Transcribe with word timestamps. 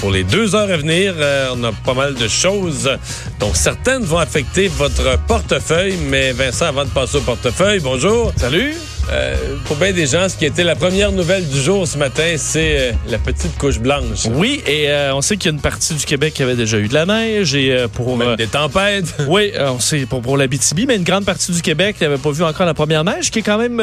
Pour 0.00 0.10
les 0.10 0.24
deux 0.24 0.54
heures 0.54 0.70
à 0.70 0.76
venir. 0.76 1.14
Euh, 1.18 1.48
On 1.54 1.62
a 1.64 1.72
pas 1.72 1.94
mal 1.94 2.14
de 2.14 2.28
choses 2.28 2.90
dont 3.38 3.52
certaines 3.54 4.04
vont 4.04 4.18
affecter 4.18 4.68
votre 4.68 5.18
portefeuille. 5.26 5.96
Mais 6.08 6.32
Vincent, 6.32 6.66
avant 6.66 6.84
de 6.84 6.90
passer 6.90 7.18
au 7.18 7.20
portefeuille, 7.20 7.80
bonjour. 7.80 8.32
Salut. 8.36 8.74
Euh, 9.10 9.34
pour 9.66 9.76
bien 9.76 9.92
des 9.92 10.06
gens, 10.06 10.28
ce 10.28 10.36
qui 10.36 10.46
était 10.46 10.64
la 10.64 10.74
première 10.74 11.12
nouvelle 11.12 11.46
du 11.46 11.60
jour 11.60 11.86
ce 11.86 11.96
matin, 11.96 12.34
c'est 12.36 12.78
euh, 12.78 12.92
la 13.08 13.18
petite 13.18 13.56
couche 13.56 13.78
blanche. 13.78 14.26
Oui, 14.32 14.62
et 14.66 14.90
euh, 14.90 15.14
on 15.14 15.20
sait 15.20 15.36
qu'il 15.36 15.50
y 15.50 15.54
a 15.54 15.56
une 15.56 15.60
partie 15.62 15.94
du 15.94 16.04
Québec 16.04 16.34
qui 16.34 16.42
avait 16.42 16.56
déjà 16.56 16.78
eu 16.78 16.88
de 16.88 16.94
la 16.94 17.06
neige 17.06 17.54
et 17.54 17.86
pour 17.92 18.16
Même 18.16 18.34
des 18.34 18.48
tempêtes. 18.48 19.14
oui, 19.28 19.52
on 19.60 19.78
sait 19.78 20.06
pour, 20.06 20.22
pour 20.22 20.36
la 20.36 20.48
BTB, 20.48 20.86
mais 20.88 20.96
une 20.96 21.04
grande 21.04 21.24
partie 21.24 21.52
du 21.52 21.62
Québec 21.62 22.00
n'avait 22.00 22.18
pas 22.18 22.30
vu 22.32 22.42
encore 22.42 22.66
la 22.66 22.74
première 22.74 23.04
neige, 23.04 23.30
qui 23.30 23.38
est 23.38 23.42
quand 23.42 23.58
même 23.58 23.76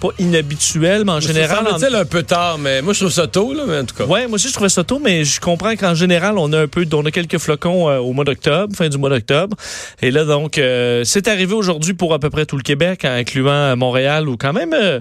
pas 0.00 0.08
inhabituel, 0.18 1.02
mais 1.04 1.12
en 1.12 1.20
général. 1.20 1.66
Ça 1.78 1.88
en- 1.90 1.94
un 1.94 2.04
peu 2.06 2.22
tard, 2.22 2.58
mais 2.58 2.80
moi 2.80 2.92
je 2.94 3.00
trouve 3.00 3.12
ça 3.12 3.26
tôt, 3.26 3.52
là, 3.52 3.64
mais 3.68 3.78
en 3.78 3.84
tout 3.84 3.94
cas. 3.94 4.04
Ouais, 4.04 4.26
moi 4.26 4.36
aussi 4.36 4.48
je 4.48 4.54
trouvais 4.54 4.68
ça 4.70 4.82
tôt, 4.82 4.98
mais 5.02 5.24
je 5.24 5.40
comprends 5.40 5.76
qu'en 5.76 5.94
général 5.94 6.38
on 6.38 6.52
a 6.52 6.60
un 6.60 6.68
peu, 6.68 6.86
on 6.92 7.04
a 7.04 7.10
quelques 7.10 7.38
flocons 7.38 7.86
au 7.98 8.12
mois 8.12 8.24
d'octobre, 8.24 8.74
fin 8.74 8.88
du 8.88 8.96
mois 8.96 9.10
d'octobre, 9.10 9.56
et 10.00 10.10
là 10.10 10.24
donc 10.24 10.58
c'est 11.04 11.28
arrivé 11.28 11.52
aujourd'hui 11.52 11.92
pour 11.92 12.14
à 12.14 12.18
peu 12.18 12.30
près 12.30 12.46
tout 12.46 12.56
le 12.56 12.62
Québec, 12.62 13.04
incluant 13.04 13.76
Montréal, 13.76 14.28
où 14.28 14.36
quand 14.36 14.53
même 14.54 14.72
euh, 14.72 15.00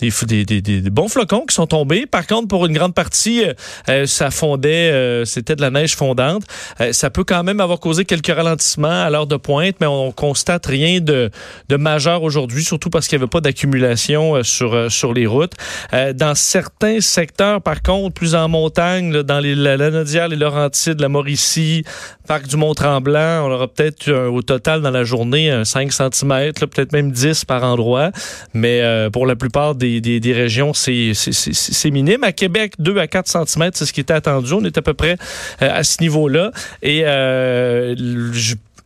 des, 0.00 0.90
bons 0.90 1.08
flocons 1.08 1.44
qui 1.46 1.54
sont 1.54 1.66
tombés. 1.66 2.06
Par 2.06 2.26
contre, 2.26 2.48
pour 2.48 2.66
une 2.66 2.72
grande 2.72 2.94
partie, 2.94 3.44
euh, 3.44 3.52
euh, 3.88 4.06
ça 4.06 4.30
fondait, 4.30 5.24
c'était 5.26 5.56
de 5.56 5.60
la 5.60 5.70
neige 5.70 5.96
fondante. 5.96 6.44
Ça 6.92 7.10
peut 7.10 7.24
quand 7.24 7.42
même 7.42 7.60
avoir 7.60 7.80
causé 7.80 8.04
quelques 8.04 8.34
ralentissements 8.34 9.04
à 9.04 9.10
l'heure 9.10 9.26
de 9.26 9.36
pointe, 9.36 9.76
mais 9.80 9.86
on 9.86 10.12
constate 10.12 10.66
rien 10.66 11.00
de, 11.00 11.30
majeur 11.70 12.22
aujourd'hui, 12.22 12.62
surtout 12.62 12.90
parce 12.90 13.08
qu'il 13.08 13.18
n'y 13.18 13.22
avait 13.24 13.30
pas 13.30 13.40
d'accumulation 13.40 14.42
sur, 14.42 15.12
les 15.14 15.26
routes. 15.26 15.54
Dans 15.92 16.34
certains 16.34 17.00
secteurs, 17.00 17.62
par 17.62 17.82
contre, 17.82 18.14
plus 18.14 18.34
en 18.34 18.48
montagne, 18.48 19.22
dans 19.22 19.40
les, 19.40 19.54
la, 19.54 19.76
la 19.76 19.90
Nodière, 19.90 20.28
les 20.28 20.36
Laurentides, 20.36 21.00
la 21.00 21.08
Mauricie, 21.08 21.84
Parc 22.26 22.46
du 22.46 22.56
Mont-Tremblant, 22.56 23.46
on 23.46 23.50
aura 23.50 23.68
peut-être 23.68 24.10
au 24.12 24.42
total 24.42 24.82
dans 24.82 24.90
la 24.90 25.04
journée 25.04 25.50
un 25.50 25.64
5 25.64 25.92
cm, 25.92 26.52
peut-être 26.52 26.92
même 26.92 27.10
10 27.10 27.44
par 27.44 27.64
endroit. 27.64 28.10
Mais 28.54 28.80
euh, 28.90 29.10
pour 29.10 29.26
la 29.26 29.36
plupart 29.36 29.74
des, 29.74 30.20
régions, 30.34 30.72
c'est 30.74 31.90
minime. 31.90 32.24
À 32.24 32.32
Québec, 32.32 32.74
2 32.78 32.98
à 32.98 33.06
4 33.06 33.46
cm, 33.46 33.70
c'est 33.74 33.86
ce 33.86 33.92
qui 33.92 34.00
était 34.00 34.14
attendu. 34.14 34.52
On 34.52 34.64
est 34.64 34.76
à 34.76 34.82
peu 34.82 34.94
près 34.94 35.16
euh, 35.62 35.70
à 35.78 35.84
ce 35.84 36.00
niveau-là. 36.00 36.50
Et 36.82 37.02
euh, 37.04 37.94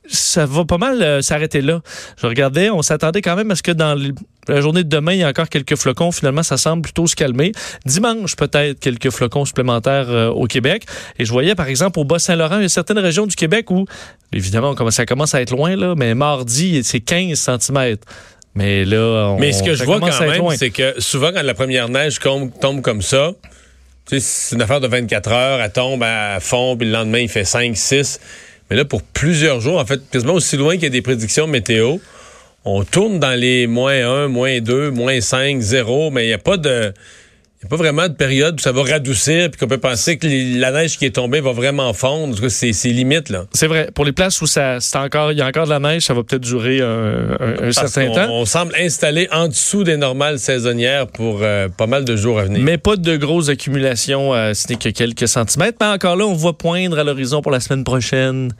ça 0.06 0.44
va 0.44 0.64
pas 0.64 0.78
mal 0.78 1.22
s'arrêter 1.22 1.62
là. 1.62 1.80
Je 2.20 2.26
regardais, 2.26 2.68
on 2.68 2.82
s'attendait 2.82 3.22
quand 3.22 3.36
même 3.36 3.50
à 3.50 3.56
ce 3.56 3.62
que 3.62 3.72
dans 3.72 3.98
la 4.48 4.60
journée 4.60 4.84
de 4.84 4.88
demain, 4.88 5.12
il 5.12 5.20
y 5.20 5.24
a 5.24 5.28
encore 5.28 5.48
quelques 5.48 5.76
flocons. 5.76 6.12
Finalement, 6.12 6.42
ça 6.42 6.58
semble 6.58 6.82
plutôt 6.82 7.06
se 7.06 7.16
calmer. 7.16 7.52
Dimanche, 7.86 8.36
peut-être 8.36 8.78
quelques 8.78 9.08
flocons 9.10 9.46
supplémentaires 9.46 10.10
au 10.36 10.46
Québec. 10.46 10.84
Et 11.18 11.24
je 11.24 11.32
voyais, 11.32 11.54
par 11.54 11.68
exemple, 11.68 11.98
au 11.98 12.04
Bas-Saint-Laurent, 12.04 12.58
il 12.58 12.62
y 12.62 12.66
a 12.66 12.68
certaines 12.68 12.98
régions 12.98 13.26
du 13.26 13.34
Québec 13.34 13.70
où, 13.70 13.86
évidemment, 14.34 14.74
ça 14.90 15.06
commence 15.06 15.34
à 15.34 15.40
être 15.40 15.52
loin, 15.52 15.74
là, 15.74 15.94
mais 15.96 16.14
mardi, 16.14 16.84
c'est 16.84 17.00
15 17.00 17.38
cm. 17.38 17.96
Mais 18.54 18.84
là, 18.84 19.30
on, 19.30 19.38
Mais 19.38 19.52
ce 19.52 19.62
que 19.62 19.74
je 19.74 19.84
vois 19.84 20.00
quand 20.00 20.20
même, 20.20 20.42
c'est 20.56 20.70
que 20.70 21.00
souvent 21.00 21.32
quand 21.32 21.42
la 21.42 21.54
première 21.54 21.88
neige 21.88 22.18
tombe 22.20 22.82
comme 22.82 23.02
ça, 23.02 23.32
tu 24.06 24.20
sais, 24.20 24.20
c'est 24.20 24.56
une 24.56 24.62
affaire 24.62 24.80
de 24.80 24.86
24 24.86 25.32
heures, 25.32 25.60
elle 25.60 25.72
tombe 25.72 26.02
à 26.02 26.38
fond, 26.40 26.76
puis 26.76 26.86
le 26.86 26.92
lendemain, 26.92 27.20
il 27.20 27.28
fait 27.28 27.44
5, 27.44 27.76
6. 27.76 28.20
Mais 28.70 28.76
là, 28.76 28.84
pour 28.84 29.02
plusieurs 29.02 29.60
jours, 29.60 29.78
en 29.78 29.86
fait, 29.86 30.00
quasiment 30.10 30.34
aussi 30.34 30.56
loin 30.56 30.74
qu'il 30.74 30.84
y 30.84 30.86
a 30.86 30.90
des 30.90 31.02
prédictions 31.02 31.46
météo, 31.46 31.96
on 32.64 32.84
tourne 32.84 33.18
dans 33.18 33.38
les 33.38 33.66
moins 33.66 34.24
1, 34.24 34.28
moins 34.28 34.60
2, 34.60 34.90
moins 34.90 35.20
5, 35.20 35.60
0, 35.60 36.10
mais 36.10 36.24
il 36.24 36.28
n'y 36.28 36.34
a 36.34 36.38
pas 36.38 36.56
de... 36.56 36.92
Il 37.64 37.68
n'y 37.68 37.74
a 37.74 37.78
pas 37.78 37.82
vraiment 37.82 38.08
de 38.08 38.12
période 38.12 38.56
où 38.56 38.62
ça 38.62 38.72
va 38.72 38.82
radoucir 38.82 39.50
puis 39.50 39.58
qu'on 39.58 39.66
peut 39.66 39.78
penser 39.78 40.18
que 40.18 40.26
les- 40.26 40.58
la 40.58 40.70
neige 40.70 40.98
qui 40.98 41.06
est 41.06 41.14
tombée 41.14 41.40
va 41.40 41.52
vraiment 41.52 41.94
fondre. 41.94 42.36
C'est 42.50 42.72
limite, 42.84 43.30
là. 43.30 43.46
C'est 43.54 43.66
vrai. 43.66 43.88
Pour 43.94 44.04
les 44.04 44.12
places 44.12 44.42
où 44.42 44.46
ça, 44.46 44.80
c'est 44.80 44.98
encore, 44.98 45.32
il 45.32 45.38
y 45.38 45.40
a 45.40 45.46
encore 45.46 45.64
de 45.64 45.70
la 45.70 45.78
neige, 45.80 46.02
ça 46.02 46.12
va 46.12 46.22
peut-être 46.22 46.42
durer 46.42 46.82
un, 46.82 46.86
un- 46.86 47.52
un 47.54 47.56
Parce 47.72 47.90
certain 47.92 48.12
temps. 48.12 48.28
On 48.30 48.44
semble 48.44 48.74
installé 48.76 49.28
en 49.32 49.48
dessous 49.48 49.82
des 49.82 49.96
normales 49.96 50.38
saisonnières 50.38 51.06
pour 51.06 51.38
euh, 51.42 51.68
pas 51.70 51.86
mal 51.86 52.04
de 52.04 52.16
jours 52.16 52.38
à 52.38 52.44
venir. 52.44 52.60
Mais 52.62 52.76
pas 52.76 52.96
de 52.96 53.16
grosses 53.16 53.48
accumulations, 53.48 54.34
euh, 54.34 54.52
ce 54.52 54.68
n'est 54.68 54.76
que 54.76 54.90
quelques 54.90 55.26
centimètres. 55.26 55.78
Mais 55.80 55.86
encore 55.86 56.16
là, 56.16 56.26
on 56.26 56.34
voit 56.34 56.58
poindre 56.58 56.98
à 56.98 57.04
l'horizon 57.04 57.40
pour 57.40 57.50
la 57.50 57.60
semaine 57.60 57.84
prochaine 57.84 58.52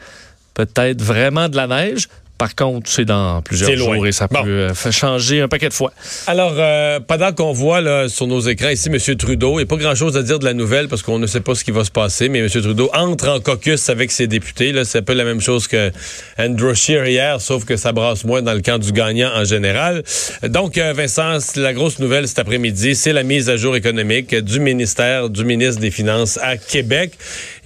peut-être 0.55 1.03
vraiment 1.03 1.49
de 1.51 1.57
la 1.57 1.67
neige. 1.67 2.09
Par 2.37 2.55
contre, 2.57 2.91
c'est 2.91 3.05
dans 3.05 3.41
plusieurs 3.43 3.71
loin. 3.77 3.95
jours 3.95 4.07
et 4.09 4.13
ça 4.13 4.27
Bon. 4.29 4.43
peut 4.43 4.69
euh, 4.71 4.91
changer 4.91 5.41
un 5.41 5.49
paquet 5.49 5.69
de 5.69 5.73
fois. 5.75 5.93
Alors, 6.27 6.55
euh, 6.59 6.99
pendant 6.99 7.33
qu'on 7.33 7.53
voit 7.53 7.81
là, 7.81 8.09
sur 8.09 8.27
nos 8.27 8.41
écrans 8.41 8.71
ici 8.71 8.89
M. 8.93 8.99
Trudeau, 9.17 9.53
il 9.53 9.57
n'y 9.59 9.63
a 9.63 9.67
pas 9.67 9.77
grand-chose 9.77 10.17
à 10.17 10.23
dire 10.23 10.39
de 10.41 10.45
la 10.45 10.53
nouvelle 10.53 10.89
parce 10.89 11.03
qu'on 11.03 11.19
ne 11.21 11.27
sait 11.29 11.41
pas 11.41 11.55
ce 11.55 11.63
qui 11.63 11.71
va 11.71 11.85
se 11.85 11.93
passer, 11.93 12.29
mais 12.29 12.41
M. 12.41 12.49
Trudeau 12.49 12.91
entre 12.93 13.29
en 13.29 13.39
caucus 13.41 13.89
avec 13.89 14.11
ses 14.11 14.27
députés. 14.27 14.73
Là, 14.73 14.85
c'est 14.85 14.99
un 14.99 15.03
peu 15.03 15.13
la 15.15 15.25
même 15.25 15.41
chose 15.41 15.69
que 15.69 15.93
Andrew 16.37 16.75
Scheer 16.75 17.07
hier, 17.07 17.41
sauf 17.41 17.65
que 17.65 17.77
ça 17.77 17.93
brasse 17.93 18.25
moins 18.25 18.43
dans 18.43 18.55
le 18.55 18.63
camp 18.63 18.79
du 18.79 18.91
gagnant 18.91 19.31
en 19.35 19.45
général. 19.45 20.03
Donc, 20.43 20.77
euh, 20.77 20.93
Vincent, 20.93 21.39
la 21.57 21.73
grosse 21.73 22.01
nouvelle 22.01 22.27
cet 22.27 22.41
après-midi, 22.41 22.97
c'est 22.97 23.13
la 23.13 23.23
mise 23.23 23.49
à 23.49 23.57
jour 23.57 23.77
économique 23.77 24.35
du 24.35 24.59
ministère 24.59 25.31
du 25.31 25.45
ministre 25.45 25.81
des 25.81 25.93
Finances 25.93 26.39
à 26.43 26.57
Québec. 26.57 27.13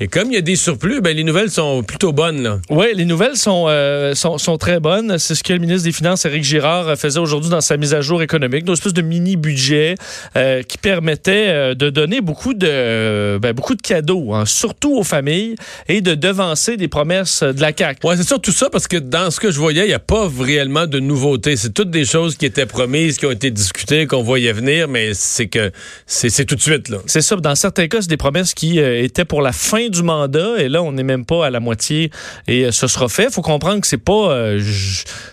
Et 0.00 0.08
comme 0.08 0.30
il 0.30 0.34
y 0.34 0.38
a 0.38 0.42
des 0.42 0.56
surplus, 0.56 1.00
ben, 1.00 1.16
les 1.16 1.24
nouvelles 1.24 1.50
sont 1.50 1.82
plutôt 1.82 2.12
bonnes. 2.12 2.60
Oui, 2.68 2.86
les 2.94 3.06
nouvelles 3.06 3.36
sont, 3.36 3.64
euh, 3.68 4.14
sont, 4.14 4.36
sont 4.36 4.57
très 4.58 4.80
bonnes. 4.80 5.18
C'est 5.18 5.34
ce 5.34 5.42
que 5.42 5.52
le 5.52 5.58
ministre 5.58 5.84
des 5.84 5.92
Finances, 5.92 6.24
Éric 6.24 6.44
Girard, 6.44 6.88
euh, 6.88 6.96
faisait 6.96 7.18
aujourd'hui 7.18 7.50
dans 7.50 7.60
sa 7.60 7.76
mise 7.76 7.94
à 7.94 8.00
jour 8.00 8.22
économique, 8.22 8.64
une 8.66 8.72
espèce 8.72 8.92
de 8.92 9.02
mini-budget 9.02 9.94
euh, 10.36 10.62
qui 10.62 10.78
permettait 10.78 11.46
euh, 11.48 11.74
de 11.74 11.90
donner 11.90 12.20
beaucoup 12.20 12.54
de, 12.54 13.38
ben, 13.38 13.52
beaucoup 13.52 13.74
de 13.74 13.82
cadeaux, 13.82 14.34
hein, 14.34 14.44
surtout 14.44 14.96
aux 14.96 15.04
familles, 15.04 15.54
et 15.88 16.00
de 16.00 16.14
devancer 16.14 16.76
des 16.76 16.88
promesses 16.88 17.42
de 17.42 17.60
la 17.60 17.72
CAQ. 17.76 18.06
Ouais, 18.06 18.16
c'est 18.16 18.26
surtout 18.26 18.52
ça 18.52 18.68
parce 18.70 18.86
que 18.86 18.96
dans 18.96 19.30
ce 19.30 19.40
que 19.40 19.50
je 19.50 19.58
voyais, 19.58 19.84
il 19.84 19.88
n'y 19.88 19.94
a 19.94 19.98
pas 19.98 20.28
réellement 20.38 20.86
de 20.86 21.00
nouveautés. 21.00 21.56
C'est 21.56 21.72
toutes 21.72 21.90
des 21.90 22.04
choses 22.04 22.36
qui 22.36 22.46
étaient 22.46 22.66
promises, 22.66 23.16
qui 23.16 23.26
ont 23.26 23.30
été 23.30 23.50
discutées, 23.50 24.06
qu'on 24.06 24.22
voyait 24.22 24.52
venir, 24.52 24.88
mais 24.88 25.14
c'est 25.14 25.46
que 25.46 25.70
c'est 26.06 26.44
tout 26.44 26.56
de 26.56 26.60
suite, 26.60 26.88
là. 26.88 26.98
C'est 27.06 27.22
ça. 27.22 27.36
Dans 27.36 27.54
certains 27.54 27.88
cas, 27.88 28.02
c'est 28.02 28.10
des 28.10 28.16
promesses 28.16 28.54
qui 28.54 28.80
euh, 28.80 29.02
étaient 29.02 29.24
pour 29.24 29.42
la 29.42 29.52
fin 29.52 29.88
du 29.88 30.02
mandat 30.02 30.58
et 30.58 30.68
là, 30.68 30.82
on 30.82 30.92
n'est 30.92 31.02
même 31.02 31.24
pas 31.24 31.46
à 31.46 31.50
la 31.50 31.60
moitié 31.60 32.10
et 32.46 32.64
euh, 32.64 32.72
ce 32.72 32.86
sera 32.86 33.08
fait. 33.08 33.24
Il 33.24 33.30
faut 33.30 33.42
comprendre 33.42 33.80
que 33.80 33.86
c'est 33.86 33.96
pas 33.96 34.47
euh, 34.56 34.60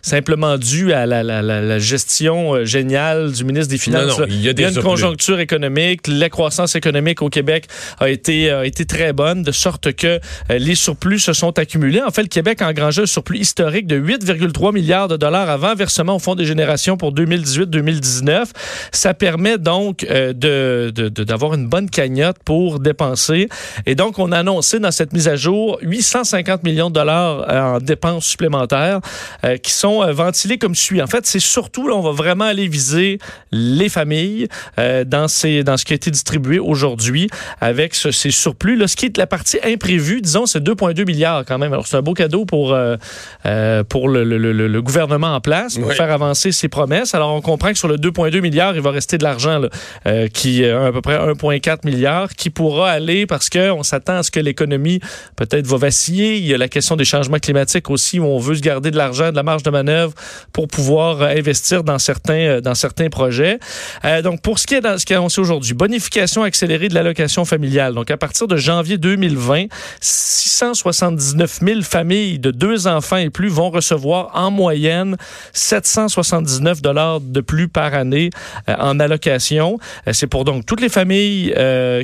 simplement 0.01 0.57
dû 0.57 0.93
à 0.93 1.05
la, 1.05 1.23
la- 1.23 1.41
la- 1.41 1.61
la 1.61 1.79
gestion 1.79 2.53
euh, 2.55 2.65
géniale 2.65 3.31
du 3.31 3.43
ministre 3.43 3.69
des 3.69 3.77
Finances. 3.77 4.17
Non, 4.19 4.25
non, 4.25 4.25
il 4.29 4.41
y 4.41 4.49
a 4.49 4.53
des 4.53 4.63
une 4.63 4.69
surplus. 4.71 4.89
conjoncture 4.89 5.39
économique. 5.39 6.01
La 6.07 6.29
croissance 6.29 6.75
économique 6.75 7.21
au 7.21 7.29
Québec 7.29 7.65
a 7.99 8.09
été, 8.09 8.49
a 8.51 8.65
été 8.65 8.85
très 8.85 9.13
bonne, 9.13 9.43
de 9.43 9.51
sorte 9.51 9.93
que 9.93 10.07
euh, 10.07 10.57
les 10.57 10.75
surplus 10.75 11.19
se 11.19 11.33
sont 11.33 11.57
accumulés. 11.59 12.01
En 12.01 12.11
fait, 12.11 12.23
le 12.23 12.27
Québec 12.27 12.61
a 12.61 12.69
engrangé 12.69 13.01
un 13.03 13.05
surplus 13.05 13.39
historique 13.39 13.87
de 13.87 13.99
8,3 13.99 14.73
milliards 14.73 15.07
de 15.07 15.17
dollars 15.17 15.49
avant 15.49 15.75
versement 15.75 16.15
au 16.15 16.19
Fonds 16.19 16.35
des 16.35 16.45
générations 16.45 16.97
pour 16.97 17.13
2018-2019. 17.13 18.45
Ça 18.91 19.13
permet 19.13 19.57
donc 19.57 20.03
euh, 20.09 20.33
de, 20.33 20.91
de- 20.93 21.09
de- 21.09 21.23
d'avoir 21.23 21.53
une 21.53 21.67
bonne 21.67 21.89
cagnotte 21.89 22.38
pour 22.45 22.79
dépenser. 22.79 23.50
Et 23.85 23.95
donc, 23.95 24.19
on 24.19 24.31
a 24.31 24.39
annoncé 24.39 24.79
dans 24.79 24.91
cette 24.91 25.13
mise 25.13 25.27
à 25.27 25.35
jour 25.35 25.77
850 25.81 26.63
millions 26.63 26.89
de 26.89 26.95
dollars 26.95 27.45
euh, 27.50 27.75
en 27.75 27.79
dépenses 27.79 28.25
supplémentaires 28.25 29.00
euh, 29.44 29.57
qui 29.57 29.72
sont 29.72 30.02
euh, 30.04 30.12
ventilés 30.12 30.57
comme 30.57 30.75
suit. 30.75 31.02
En 31.02 31.07
fait, 31.07 31.25
c'est 31.25 31.40
surtout, 31.40 31.88
là, 31.88 31.96
on 31.96 32.02
va 32.02 32.12
vraiment 32.12 32.46
aller 32.46 32.68
viser 32.68 33.19
les 33.52 33.90
familles 33.90 34.48
euh, 34.80 35.04
dans, 35.04 35.28
ces, 35.28 35.63
dans 35.63 35.78
ce 35.78 35.86
qui 35.86 35.94
a 35.94 35.96
été 35.96 36.12
distribué 36.12 36.60
aujourd'hui 36.60 37.30
avec 37.62 37.96
ce- 37.96 38.12
ces 38.12 38.31
surplus. 38.31 38.75
Là, 38.75 38.88
ce 38.88 38.96
qui 38.96 39.06
est 39.07 39.18
la 39.18 39.28
partie 39.28 39.57
imprévue, 39.63 40.22
disons, 40.22 40.46
c'est 40.46 40.60
2,2 40.63 41.06
milliards 41.06 41.44
quand 41.46 41.57
même. 41.57 41.74
Alors, 41.74 41.88
c'est 41.88 41.98
un 41.98 42.02
beau 42.02 42.13
cadeau 42.13 42.46
pour, 42.46 42.74
euh, 42.74 43.84
pour 43.84 44.10
le, 44.10 44.24
le- 44.24 44.38
le- 44.38 44.68
le 44.68 44.81
gouvernement 44.81 45.36
en 45.36 45.42
place 45.42 45.78
pour 45.78 45.88
Oui. 45.90 45.96
faire 45.96 46.12
avancer 46.12 46.52
ses 46.52 46.68
promesses. 46.68 47.13
Alors, 47.16 47.34
on 47.34 47.42
comprend 47.42 47.72
que 47.72 47.78
sur 47.78 47.88
le 47.88 47.98
2,2 47.98 48.42
milliards, 48.42 48.75
il 48.75 48.81
va 48.81 48.92
rester 48.92 49.18
de 49.18 49.24
l'argent, 49.24 49.60
là, 49.60 50.28
qui 50.30 50.63
euh, 50.63 50.88
à 50.88 50.92
peu 50.92 51.02
près 51.02 51.18
1,4 51.18 51.86
milliard, 51.86 52.30
qui 52.36 52.50
pourra 52.50 52.92
aller 52.92 53.25
parce 53.25 53.50
qu'on 53.50 53.84
s'attend 53.84 54.18
à 54.18 54.24
ce 54.24 54.31
que 54.31 54.40
l'économie 54.40 55.00
peut-être 55.36 55.68
va 55.68 55.78
vaciller. 55.78 56.38
Il 56.38 56.46
y 56.46 56.54
a 56.54 56.57
la 56.57 56.68
question 56.68 56.96
des 56.96 57.06
changements 57.06 57.40
climatiques 57.40 57.90
aussi, 57.90 58.19
où 58.19 58.25
on 58.25 58.40
veut 58.40 58.56
se 58.56 58.62
garder 58.62 58.92
de 58.92 58.94
de 58.95 58.97
l'argent, 58.97 59.30
de 59.30 59.36
la 59.36 59.44
marge 59.44 59.62
de 59.63 59.69
manœuvre 59.69 60.13
pour 60.51 60.68
pouvoir 60.68 61.21
euh, 61.21 61.27
investir 61.27 61.83
dans 61.83 62.00
certains, 62.00 62.33
euh, 62.33 62.62
dans 62.62 62.75
certains 62.75 63.09
projets. 63.09 63.59
Euh, 64.06 64.21
donc, 64.21 64.42
pour 64.42 64.57
ce 64.57 64.65
qui 64.65 64.75
est 64.75 64.81
dans 64.81 64.97
ce 64.97 65.06
qui 65.06 65.13
est 65.13 65.18
annoncé 65.18 65.42
aujourd'hui, 65.42 65.74
bonification 65.74 66.44
accélérée 66.44 66.88
de 66.88 66.95
l'allocation 66.95 67.45
familiale. 67.45 67.94
Donc, 67.94 68.09
à 68.09 68.18
partir 68.18 68.47
de 68.47 68.56
janvier 68.56 68.97
2020, 68.97 69.65
679 70.00 71.59
000 71.62 71.81
familles 71.81 72.39
de 72.39 72.51
deux 72.51 72.88
enfants 72.88 73.18
et 73.18 73.30
plus 73.30 73.50
vont 73.50 73.69
recevoir 73.69 74.31
en 74.33 74.50
moyenne 74.50 75.18
779 75.51 76.81
dollars 76.81 77.19
de 77.19 77.42
plus 77.42 77.68
par 77.68 77.94
année 77.94 78.30
en 78.68 79.00
allocation. 79.00 79.77
C'est 80.12 80.27
pour 80.27 80.45
donc 80.45 80.65
toutes 80.65 80.80
les 80.80 80.89
familles 80.89 81.53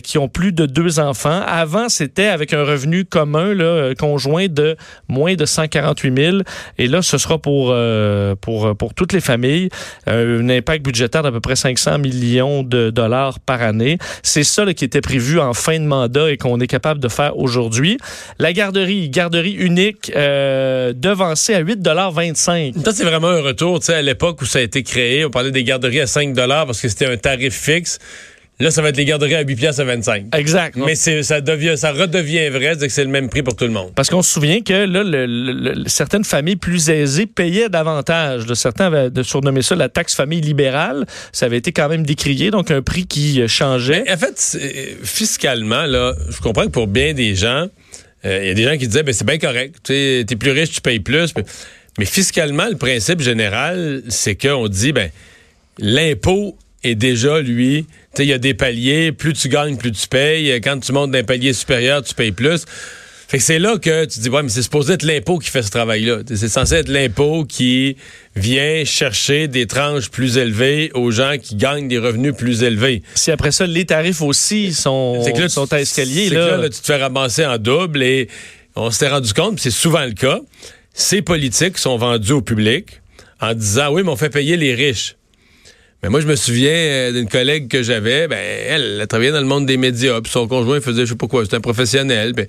qui 0.04 0.18
ont 0.18 0.28
plus 0.28 0.52
de 0.52 0.66
deux 0.66 1.00
enfants. 1.00 1.42
Avant, 1.48 1.88
c'était 1.88 2.28
avec 2.28 2.54
un 2.54 2.64
revenu 2.64 3.06
commun 3.06 3.56
conjoint 3.98 4.48
de 4.48 4.76
moins 5.08 5.36
de 5.36 5.46
148 5.46 6.18
000. 6.18 6.38
Et 6.82 6.88
là, 6.88 7.04
ce 7.04 7.20
sera 7.20 7.38
pour, 7.38 7.70
euh, 7.70 8.34
pour, 8.34 8.76
pour 8.76 8.96
toutes 8.96 9.14
les 9.14 9.22
familles. 9.22 9.70
Euh, 10.08 10.42
un 10.42 10.50
impact 10.50 10.84
budgétaire 10.84 11.22
d'à 11.22 11.32
peu 11.32 11.40
près 11.40 11.56
500 11.56 12.00
millions 12.00 12.64
de 12.64 12.90
dollars 12.90 13.40
par 13.40 13.62
année. 13.62 14.00
C'est 14.24 14.44
ça 14.44 14.66
là, 14.66 14.74
qui 14.74 14.84
était 14.84 15.00
prévu 15.00 15.40
en 15.40 15.54
fin 15.54 15.80
de 15.80 15.86
mandat 15.86 16.32
et 16.32 16.38
qu'on 16.38 16.60
est 16.60 16.66
capable 16.66 17.00
de 17.00 17.08
faire 17.08 17.38
aujourd'hui. 17.38 18.00
La 18.40 18.52
garderie, 18.52 19.12
garderie 19.12 19.54
unique, 19.54 20.12
euh, 20.16 20.92
devancée 20.96 21.54
à 21.54 21.62
8,25 21.62 22.84
Ça, 22.84 22.94
c'est 22.94 23.06
vraiment 23.06 23.28
un 23.28 23.42
retour. 23.42 23.80
À 23.88 24.02
l'époque 24.02 24.42
où 24.42 24.46
ça 24.46 24.58
a 24.58 24.64
été 24.64 24.82
créé, 24.82 25.24
on 25.24 25.30
parlait 25.30 25.52
des 25.52 25.64
garderies 25.64 26.02
à 26.02 26.08
5 26.08 26.36
parce 26.36 26.82
que 26.82 26.90
c'était 26.90 27.06
un 27.06 27.18
tarif 27.18 27.54
fixe. 27.54 28.00
Là, 28.62 28.70
ça 28.70 28.82
va 28.84 28.90
être 28.90 28.98
les 28.98 29.06
garderies 29.06 29.36
à 29.36 29.42
8 29.42 29.56
pièces 29.56 29.80
à 29.80 29.84
25. 29.84 30.36
Exact. 30.36 30.76
Mais 30.76 30.96
ça 30.96 31.42
devient, 31.42 31.78
ça 31.78 31.92
redevient 31.92 32.50
vrai, 32.50 32.76
c'est 32.80 32.88
que 32.88 32.94
c'est 32.94 33.04
le 33.04 33.10
même 33.10 33.28
prix 33.28 33.42
pour 33.42 33.56
tout 33.56 33.66
le 33.66 33.72
monde. 33.72 33.92
Parce 33.96 34.10
qu'on 34.10 34.22
se 34.22 34.32
souvient 34.32 34.62
que 34.62 34.86
là, 34.86 35.84
certaines 35.88 36.24
familles 36.24 36.58
plus 36.58 36.90
aisées 36.90 37.26
payaient 37.26 37.70
davantage. 37.70 38.52
certains 38.54 38.94
avaient 38.94 39.24
surnommé 39.24 39.64
ça 39.64 39.76
la 39.76 39.90
taxe 39.90 40.14
famille 40.14 40.42
libérale. 40.42 41.06
Ça 41.32 41.48
avait 41.48 41.58
été 41.58 41.72
quand 41.72 41.90
même 41.90 42.06
décrié, 42.06 42.52
donc 42.52 42.70
un 42.70 42.84
prix 42.84 43.08
qui 43.08 43.48
changeait. 43.48 44.04
en 44.12 44.18
fait, 44.18 44.60
fiscalement, 45.04 45.88
là, 45.88 46.14
je 46.30 46.40
comprends 46.40 46.66
que 46.66 46.72
pour 46.72 46.88
bien 46.88 47.14
des 47.14 47.34
gens, 47.34 47.68
euh, 48.26 48.40
il 48.44 48.48
y 48.48 48.52
a 48.52 48.54
des 48.54 48.64
gens 48.64 48.78
qui 48.78 48.88
disaient, 48.88 49.04
ben 49.04 49.14
c'est 49.14 49.26
bien 49.26 49.40
correct. 49.40 49.78
Tu 49.84 49.94
es 49.94 50.26
plus 50.26 50.52
riche, 50.52 50.72
tu 50.72 50.82
payes 50.82 51.00
plus. 51.00 51.34
Mais 51.98 52.06
fiscalement, 52.06 52.68
le 52.70 52.78
principe 52.78 53.22
général, 53.22 54.04
c'est 54.10 54.36
qu'on 54.36 54.68
dit, 54.68 54.92
ben 54.92 55.10
l'impôt 55.80 56.56
est 56.84 56.96
déjà, 56.96 57.42
lui, 57.42 57.86
il 58.18 58.26
y 58.26 58.34
a 58.34 58.38
des 58.38 58.54
paliers, 58.54 59.12
plus 59.12 59.34
tu 59.34 59.50
gagnes, 59.50 59.78
plus 59.78 59.92
tu 59.92 60.08
payes. 60.08 60.60
Quand 60.62 60.80
tu 60.80 60.92
montes 60.92 61.12
d'un 61.12 61.24
palier 61.24 61.54
supérieur, 61.54 62.04
tu 62.04 62.14
payes 62.14 62.32
plus. 62.32 62.66
Fait 63.32 63.38
que 63.38 63.44
c'est 63.46 63.60
là 63.60 63.78
que 63.78 64.04
tu 64.04 64.20
dis, 64.20 64.28
ouais, 64.28 64.44
mais 64.44 64.50
c'est 64.50 64.62
supposé 64.62 64.92
être 64.92 65.04
l'impôt 65.04 65.40
qui 65.40 65.50
fait 65.50 65.64
ce 65.64 65.72
travail-là. 65.72 66.18
C'est 66.28 66.50
censé 66.50 66.76
être 66.76 66.90
l'impôt 66.90 67.46
qui 67.46 67.96
vient 68.36 68.84
chercher 68.84 69.48
des 69.48 69.68
tranches 69.68 70.10
plus 70.10 70.38
élevées 70.38 70.92
aux 70.96 71.12
gens 71.12 71.36
qui 71.42 71.56
gagnent 71.56 71.88
des 71.88 71.98
revenus 71.98 72.36
plus 72.36 72.62
élevés. 72.62 73.04
Si 73.16 73.32
après 73.32 73.54
ça, 73.54 73.66
les 73.66 73.86
tarifs 73.86 74.22
aussi 74.22 74.74
sont, 74.74 75.24
là, 75.26 75.48
sont 75.48 75.72
à 75.72 75.80
escalier, 75.80 76.30
là. 76.30 76.58
là, 76.58 76.68
tu 76.68 76.82
te 76.82 76.86
fais 76.86 76.98
ramasser 76.98 77.46
en 77.46 77.58
double 77.58 78.04
et 78.04 78.28
on 78.76 78.92
s'est 78.92 79.08
rendu 79.08 79.32
compte, 79.34 79.62
c'est 79.62 79.72
souvent 79.72 80.04
le 80.04 80.12
cas, 80.12 80.42
ces 80.94 81.22
politiques 81.22 81.78
sont 81.78 81.96
vendus 81.96 82.34
au 82.34 82.42
public 82.42 83.00
en 83.40 83.54
disant, 83.54 83.94
oui, 83.94 84.04
mais 84.04 84.10
on 84.10 84.18
fait 84.18 84.30
payer 84.30 84.58
les 84.58 84.76
riches. 84.76 85.16
Mais 86.04 86.10
moi, 86.10 86.20
je 86.20 86.28
me 86.28 86.36
souviens 86.36 86.72
euh, 86.72 87.12
d'une 87.12 87.30
collègue 87.30 87.68
que 87.68 87.84
j'avais, 87.84 88.28
ben, 88.28 88.40
elle, 88.40 88.98
elle 89.02 89.08
travaillait 89.08 89.32
dans 89.32 89.40
le 89.42 89.46
monde 89.46 89.66
des 89.66 89.78
médias, 89.78 90.20
puis 90.22 90.32
son 90.32 90.48
conjoint 90.48 90.82
faisait, 90.82 91.06
je 91.06 91.12
sais 91.12 91.16
pas 91.16 91.28
quoi, 91.28 91.44
c'était 91.44 91.58
un 91.58 91.62
professionnel, 91.62 92.34
ben, 92.34 92.48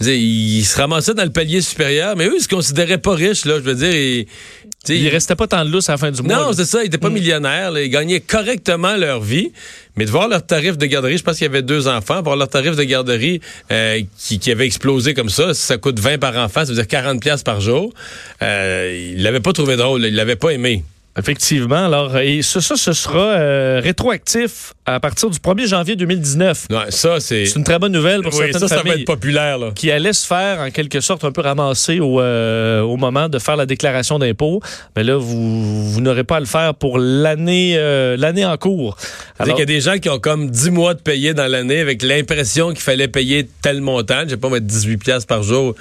il 0.00 0.64
se 0.64 0.76
ramassait 0.76 1.14
dans 1.14 1.22
le 1.22 1.30
palier 1.30 1.60
supérieur, 1.60 2.16
mais 2.16 2.26
eux, 2.26 2.34
ils 2.36 2.42
se 2.42 2.48
considéraient 2.48 2.98
pas 2.98 3.14
riches, 3.14 3.44
là, 3.44 3.54
je 3.58 3.62
veux 3.62 3.74
dire, 3.76 3.94
il, 3.94 4.26
il 4.88 5.08
restait 5.08 5.36
pas 5.36 5.46
tant 5.46 5.64
de 5.64 5.70
lousse 5.70 5.88
à 5.88 5.92
la 5.92 5.98
fin 5.98 6.10
du 6.10 6.22
mois. 6.22 6.34
Non, 6.34 6.52
c'est 6.52 6.64
ça, 6.64 6.82
ils 6.82 6.86
étaient 6.86 6.98
pas 6.98 7.10
mm. 7.10 7.14
millionnaires, 7.14 7.78
ils 7.78 7.88
gagnaient 7.88 8.20
correctement 8.20 8.96
leur 8.96 9.20
vie, 9.20 9.52
mais 9.96 10.04
de 10.04 10.10
voir 10.10 10.26
leur 10.26 10.44
tarif 10.44 10.76
de 10.76 10.86
garderie, 10.86 11.18
je 11.18 11.22
pense 11.22 11.36
qu'il 11.36 11.46
y 11.46 11.50
avait 11.50 11.62
deux 11.62 11.86
enfants, 11.86 12.20
voir 12.20 12.36
leur 12.36 12.48
tarif 12.48 12.74
de 12.74 12.82
garderie 12.82 13.40
euh, 13.70 14.00
qui, 14.18 14.40
qui, 14.40 14.50
avait 14.50 14.66
explosé 14.66 15.14
comme 15.14 15.28
ça, 15.28 15.54
ça 15.54 15.76
coûte 15.76 16.00
20 16.00 16.18
par 16.18 16.36
enfant, 16.36 16.64
ça 16.64 16.72
veut 16.72 16.74
dire 16.74 16.88
40 16.88 17.20
pièces 17.20 17.44
par 17.44 17.60
jour, 17.60 17.92
euh, 18.42 19.12
ils 19.14 19.22
l'avaient 19.22 19.40
pas 19.40 19.52
trouvé 19.52 19.76
drôle, 19.76 20.04
ils 20.04 20.14
l'avaient 20.14 20.34
pas 20.34 20.50
aimé. 20.50 20.82
Effectivement. 21.18 21.84
Alors, 21.84 22.16
et 22.16 22.40
ça, 22.40 22.62
ça 22.62 22.76
ce 22.76 22.94
sera 22.94 23.18
euh, 23.18 23.80
rétroactif 23.82 24.72
à 24.86 24.98
partir 24.98 25.28
du 25.28 25.38
1er 25.38 25.66
janvier 25.66 25.94
2019. 25.94 26.66
Ouais, 26.70 26.76
ça, 26.88 27.20
c'est... 27.20 27.44
c'est 27.44 27.58
une 27.58 27.64
très 27.64 27.78
bonne 27.78 27.92
nouvelle 27.92 28.22
pour 28.22 28.32
certaines 28.32 28.66
ça, 28.66 28.68
familles. 28.68 28.92
Ça 28.92 28.96
va 28.96 29.00
être 29.00 29.06
populaire, 29.06 29.58
là. 29.58 29.72
Qui 29.74 29.90
allait 29.90 30.14
se 30.14 30.26
faire, 30.26 30.60
en 30.60 30.70
quelque 30.70 31.00
sorte, 31.00 31.24
un 31.24 31.30
peu 31.30 31.42
ramasser 31.42 32.00
au, 32.00 32.18
euh, 32.20 32.80
au 32.80 32.96
moment 32.96 33.28
de 33.28 33.38
faire 33.38 33.56
la 33.56 33.66
déclaration 33.66 34.18
d'impôt. 34.18 34.62
Mais 34.96 35.04
là, 35.04 35.16
vous, 35.16 35.90
vous 35.90 36.00
n'aurez 36.00 36.24
pas 36.24 36.36
à 36.36 36.40
le 36.40 36.46
faire 36.46 36.74
pour 36.74 36.98
l'année 36.98 37.74
euh, 37.76 38.16
l'année 38.16 38.46
en 38.46 38.56
cours. 38.56 38.96
Alors, 39.38 39.56
il 39.56 39.60
y 39.60 39.62
a 39.62 39.66
des 39.66 39.80
gens 39.82 39.98
qui 39.98 40.08
ont 40.08 40.18
comme 40.18 40.50
10 40.50 40.70
mois 40.70 40.94
de 40.94 41.00
payer 41.00 41.34
dans 41.34 41.46
l'année 41.46 41.80
avec 41.80 42.02
l'impression 42.02 42.70
qu'il 42.70 42.80
fallait 42.80 43.08
payer 43.08 43.46
tel 43.60 43.82
montant. 43.82 44.22
Je 44.24 44.30
sais 44.30 44.36
pas, 44.38 44.48
mettre 44.48 44.66
18 44.66 44.96
pièces 44.96 45.24
par 45.26 45.42
jour. 45.42 45.74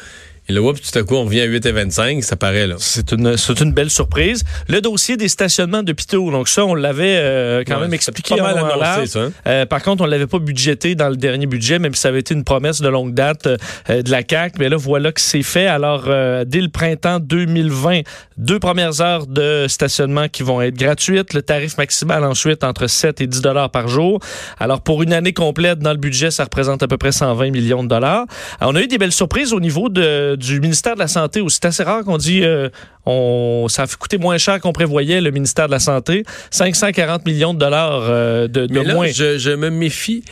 Et 0.51 0.53
là, 0.53 0.73
tout 0.73 0.99
à 0.99 1.03
coup, 1.03 1.15
on 1.15 1.23
revient 1.23 1.41
à 1.41 1.47
8,25, 1.47 2.21
ça 2.23 2.35
paraît 2.35 2.67
là. 2.67 2.75
C'est 2.77 3.13
une, 3.13 3.35
une 3.61 3.71
belle 3.71 3.89
surprise. 3.89 4.43
Le 4.67 4.81
dossier 4.81 5.15
des 5.15 5.29
stationnements 5.29 5.81
d'hôpitaux, 5.81 6.29
donc 6.29 6.49
ça, 6.49 6.65
on 6.65 6.75
l'avait 6.75 7.15
euh, 7.19 7.63
quand 7.65 7.79
même 7.79 7.93
expliqué. 7.93 8.35
Pas 8.35 8.53
mal 8.53 8.57
annoncé, 8.57 9.05
ça. 9.07 9.19
Hein? 9.19 9.31
Euh, 9.47 9.65
par 9.65 9.81
contre, 9.81 10.03
on 10.03 10.05
l'avait 10.05 10.27
pas 10.27 10.39
budgété 10.39 10.93
dans 10.95 11.07
le 11.07 11.15
dernier 11.15 11.45
budget, 11.45 11.79
même 11.79 11.93
si 11.93 12.01
ça 12.01 12.09
avait 12.09 12.19
été 12.19 12.33
une 12.33 12.43
promesse 12.43 12.81
de 12.81 12.89
longue 12.89 13.13
date 13.13 13.47
euh, 13.47 14.01
de 14.01 14.11
la 14.11 14.23
CAC. 14.23 14.55
Mais 14.59 14.67
là, 14.67 14.75
voilà 14.75 15.13
que 15.13 15.21
c'est 15.21 15.41
fait. 15.41 15.67
Alors, 15.67 16.03
dès 16.45 16.59
le 16.59 16.67
printemps 16.67 17.21
2020, 17.21 18.01
deux 18.37 18.59
premières 18.59 18.99
heures 18.99 19.27
de 19.27 19.67
stationnement 19.69 20.27
qui 20.27 20.43
vont 20.43 20.61
être 20.61 20.75
gratuites. 20.75 21.33
Le 21.33 21.41
tarif 21.41 21.77
maximal 21.77 22.25
ensuite 22.25 22.65
entre 22.65 22.87
7 22.87 23.21
et 23.21 23.27
10 23.27 23.41
dollars 23.41 23.69
par 23.69 23.87
jour. 23.87 24.19
Alors, 24.59 24.81
pour 24.81 25.01
une 25.01 25.13
année 25.13 25.31
complète 25.31 25.79
dans 25.79 25.91
le 25.91 25.97
budget, 25.97 26.29
ça 26.29 26.43
représente 26.43 26.83
à 26.83 26.89
peu 26.89 26.97
près 26.97 27.13
120 27.13 27.51
millions 27.51 27.83
de 27.83 27.87
dollars. 27.87 28.25
on 28.59 28.75
a 28.75 28.81
eu 28.81 28.87
des 28.87 28.97
belles 28.97 29.13
surprises 29.13 29.53
au 29.53 29.61
niveau 29.61 29.87
de 29.87 30.35
du 30.41 30.59
ministère 30.59 30.95
de 30.95 30.99
la 30.99 31.07
Santé, 31.07 31.41
où 31.41 31.49
c'est 31.49 31.65
assez 31.65 31.83
rare 31.83 32.03
qu'on 32.03 32.17
dit 32.17 32.43
euh, 32.43 32.69
on, 33.05 33.67
ça 33.69 33.83
a 33.83 33.87
coûté 33.87 34.17
moins 34.17 34.37
cher 34.37 34.59
qu'on 34.59 34.73
prévoyait, 34.73 35.21
le 35.21 35.31
ministère 35.31 35.67
de 35.67 35.71
la 35.71 35.79
Santé. 35.79 36.23
540 36.49 37.25
millions 37.25 37.53
de 37.53 37.59
dollars 37.59 38.01
euh, 38.03 38.47
de, 38.47 38.65
de 38.65 38.73
Mais 38.73 38.83
là, 38.83 38.93
moins. 38.93 39.07
Je, 39.07 39.37
je 39.37 39.51
me 39.51 39.69
méfie. 39.69 40.23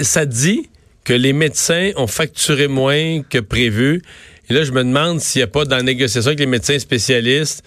Ça 0.00 0.26
dit 0.26 0.68
que 1.04 1.12
les 1.12 1.32
médecins 1.32 1.92
ont 1.96 2.06
facturé 2.06 2.68
moins 2.68 3.22
que 3.22 3.38
prévu. 3.38 4.02
Et 4.50 4.54
là, 4.54 4.64
je 4.64 4.72
me 4.72 4.82
demande 4.82 5.20
s'il 5.20 5.40
n'y 5.40 5.44
a 5.44 5.48
pas 5.48 5.64
dans 5.64 5.76
la 5.76 5.82
négociation 5.82 6.28
avec 6.28 6.40
les 6.40 6.46
médecins 6.46 6.78
spécialistes, 6.78 7.62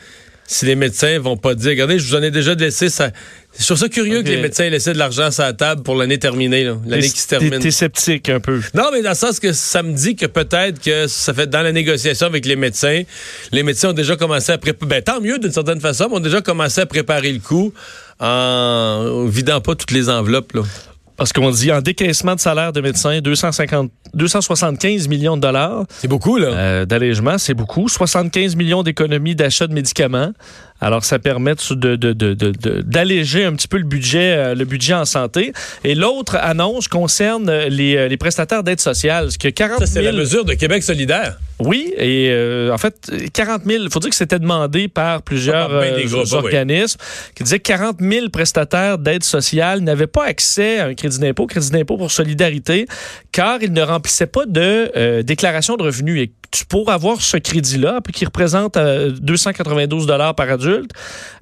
si 0.52 0.66
les 0.66 0.76
médecins 0.76 1.18
vont 1.20 1.38
pas 1.38 1.56
dire, 1.56 1.70
regardez, 1.70 1.98
je 1.98 2.08
vous 2.08 2.16
en 2.16 2.22
ai 2.22 2.30
déjà 2.30 2.54
laissé 2.56 2.90
ça. 2.90 3.12
Je 3.58 3.66
trouve 3.66 3.78
ça 3.78 3.88
curieux 3.88 4.22
que 4.22 4.28
les 4.28 4.42
médecins 4.42 4.66
aient 4.66 4.70
laissé 4.70 4.92
de 4.92 4.98
l'argent 4.98 5.32
sur 5.32 5.44
la 5.44 5.54
table 5.54 5.82
pour 5.82 5.96
l'année 5.96 6.20
terminée, 6.20 6.66
l'année 6.86 7.10
qui 7.10 7.20
se 7.20 7.28
termine. 7.28 7.60
T'es 7.60 7.72
sceptique 7.72 8.28
un 8.28 8.40
peu. 8.40 8.60
Non, 8.74 8.90
mais 8.92 9.02
dans 9.02 9.10
le 9.10 9.16
sens 9.16 9.40
que 9.40 9.54
ça 9.54 9.82
me 9.82 9.94
dit 9.94 10.16
que 10.16 10.26
peut-être 10.26 10.82
que 10.82 11.08
ça 11.08 11.34
fait 11.34 11.48
dans 11.48 11.62
la 11.62 11.72
négociation 11.72 12.28
avec 12.28 12.46
les 12.46 12.58
médecins, 12.58 13.04
les 13.52 13.64
médecins 13.64 13.90
ont 13.90 13.94
déjà 13.94 14.18
commencé 14.18 14.52
à 14.52 14.58
préparer. 14.58 14.90
Ben, 14.90 15.02
tant 15.02 15.22
mieux 15.22 15.40
d'une 15.40 15.52
certaine 15.54 15.80
façon, 15.80 16.08
mais 16.10 16.18
ont 16.18 16.22
déjà 16.22 16.42
commencé 16.42 16.82
à 16.82 16.86
préparer 16.86 17.32
le 17.32 17.40
coup 17.40 17.74
en 18.20 19.26
vidant 19.28 19.62
pas 19.62 19.76
toutes 19.76 19.92
les 19.92 20.10
enveloppes. 20.10 20.54
Là. 20.54 20.64
Parce 21.22 21.34
qu'on 21.34 21.52
dit 21.52 21.72
en 21.72 21.82
décaissement 21.82 22.34
de 22.34 22.40
salaire 22.40 22.74
de 22.74 22.82
médecins, 22.82 23.22
250, 23.22 23.92
275 24.16 25.08
millions 25.08 25.36
de 25.38 25.42
dollars. 25.42 25.86
C'est 26.00 26.08
beaucoup, 26.08 26.38
là. 26.38 26.48
Euh, 26.48 26.86
D'allègement, 26.86 27.38
c'est 27.38 27.54
beaucoup. 27.54 27.88
75 27.88 28.56
millions 28.56 28.82
d'économies 28.82 29.36
d'achat 29.36 29.68
de 29.68 29.74
médicaments. 29.76 30.32
Alors, 30.82 31.06
ça 31.06 31.20
permet 31.20 31.54
d'alléger 31.54 31.76
de, 31.76 31.96
de, 31.96 33.44
de, 33.44 33.48
un 33.48 33.56
petit 33.56 33.68
peu 33.68 33.78
le 33.78 33.84
budget, 33.84 34.34
euh, 34.36 34.56
le 34.56 34.66
budget 34.66 34.96
en 34.96 35.06
santé. 35.06 35.54
Et 35.84 35.94
l'autre 35.94 36.36
annonce 36.38 36.88
concerne 36.88 37.52
les, 37.52 37.96
euh, 37.96 38.08
les 38.08 38.18
prestataires 38.18 38.64
d'aide 38.64 38.82
sociale. 38.82 39.30
Que 39.40 39.48
40 39.48 39.80
ça, 39.80 39.86
c'est 39.86 40.02
la 40.02 40.12
mesure 40.12 40.44
de 40.44 40.56
Québec 40.56 40.82
solidaire. 40.82 41.38
Oui, 41.60 41.94
et 41.96 42.30
euh, 42.32 42.74
en 42.74 42.80
fait, 42.80 43.12
40 43.32 43.62
000, 43.66 43.84
il 43.84 43.92
faut 43.92 44.00
dire 44.00 44.10
que 44.10 44.16
c'était 44.16 44.40
demandé 44.40 44.88
par 44.88 45.22
plusieurs 45.22 45.70
organismes 46.34 47.00
qui 47.36 47.44
disaient 47.44 47.60
que 47.60 47.68
40 47.68 47.98
000 48.00 48.30
prestataires 48.30 48.98
d'aide 48.98 49.24
sociale 49.24 49.82
n'avaient 49.82 50.08
pas 50.08 50.26
accès 50.26 50.80
à 50.80 50.86
un 50.86 50.96
crédit 50.96 51.11
d'impôt, 51.20 51.48
crédit 51.48 51.72
d'impôt 51.72 51.98
pour 51.98 52.12
solidarité, 52.12 52.86
car 53.32 53.62
ils 53.62 53.74
ne 53.74 53.82
remplissaient 53.82 54.28
pas 54.28 54.46
de 54.46 55.22
déclaration 55.22 55.78
de 55.78 55.84
revenus. 55.84 56.22
Et 56.22 56.32
pour 56.70 56.92
avoir 56.92 57.22
ce 57.22 57.38
crédit-là, 57.38 58.00
qui 58.14 58.26
représente 58.26 58.78
292 58.78 60.06
dollars 60.06 60.36
par 60.36 60.50
adulte, 60.50 60.92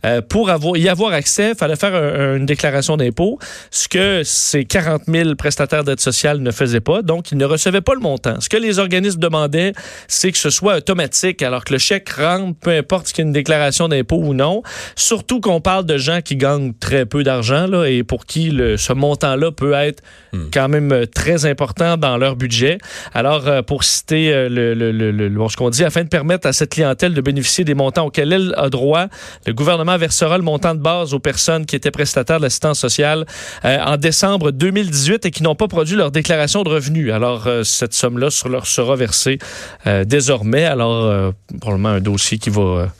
euh, 0.06 0.22
pour 0.22 0.50
avoir, 0.50 0.78
y 0.78 0.88
avoir 0.88 1.14
accès, 1.14 1.52
il 1.52 1.56
fallait 1.56 1.76
faire 1.76 1.96
une 2.36 2.46
déclaration 2.46 2.98
d'impôt, 2.98 3.40
ce 3.72 3.88
que 3.88 4.22
ces 4.24 4.66
40 4.66 5.04
000 5.08 5.36
prestataires 5.36 5.84
d'aide 5.84 6.00
sociale 6.00 6.40
ne 6.40 6.52
faisaient 6.52 6.80
pas. 6.80 7.02
Donc, 7.02 7.32
ils 7.32 7.38
ne 7.38 7.46
recevaient 7.46 7.82
pas 7.82 7.94
le 7.94 8.00
montant. 8.00 8.40
Ce 8.40 8.50
que 8.50 8.58
les 8.58 8.80
organismes 8.80 9.20
demandaient, 9.20 9.74
c'est 10.08 10.32
que 10.32 10.38
ce 10.38 10.50
soit 10.50 10.78
automatique, 10.78 11.42
alors 11.42 11.64
que 11.64 11.74
le 11.74 11.80
chèque 11.80 12.10
rentre, 12.10 12.58
peu 12.60 12.72
importe 12.72 13.08
qu'il 13.08 13.20
y 13.20 13.22
ait 13.22 13.28
une 13.28 13.34
déclaration 13.34 13.88
d'impôt 13.88 14.18
ou 14.18 14.34
non. 14.34 14.62
Surtout 14.96 15.42
qu'on 15.42 15.62
parle 15.62 15.86
de 15.86 15.98
gens 15.98 16.22
qui 16.22 16.36
gagnent 16.36 16.74
très 16.80 17.06
peu 17.06 17.24
d'argent 17.24 17.68
là, 17.68 17.86
et 17.86 18.04
pour 18.04 18.26
qui 18.26 18.50
le, 18.50 18.78
ce 18.78 18.94
montant-là 18.94 19.52
peut 19.52 19.74
être 19.74 20.04
hmm. 20.34 20.50
quand 20.54 20.70
même 20.70 21.06
très 21.08 21.46
important 21.46 21.98
dans 21.98 22.18
leur 22.18 22.36
budget. 22.36 22.78
Alors, 23.14 23.48
euh, 23.48 23.62
pour 23.62 23.84
citer 23.84 24.34
euh, 24.34 24.50
le, 24.50 24.74
le, 24.74 24.92
le, 25.00 25.12
le- 25.12 25.30
bon, 25.30 25.50
ce 25.50 25.58
qu'on 25.58 25.70
dit, 25.72 25.84
afin 25.84 26.04
de 26.04 26.10
permettre 26.10 26.48
à 26.48 26.54
cette 26.54 26.72
clientèle 26.72 27.14
de 27.14 27.22
bénéficier 27.22 27.64
des 27.64 27.74
montants 27.74 28.06
auxquels 28.06 28.32
elle 28.34 28.54
a 28.58 28.70
droit, 28.70 29.08
le 29.48 29.54
gouvernement 29.54 29.98
versera 29.98 30.38
le 30.38 30.44
montant 30.44 30.76
de 30.76 30.80
base 30.82 31.14
aux 31.14 31.20
personnes 31.20 31.66
qui 31.66 31.76
étaient 31.76 31.90
prestataires 31.92 32.38
de 32.38 32.44
l'assistance 32.44 32.80
sociale 32.80 33.26
euh, 33.66 33.78
en 33.84 33.98
décembre 33.98 34.52
2018 34.52 35.26
et 35.26 35.32
qui 35.32 35.42
n'ont 35.44 35.56
pas 35.56 35.68
produit 35.68 35.96
leur 35.96 36.12
déclaration 36.12 36.64
de 36.64 36.70
revenus. 36.70 37.12
Alors, 37.12 37.48
euh, 37.48 37.64
cette 37.64 37.94
somme-là 37.94 38.30
sur- 38.30 38.50
leur 38.50 38.68
sera 38.68 38.96
versée 38.96 39.40
euh, 39.88 40.04
désormais. 40.06 40.66
Alors, 40.66 41.34
probablement 41.62 41.90
un 41.90 42.02
dossier 42.02 42.38
qui 42.38 42.50
va, 42.50 42.92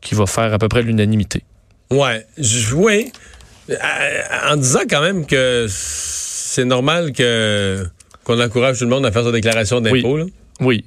qui 0.00 0.14
va 0.14 0.26
faire 0.26 0.52
à 0.54 0.58
peu 0.58 0.68
près 0.68 0.82
l'unanimité. 0.82 1.42
Ouais, 1.90 2.26
oui. 2.74 3.12
En 4.48 4.56
disant 4.56 4.80
quand 4.88 5.00
même 5.00 5.26
que 5.26 5.66
c'est 5.68 6.64
normal 6.64 7.12
que 7.12 7.84
qu'on 8.24 8.40
encourage 8.40 8.78
tout 8.78 8.84
le 8.84 8.90
monde 8.90 9.06
à 9.06 9.12
faire 9.12 9.24
sa 9.24 9.30
déclaration 9.32 9.80
d'impôt. 9.80 10.18
Oui. 10.60 10.84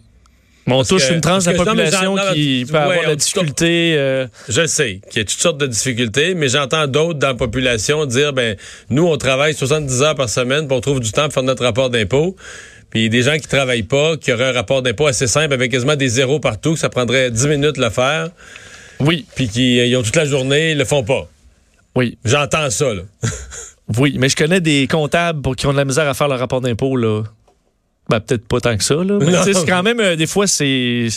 Mais 0.69 0.75
on 0.75 0.83
touche 0.83 1.07
que- 1.09 1.13
une 1.13 1.21
tranche 1.21 1.43
de 1.45 1.51
la 1.51 1.57
population 1.63 2.15
non, 2.15 2.21
qui 2.33 2.65
peut 2.69 2.77
avoir 2.77 3.01
de 3.01 3.07
la 3.07 3.15
difficulté. 3.15 3.95
euh, 3.97 4.27
Je 4.47 4.65
sais 4.65 5.01
qu'il 5.09 5.19
y 5.19 5.21
a 5.21 5.25
toutes 5.25 5.39
sortes 5.41 5.57
de 5.57 5.67
difficultés, 5.67 6.35
mais 6.35 6.47
j'entends 6.49 6.87
d'autres 6.87 7.19
dans 7.19 7.27
la 7.29 7.33
population 7.33 8.05
dire 8.05 8.33
ben 8.33 8.55
nous 8.89 9.05
on 9.05 9.17
travaille 9.17 9.53
70 9.53 10.01
heures 10.01 10.15
par 10.15 10.29
semaine, 10.29 10.67
puis 10.67 10.77
on 10.77 10.81
trouve 10.81 10.99
du 10.99 11.11
temps 11.11 11.23
pour 11.25 11.33
faire 11.33 11.43
notre 11.43 11.63
rapport 11.63 11.89
d'impôt. 11.89 12.35
Puis 12.89 13.09
des 13.09 13.21
gens 13.21 13.37
qui 13.37 13.47
travaillent 13.47 13.83
pas, 13.83 14.17
qui 14.17 14.31
auraient 14.33 14.49
un 14.49 14.53
rapport 14.53 14.81
d'impôt 14.81 15.05
assez 15.05 15.27
simple 15.27 15.53
avec 15.53 15.71
quasiment 15.71 15.95
des 15.95 16.07
zéros 16.09 16.39
partout, 16.39 16.73
que 16.73 16.79
ça 16.79 16.89
prendrait 16.89 17.29
10 17.29 17.47
minutes 17.47 17.75
de 17.75 17.81
le 17.81 17.89
faire, 17.91 18.29
oui, 18.99 19.25
puis 19.35 19.47
qui 19.47 19.75
ils 19.77 19.95
ont 19.95 20.01
toute 20.01 20.15
la 20.15 20.25
journée, 20.25 20.71
ils 20.71 20.77
le 20.77 20.85
font 20.85 21.03
pas. 21.03 21.27
oui. 21.95 22.17
J'entends 22.25 22.69
ça 22.69 22.93
là. 22.93 23.01
Oui, 23.97 24.17
mais 24.19 24.29
je 24.29 24.35
connais 24.35 24.61
des 24.61 24.85
comptables 24.85 25.41
pour 25.41 25.55
qui 25.55 25.65
ont 25.65 25.71
de 25.71 25.77
la 25.77 25.83
misère 25.85 26.07
à 26.07 26.13
faire 26.13 26.27
leur 26.27 26.37
rapport 26.37 26.61
d'impôt, 26.61 26.95
là. 26.95 27.23
Ben, 28.09 28.19
peut-être 28.19 28.47
pas 28.47 28.59
tant 28.59 28.75
que 28.75 28.83
ça, 28.83 28.95
là. 28.95 29.19
Mais 29.19 29.33
c'est 29.43 29.65
quand 29.65 29.83
même, 29.83 29.99
euh, 29.99 30.15
des 30.15 30.27
fois, 30.27 30.47
c'est. 30.47 31.07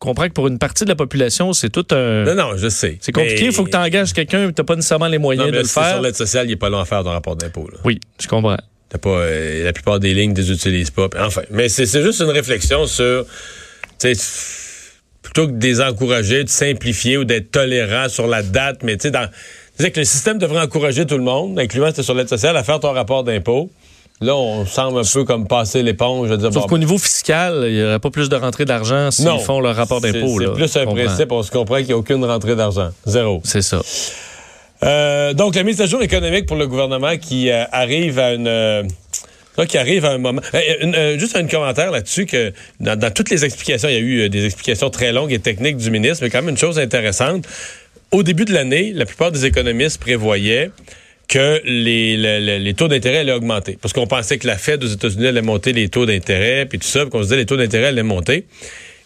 On 0.00 0.06
comprend 0.06 0.26
que 0.26 0.32
pour 0.32 0.48
une 0.48 0.58
partie 0.58 0.82
de 0.82 0.88
la 0.88 0.96
population, 0.96 1.52
c'est 1.52 1.70
tout 1.70 1.86
un. 1.92 2.24
Non 2.24 2.34
non, 2.34 2.56
je 2.56 2.68
sais. 2.68 2.98
C'est 3.00 3.12
compliqué, 3.12 3.44
il 3.44 3.52
faut 3.52 3.64
que 3.64 3.70
tu 3.70 3.76
engages 3.76 4.12
quelqu'un, 4.12 4.48
tu 4.48 4.54
n'as 4.58 4.64
pas 4.64 4.74
nécessairement 4.74 5.06
les 5.06 5.18
Non, 5.18 5.22
moyens 5.22 5.46
mais 5.46 5.52
de 5.52 5.58
le 5.58 5.64
c'est 5.64 5.80
faire. 5.80 5.92
Sur 5.92 6.02
l'aide 6.02 6.16
sociale, 6.16 6.46
il 6.48 6.52
est 6.52 6.56
pas 6.56 6.70
long 6.70 6.80
à 6.80 6.84
faire 6.84 7.04
ton 7.04 7.10
rapport 7.10 7.36
d'impôt. 7.36 7.70
Oui, 7.84 8.00
je 8.20 8.26
comprends. 8.26 8.56
T'as 8.88 8.98
pas, 8.98 9.10
euh, 9.10 9.64
la 9.64 9.72
plupart 9.72 10.00
des 10.00 10.12
lignes, 10.12 10.34
tu 10.34 10.40
les 10.40 10.50
utilises 10.50 10.90
pas. 10.90 11.08
Enfin, 11.20 11.42
mais 11.50 11.68
c'est 11.68 11.86
c'est 11.86 12.02
juste 12.02 12.20
une 12.20 12.30
réflexion 12.30 12.86
sur, 12.86 13.24
plutôt 15.22 15.46
que 15.46 15.52
de 15.52 15.64
les 15.64 15.80
encourager, 15.80 16.44
de 16.44 16.48
simplifier 16.48 17.16
ou 17.16 17.24
d'être 17.24 17.52
tolérant 17.52 18.08
sur 18.08 18.26
la 18.26 18.42
date, 18.42 18.82
mais 18.82 18.96
tu 18.96 19.02
sais, 19.02 19.10
dans, 19.10 19.28
tu 19.28 19.84
sais 19.84 19.90
que 19.90 20.00
le 20.00 20.04
système 20.04 20.38
devrait 20.38 20.60
encourager 20.60 21.06
tout 21.06 21.16
le 21.16 21.22
monde, 21.22 21.58
incluant 21.58 21.92
sur 21.94 22.14
l'aide 22.14 22.28
sociale, 22.28 22.56
à 22.56 22.64
faire 22.64 22.80
ton 22.80 22.90
rapport 22.92 23.24
d'impôt. 23.24 23.70
Là, 24.22 24.36
on 24.36 24.64
semble 24.66 25.00
un 25.00 25.02
peu 25.12 25.24
comme 25.24 25.46
passer 25.46 25.82
l'éponge, 25.82 26.28
je 26.28 26.32
veux 26.32 26.38
dire. 26.38 26.52
Sauf 26.52 26.62
bon, 26.62 26.68
qu'au 26.68 26.78
niveau 26.78 26.96
fiscal, 26.98 27.64
il 27.66 27.74
n'y 27.74 27.82
aurait 27.82 27.98
pas 27.98 28.10
plus 28.10 28.28
de 28.28 28.36
rentrée 28.36 28.64
d'argent 28.64 29.10
s'ils 29.10 29.26
font 29.40 29.60
leur 29.60 29.74
rapport 29.76 30.00
d'impôt. 30.00 30.38
là. 30.38 30.46
C'est 30.50 30.54
plus 30.54 30.76
un 30.76 30.84
comprends. 30.86 31.04
principe, 31.04 31.32
on 31.32 31.42
se 31.42 31.50
comprend 31.50 31.76
qu'il 31.78 31.86
n'y 31.86 31.92
a 31.92 31.96
aucune 31.98 32.24
rentrée 32.24 32.54
d'argent. 32.56 32.90
Zéro. 33.06 33.40
C'est 33.44 33.62
ça. 33.62 33.80
Euh, 34.84 35.32
donc, 35.34 35.54
la 35.54 35.62
mise 35.62 35.80
à 35.80 35.86
jour 35.86 36.02
économique 36.02 36.46
pour 36.46 36.56
le 36.56 36.66
gouvernement 36.66 37.16
qui 37.16 37.50
euh, 37.50 37.64
arrive 37.72 38.18
à 38.18 38.32
une... 38.34 38.46
euh, 38.48 38.82
qui 39.68 39.78
arrive 39.78 40.04
à 40.04 40.10
un 40.12 40.18
moment. 40.18 40.40
Une- 40.80 41.18
juste 41.18 41.36
un 41.36 41.46
commentaire 41.46 41.90
là-dessus 41.90 42.26
que 42.26 42.52
dans, 42.80 42.98
dans 42.98 43.12
toutes 43.12 43.30
les 43.30 43.44
explications, 43.44 43.88
il 43.88 43.94
y 43.94 43.98
a 43.98 44.00
eu 44.00 44.28
des 44.28 44.44
explications 44.44 44.90
très 44.90 45.12
longues 45.12 45.32
et 45.32 45.38
techniques 45.38 45.76
du 45.76 45.90
ministre, 45.90 46.24
mais 46.24 46.30
quand 46.30 46.40
même 46.42 46.48
une 46.50 46.56
chose 46.58 46.78
intéressante. 46.78 47.44
Au 48.10 48.22
début 48.22 48.44
de 48.44 48.52
l'année, 48.52 48.92
la 48.94 49.06
plupart 49.06 49.30
des 49.32 49.46
économistes 49.46 49.98
prévoyaient 50.00 50.70
que 51.32 51.62
les, 51.64 52.18
le- 52.18 52.44
le- 52.44 52.58
les 52.58 52.74
taux 52.74 52.88
d'intérêt 52.88 53.18
allaient 53.18 53.32
augmenter. 53.32 53.78
Parce 53.80 53.94
qu'on 53.94 54.06
pensait 54.06 54.36
que 54.36 54.46
la 54.46 54.58
Fed 54.58 54.84
aux 54.84 54.86
États-Unis 54.86 55.28
allait 55.28 55.40
monter 55.40 55.72
les 55.72 55.88
taux 55.88 56.04
d'intérêt, 56.04 56.66
puis 56.66 56.78
tout 56.78 56.86
ça, 56.86 57.06
qu'on 57.06 57.20
se 57.20 57.24
disait 57.24 57.36
les 57.38 57.46
taux 57.46 57.56
d'intérêt 57.56 57.86
allaient 57.86 58.02
monter. 58.02 58.44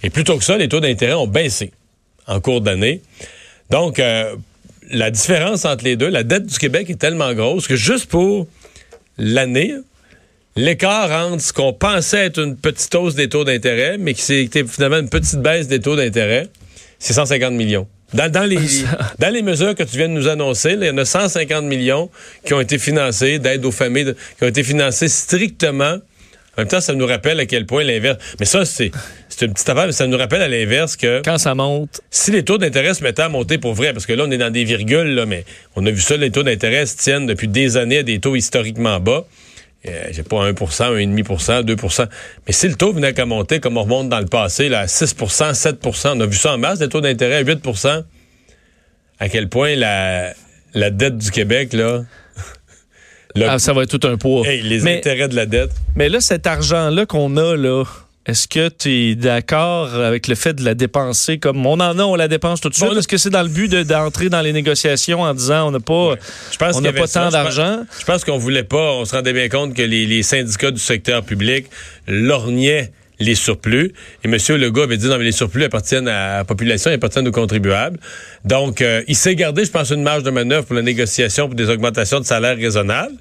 Et 0.03 0.11
plutôt 0.11 0.37
que 0.37 0.43
ça, 0.43 0.57
les 0.57 0.69
taux 0.69 0.81
d'intérêt 0.81 1.13
ont 1.15 1.29
baissé 1.29 1.71
en 2.27 2.41
cours 2.41 2.61
d'année. 2.63 3.01
Donc, 3.71 4.01
euh, 4.01 4.35
la 4.91 5.13
différence 5.13 5.65
entre 5.65 5.85
les 5.85 5.95
deux, 5.95 6.09
la 6.09 6.25
dette 6.25 6.47
du 6.47 6.59
Québec 6.59 6.91
est 6.91 6.99
tellement 6.99 7.33
grosse 7.33 7.69
que 7.69 7.77
juste 7.77 8.07
pour 8.07 8.49
l'année, 9.19 9.75
l'écart 10.57 11.11
entre 11.31 11.41
ce 11.43 11.53
qu'on 11.53 11.73
pensait 11.73 12.27
être 12.27 12.41
une 12.43 12.57
petite 12.57 12.93
hausse 12.97 13.15
des 13.15 13.29
taux 13.29 13.45
d'intérêt, 13.45 13.99
mais 13.99 14.15
qui 14.15 14.23
c'était 14.23 14.65
finalement 14.65 14.99
une 14.99 15.09
petite 15.11 15.41
baisse 15.41 15.69
des 15.69 15.79
taux 15.81 15.95
d'intérêt, 15.95 16.49
c'est 16.99 17.13
150 17.13 17.53
millions. 17.53 17.87
Dans, 18.15 18.31
dans 18.31 18.45
les, 18.45 18.59
dans 19.19 19.31
les 19.33 19.43
mesures 19.43 19.75
que 19.75 19.83
tu 19.83 19.97
viens 19.97 20.09
de 20.09 20.15
nous 20.15 20.29
annoncer, 20.29 20.77
là, 20.77 20.87
il 20.87 20.89
y 20.89 20.93
en 20.93 20.99
a 20.99 21.05
150 21.05 21.65
millions 21.65 22.11
qui 22.45 22.55
ont 22.55 22.61
été 22.61 22.79
financés 22.79 23.39
d'aide 23.39 23.65
aux 23.65 23.73
familles, 23.73 24.05
de- 24.05 24.17
qui 24.39 24.45
ont 24.45 24.49
été 24.49 24.63
financés 24.63 25.09
strictement. 25.09 25.97
En 26.59 26.63
même 26.63 26.69
temps, 26.69 26.81
ça 26.81 26.95
nous 26.95 27.07
rappelle 27.07 27.39
à 27.39 27.45
quel 27.45 27.67
point 27.67 27.85
l'inverse. 27.85 28.17
Mais 28.41 28.47
ça, 28.47 28.65
c'est 28.65 28.91
c'est 29.29 29.45
une 29.45 29.53
petite 29.53 29.69
affaire, 29.69 29.85
mais 29.87 29.93
ça 29.93 30.07
nous 30.07 30.17
rappelle 30.17 30.41
à 30.41 30.49
l'inverse 30.49 30.97
que 30.97 31.21
Quand 31.23 31.37
ça 31.37 31.55
monte, 31.55 32.01
si 32.11 32.31
les 32.31 32.43
taux 32.45 32.57
d'intérêt 32.57 32.95
se 32.95 33.03
mettaient 33.03 33.21
à 33.23 33.29
monter 33.29 33.59
pour 33.59 33.75
vrai, 33.75 33.93
parce 33.93 34.07
que 34.07 34.15
là, 34.15 34.25
on 34.27 34.31
est 34.31 34.39
dans 34.39 34.51
des 34.51 34.65
virgules, 34.65 35.15
là, 35.15 35.27
mais 35.27 35.45
on 35.75 35.85
a 35.85 35.91
vu 35.91 36.01
ça, 36.01 36.17
les 36.17 36.31
taux 36.31 36.43
d'intérêt 36.43 36.87
tiennent 36.87 37.27
depuis 37.27 37.49
des 37.49 37.77
années 37.77 37.99
à 37.99 38.03
des 38.03 38.19
taux 38.21 38.37
historiquement 38.37 38.99
bas. 39.01 39.27
Euh, 39.87 40.09
J'ai 40.11 40.23
pas 40.23 40.51
1% 40.51 40.55
1,5% 40.55 41.63
2% 41.65 42.07
Mais 42.47 42.53
si 42.53 42.69
le 42.69 42.75
taux 42.75 42.93
venait 42.93 43.13
qu'à 43.15 43.27
monter, 43.27 43.61
comme 43.61 43.77
on 43.77 43.83
remonte 43.83 44.09
dans 44.09 44.19
le 44.21 44.27
passé, 44.27 44.69
là, 44.69 44.81
à 44.81 44.87
6% 44.87 45.53
7% 45.53 46.17
on 46.17 46.21
a 46.21 46.27
vu 46.27 46.37
ça 46.37 46.55
en 46.55 46.59
masse, 46.59 46.79
des 46.81 46.89
taux 46.89 47.01
d'intérêt 47.01 47.37
à 47.37 47.45
8% 47.45 48.03
à 49.19 49.29
quel 49.29 49.49
point 49.49 49.75
la, 49.77 50.33
la 50.75 50.91
dette 50.91 51.17
du 51.19 51.31
Québec, 51.31 51.73
là. 51.73 52.05
le- 53.35 53.49
ah, 53.49 53.59
ça 53.59 53.73
va 53.73 53.83
être 53.85 53.99
tout 53.99 54.07
un 54.09 54.17
poids. 54.17 54.47
hey, 54.47 54.61
les 54.63 54.81
mais, 54.81 54.99
intérêts 54.99 55.29
de 55.29 55.37
la 55.37 55.47
dette. 55.47 55.71
mais 55.95 56.09
là, 56.09 56.21
cet 56.21 56.47
argent-là 56.47 57.07
qu'on 57.07 57.37
a, 57.37 57.57
là, 57.57 57.85
est-ce 58.27 58.49
que 58.49 58.69
tu 58.69 58.91
es 58.91 59.15
d'accord 59.15 59.95
avec 59.95 60.27
le 60.27 60.35
fait 60.35 60.53
de 60.55 60.65
la 60.65 60.75
dépenser 60.75 61.39
comme 61.39 61.65
on 61.65 61.75
en 61.75 61.99
a, 61.99 62.03
on 62.05 62.17
la 62.17 62.29
dépense 62.29 62.61
tout 62.61 62.69
de 62.69 62.75
suite? 62.75 62.89
Bon, 62.89 62.99
Est-ce 62.99 63.07
que 63.09 63.17
c'est 63.19 63.31
dans 63.31 63.43
le 63.43 63.49
but 63.49 63.69
de- 63.71 63.83
d'entrer 63.85 64.29
dans 64.29 64.41
les 64.41 64.53
négociations 64.53 65.21
en 65.23 65.33
disant 65.33 65.69
on 65.69 65.71
n'a 65.71 65.81
pas, 65.81 66.15
Je 66.53 66.57
pense 66.59 66.77
on 66.77 66.81
n'a 66.81 66.93
pas 66.93 67.07
tant 67.07 67.29
d'argent? 67.31 67.85
Je 68.01 68.05
pense 68.05 68.25
qu'on 68.25 68.39
voulait 68.39 68.65
pas, 68.65 68.93
on 68.95 69.05
se 69.05 69.15
rendait 69.15 69.33
bien 69.33 69.49
compte 69.49 69.75
que 69.75 69.83
les, 69.83 70.07
les 70.07 70.23
syndicats 70.23 70.71
du 70.73 70.81
secteur 70.81 71.23
public 71.23 71.67
lorgnaient 72.09 72.91
les 73.19 73.35
surplus. 73.35 73.93
Et 74.25 74.29
M. 74.29 74.37
Legault 74.59 74.83
avait 74.83 74.99
dit, 74.99 75.07
non, 75.07 75.17
mais 75.17 75.25
les 75.25 75.33
surplus 75.33 75.65
appartiennent 75.65 76.09
à 76.09 76.39
la 76.39 76.45
population, 76.45 76.91
ils 76.91 76.95
appartiennent 76.95 77.27
aux 77.29 77.33
contribuables. 77.33 77.99
Donc, 78.45 78.83
euh, 78.83 79.03
il 79.09 79.17
s'est 79.17 79.35
gardé, 79.35 79.65
je 79.65 79.71
pense, 79.71 79.91
une 79.91 80.03
marge 80.03 80.23
de 80.23 80.31
manœuvre 80.31 80.67
pour 80.67 80.75
la 80.77 80.83
négociation 80.83 81.47
pour 81.47 81.55
des 81.55 81.71
augmentations 81.71 82.21
de 82.21 82.27
salaire 82.27 82.57
raisonnables. 82.57 83.15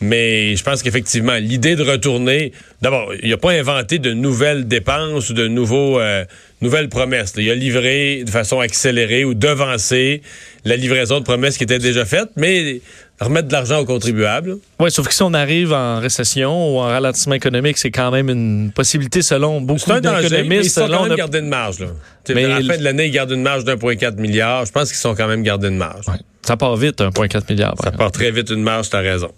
Mais 0.00 0.54
je 0.56 0.62
pense 0.62 0.82
qu'effectivement, 0.82 1.36
l'idée 1.36 1.74
de 1.74 1.82
retourner, 1.82 2.52
d'abord, 2.82 3.12
il 3.22 3.30
n'a 3.30 3.38
pas 3.38 3.52
inventé 3.52 3.98
de 3.98 4.12
nouvelles 4.12 4.68
dépenses 4.68 5.30
ou 5.30 5.32
de 5.32 5.48
nouveaux, 5.48 5.98
euh, 5.98 6.24
nouvelles 6.60 6.90
promesses. 6.90 7.32
Il 7.38 7.48
a 7.50 7.54
livré 7.54 8.22
de 8.24 8.30
façon 8.30 8.60
accélérée 8.60 9.24
ou 9.24 9.32
devancé 9.32 10.20
la 10.66 10.76
livraison 10.76 11.18
de 11.20 11.24
promesses 11.24 11.56
qui 11.56 11.64
étaient 11.64 11.78
déjà 11.78 12.04
faites, 12.04 12.28
mais 12.36 12.80
remettre 13.20 13.48
de 13.48 13.52
l'argent 13.54 13.78
aux 13.78 13.86
contribuables. 13.86 14.56
Oui, 14.80 14.90
sauf 14.90 15.08
que 15.08 15.14
si 15.14 15.22
on 15.22 15.32
arrive 15.32 15.72
en 15.72 15.98
récession 15.98 16.74
ou 16.74 16.78
en 16.80 16.88
ralentissement 16.88 17.34
économique, 17.34 17.78
c'est 17.78 17.90
quand 17.90 18.10
même 18.10 18.28
une 18.28 18.72
possibilité 18.74 19.22
selon 19.22 19.62
beaucoup 19.62 19.80
mais 19.88 19.96
ils 19.96 20.00
d'économistes. 20.02 20.74
sont 20.78 20.88
quand 20.88 21.02
même 21.04 21.12
de- 21.12 21.16
gardés 21.16 21.40
marge. 21.40 21.78
Là. 21.80 21.86
Tu 22.22 22.34
Mais 22.34 22.44
à 22.44 22.60
la 22.60 22.74
fin 22.74 22.78
de 22.78 22.84
l'année, 22.84 23.06
ils 23.06 23.12
gardent 23.12 23.30
une 23.30 23.42
marge 23.42 23.64
d'1,4 23.64 24.18
milliard. 24.20 24.66
Je 24.66 24.72
pense 24.72 24.88
qu'ils 24.88 24.98
sont 24.98 25.14
quand 25.14 25.28
même 25.28 25.42
gardés 25.42 25.68
une 25.68 25.78
marge. 25.78 26.06
Ouais. 26.08 26.18
Ça 26.42 26.58
part 26.58 26.76
vite, 26.76 27.00
1,4 27.00 27.48
milliard. 27.48 27.74
Ça 27.78 27.84
exemple. 27.88 27.96
part 27.96 28.12
très 28.12 28.30
vite 28.30 28.50
une 28.50 28.62
marge, 28.62 28.90
t'as 28.90 29.00
raison. 29.00 29.30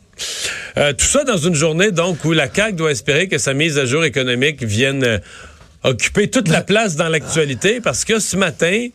Euh, 0.76 0.92
tout 0.92 1.06
ça 1.06 1.24
dans 1.24 1.36
une 1.36 1.54
journée 1.54 1.90
donc 1.90 2.24
où 2.24 2.32
la 2.32 2.52
CAQ 2.52 2.74
doit 2.74 2.90
espérer 2.90 3.28
que 3.28 3.38
sa 3.38 3.54
mise 3.54 3.78
à 3.78 3.86
jour 3.86 4.04
économique 4.04 4.62
vienne 4.62 5.20
occuper 5.84 6.28
toute 6.28 6.48
la 6.48 6.62
place 6.62 6.96
dans 6.96 7.08
l'actualité 7.08 7.80
parce 7.80 8.04
que 8.04 8.18
ce 8.18 8.36
matin, 8.36 8.88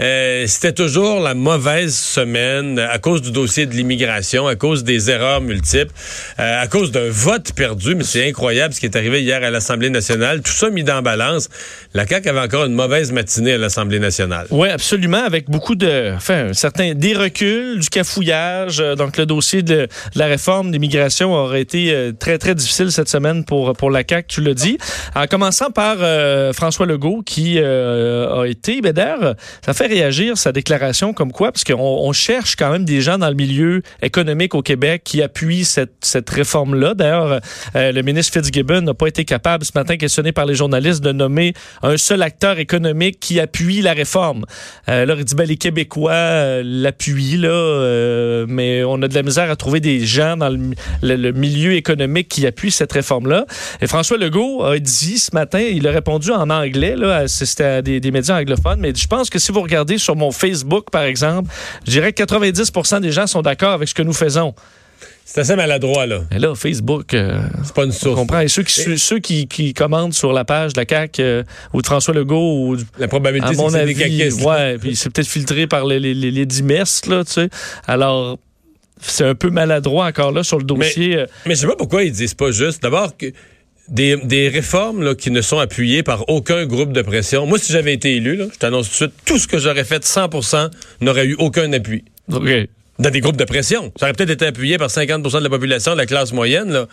euh, 0.00 0.46
c'était 0.46 0.72
toujours 0.72 1.20
la 1.20 1.34
mauvaise 1.34 1.94
semaine 1.94 2.78
à 2.78 2.98
cause 2.98 3.20
du 3.20 3.30
dossier 3.30 3.66
de 3.66 3.74
l'immigration, 3.74 4.46
à 4.46 4.56
cause 4.56 4.82
des 4.82 5.10
erreurs 5.10 5.42
multiples, 5.42 5.92
euh, 6.38 6.62
à 6.62 6.66
cause 6.66 6.92
d'un 6.92 7.10
vote 7.10 7.52
perdu, 7.52 7.94
mais 7.94 8.04
c'est 8.04 8.26
incroyable 8.26 8.72
ce 8.72 8.80
qui 8.80 8.86
est 8.86 8.96
arrivé 8.96 9.22
hier 9.22 9.42
à 9.42 9.50
l'Assemblée 9.50 9.90
nationale. 9.90 10.40
Tout 10.40 10.52
ça 10.52 10.70
mis 10.70 10.82
dans 10.82 11.02
balance. 11.02 11.48
La 11.92 12.06
CAQ 12.06 12.28
avait 12.30 12.40
encore 12.40 12.64
une 12.64 12.74
mauvaise 12.74 13.12
matinée 13.12 13.52
à 13.52 13.58
l'Assemblée 13.58 13.98
nationale. 13.98 14.46
Oui, 14.50 14.68
absolument, 14.68 15.22
avec 15.24 15.50
beaucoup 15.50 15.74
de, 15.74 16.12
enfin, 16.16 16.48
un 16.48 16.52
certain 16.54 16.94
des 16.94 17.14
reculs, 17.14 17.78
du 17.80 17.88
cafouillage. 17.88 18.80
Euh, 18.80 18.94
Donc, 18.94 19.18
le 19.18 19.26
dossier 19.26 19.62
de, 19.62 19.70
de 19.70 19.88
la 20.14 20.26
réforme 20.26 20.70
d'immigration 20.70 21.34
aurait 21.34 21.60
été 21.60 22.12
très, 22.18 22.38
très 22.38 22.54
difficile 22.54 22.90
cette 22.90 23.08
semaine 23.08 23.44
pour, 23.44 23.74
pour 23.74 23.90
la 23.90 24.02
CAQ, 24.08 24.26
tu 24.26 24.40
l'as 24.40 24.54
dit. 24.54 24.78
En 25.14 25.26
commençant 25.26 25.70
par 25.70 25.96
euh, 26.30 26.52
François 26.52 26.86
Legault, 26.86 27.22
qui 27.24 27.56
euh, 27.58 28.42
a 28.42 28.46
été, 28.46 28.80
ben 28.80 28.92
d'ailleurs, 28.92 29.34
ça 29.64 29.74
fait 29.74 29.86
réagir 29.86 30.36
sa 30.38 30.52
déclaration 30.52 31.12
comme 31.12 31.32
quoi, 31.32 31.50
parce 31.52 31.64
qu'on 31.64 31.74
on 32.08 32.12
cherche 32.12 32.56
quand 32.56 32.70
même 32.70 32.84
des 32.84 33.00
gens 33.00 33.18
dans 33.18 33.28
le 33.28 33.34
milieu 33.34 33.82
économique 34.02 34.54
au 34.54 34.62
Québec 34.62 35.02
qui 35.04 35.22
appuient 35.22 35.64
cette, 35.64 35.94
cette 36.02 36.30
réforme-là. 36.30 36.94
D'ailleurs, 36.94 37.40
euh, 37.76 37.92
le 37.92 38.02
ministre 38.02 38.32
Fitzgibbon 38.32 38.82
n'a 38.82 38.94
pas 38.94 39.08
été 39.08 39.24
capable 39.24 39.64
ce 39.64 39.72
matin, 39.74 39.96
questionné 39.96 40.32
par 40.32 40.46
les 40.46 40.54
journalistes, 40.54 41.02
de 41.02 41.12
nommer 41.12 41.52
un 41.82 41.96
seul 41.96 42.22
acteur 42.22 42.58
économique 42.58 43.18
qui 43.20 43.40
appuie 43.40 43.80
la 43.82 43.92
réforme. 43.92 44.44
Euh, 44.88 45.04
là, 45.06 45.14
il 45.18 45.24
dit, 45.24 45.34
ben, 45.34 45.46
les 45.48 45.56
Québécois 45.56 46.12
euh, 46.12 46.62
l'appuient, 46.64 47.36
là, 47.38 47.48
euh, 47.48 48.46
mais 48.48 48.84
on 48.84 49.00
a 49.02 49.08
de 49.08 49.14
la 49.14 49.22
misère 49.22 49.50
à 49.50 49.56
trouver 49.56 49.80
des 49.80 50.04
gens 50.06 50.36
dans 50.36 50.48
le, 50.48 50.58
le- 51.02 51.16
le 51.16 51.32
milieu 51.32 51.72
économique 51.74 52.28
qui 52.28 52.46
appuient 52.46 52.70
cette 52.70 52.92
réforme-là. 52.92 53.46
Et 53.80 53.86
François 53.86 54.16
Legault 54.18 54.62
a 54.64 54.78
dit 54.78 55.18
ce 55.18 55.30
matin, 55.34 55.60
il 55.60 55.86
a 55.86 55.90
répondu 55.90 56.19
en 56.28 56.50
anglais, 56.50 56.96
là, 56.96 57.26
c'était 57.28 57.64
à 57.64 57.82
des, 57.82 58.00
des, 58.00 58.10
médias 58.10 58.38
anglophones, 58.38 58.80
mais 58.80 58.92
je 58.94 59.06
pense 59.06 59.30
que 59.30 59.38
si 59.38 59.52
vous 59.52 59.60
regardez 59.62 59.98
sur 59.98 60.16
mon 60.16 60.30
Facebook, 60.30 60.90
par 60.90 61.02
exemple, 61.02 61.50
je 61.86 61.92
dirais 61.92 62.12
que 62.12 62.22
90% 62.22 63.00
des 63.00 63.12
gens 63.12 63.26
sont 63.26 63.42
d'accord 63.42 63.72
avec 63.72 63.88
ce 63.88 63.94
que 63.94 64.02
nous 64.02 64.12
faisons. 64.12 64.54
C'est 65.24 65.42
assez 65.42 65.54
maladroit, 65.54 66.06
là. 66.06 66.22
Mais 66.32 66.40
là, 66.40 66.54
Facebook, 66.56 67.14
euh, 67.14 67.40
c'est 67.62 67.74
pas 67.74 67.84
une 67.84 67.92
source. 67.92 68.18
On 68.18 68.22
comprend. 68.22 68.40
Et 68.40 68.48
ceux 68.48 68.64
qui, 68.64 68.98
ceux 68.98 69.20
qui, 69.20 69.46
qui, 69.46 69.74
commandent 69.74 70.12
sur 70.12 70.32
la 70.32 70.44
page 70.44 70.72
de 70.72 70.80
la 70.80 70.86
CAQ 70.88 71.22
euh, 71.22 71.42
ou 71.72 71.82
de 71.82 71.86
François 71.86 72.12
Legault, 72.12 72.66
ou, 72.66 72.76
la 72.98 73.06
probabilité, 73.06 73.54
c'est 73.54 73.70
c'est 73.70 73.86
des 73.86 73.94
caquistes. 73.94 74.42
Ouais, 74.42 74.76
puis 74.78 74.96
c'est 74.96 75.08
peut-être 75.10 75.28
filtré 75.28 75.68
par 75.68 75.86
les, 75.86 76.00
les, 76.00 76.14
les, 76.14 76.32
les 76.32 76.46
dimestres, 76.46 77.08
là, 77.08 77.24
tu 77.24 77.32
sais. 77.32 77.48
Alors, 77.86 78.38
c'est 79.00 79.24
un 79.24 79.34
peu 79.34 79.50
maladroit 79.50 80.06
encore 80.06 80.32
là 80.32 80.42
sur 80.42 80.58
le 80.58 80.64
dossier. 80.64 81.16
Mais, 81.16 81.26
mais 81.46 81.54
je 81.54 81.60
sais 81.60 81.66
pas 81.66 81.76
pourquoi 81.76 82.02
ils 82.02 82.12
disent 82.12 82.34
pas 82.34 82.50
juste. 82.50 82.82
D'abord, 82.82 83.16
que 83.16 83.26
des, 83.90 84.16
des 84.16 84.48
réformes 84.48 85.02
là, 85.02 85.14
qui 85.14 85.30
ne 85.30 85.40
sont 85.40 85.58
appuyées 85.58 86.02
par 86.02 86.28
aucun 86.28 86.64
groupe 86.64 86.92
de 86.92 87.02
pression. 87.02 87.46
Moi, 87.46 87.58
si 87.58 87.72
j'avais 87.72 87.92
été 87.92 88.16
élu, 88.16 88.36
là, 88.36 88.46
je 88.52 88.58
t'annonce 88.58 88.86
tout 88.86 88.92
de 88.92 88.96
suite, 88.96 89.12
tout 89.24 89.38
ce 89.38 89.46
que 89.46 89.58
j'aurais 89.58 89.84
fait 89.84 90.04
100 90.04 90.30
n'aurait 91.00 91.26
eu 91.26 91.34
aucun 91.38 91.72
appui. 91.72 92.04
OK 92.32 92.68
dans 93.00 93.10
des 93.10 93.20
groupes 93.20 93.36
de 93.36 93.44
pression. 93.44 93.92
Ça 93.98 94.06
aurait 94.06 94.12
peut-être 94.12 94.30
été 94.30 94.46
appuyé 94.46 94.76
par 94.76 94.88
50% 94.88 95.38
de 95.38 95.44
la 95.44 95.48
population 95.48 95.92
de 95.92 95.96
la 95.96 96.06
classe 96.06 96.32
moyenne. 96.32 96.70
Là. 96.70 96.86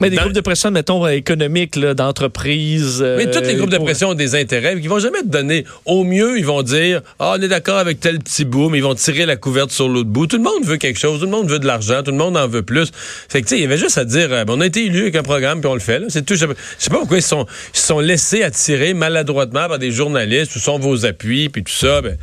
Mais 0.00 0.10
des 0.10 0.16
groupes 0.16 0.32
de 0.32 0.40
pression, 0.40 0.70
mettons, 0.70 1.06
économiques, 1.06 1.78
d'entreprise. 1.78 3.00
Euh, 3.02 3.16
mais 3.18 3.30
tous 3.30 3.42
les 3.42 3.54
groupes 3.54 3.70
de 3.70 3.78
pression 3.78 4.10
ont 4.10 4.14
des 4.14 4.34
intérêts. 4.34 4.76
Ils 4.80 4.88
vont 4.88 4.98
jamais 4.98 5.20
te 5.20 5.28
donner. 5.28 5.64
Au 5.84 6.04
mieux, 6.04 6.38
ils 6.38 6.46
vont 6.46 6.62
dire 6.62 7.02
Ah, 7.18 7.34
on 7.38 7.42
est 7.42 7.48
d'accord 7.48 7.76
avec 7.78 8.00
tel 8.00 8.18
petit 8.18 8.44
bout, 8.44 8.70
mais 8.70 8.78
ils 8.78 8.84
vont 8.84 8.94
tirer 8.94 9.26
la 9.26 9.36
couverte 9.36 9.70
sur 9.70 9.88
l'autre 9.88 10.08
bout. 10.08 10.26
Tout 10.26 10.38
le 10.38 10.42
monde 10.42 10.64
veut 10.64 10.78
quelque 10.78 10.98
chose, 10.98 11.20
tout 11.20 11.26
le 11.26 11.30
monde 11.30 11.48
veut 11.50 11.58
de 11.58 11.66
l'argent, 11.66 12.02
tout 12.02 12.10
le 12.10 12.16
monde 12.16 12.36
en 12.36 12.48
veut 12.48 12.62
plus. 12.62 12.90
Fait 13.28 13.42
que, 13.42 13.46
tu 13.46 13.50
sais, 13.50 13.58
il 13.58 13.62
y 13.62 13.66
avait 13.66 13.78
juste 13.78 13.98
à 13.98 14.04
dire 14.04 14.32
euh, 14.32 14.44
on 14.48 14.60
a 14.60 14.66
été 14.66 14.86
élu 14.86 15.02
avec 15.02 15.16
un 15.16 15.22
programme, 15.22 15.60
puis 15.60 15.68
on 15.68 15.74
le 15.74 15.80
fait. 15.80 16.00
C'est 16.08 16.24
tout. 16.24 16.34
Je 16.34 16.46
sais 16.78 16.90
pas 16.90 16.98
pourquoi 16.98 17.18
ils 17.18 17.22
sont, 17.22 17.46
ils 17.74 17.80
sont 17.80 18.00
laissés 18.00 18.42
attirer 18.42 18.94
maladroitement 18.94 19.68
par 19.68 19.78
des 19.78 19.92
journalistes, 19.92 20.56
où 20.56 20.58
sont 20.58 20.78
vos 20.78 21.04
appuis, 21.04 21.50
puis 21.50 21.62
tout 21.62 21.72
ça. 21.72 22.00
Ben, 22.00 22.12
euh, 22.12 22.14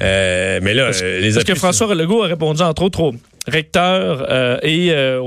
mais 0.00 0.74
là, 0.74 0.86
parce, 0.86 1.02
euh, 1.02 1.20
les 1.20 1.32
parce 1.32 1.44
que 1.44 1.54
François 1.54 1.94
Legault 1.94 2.22
a 2.22 2.26
répondu 2.26 2.62
entre 2.62 2.82
autres 2.82 3.00
aux 3.00 3.14
recteurs 3.46 4.26
euh, 4.28 4.58
et 4.62 4.90
euh, 4.90 5.20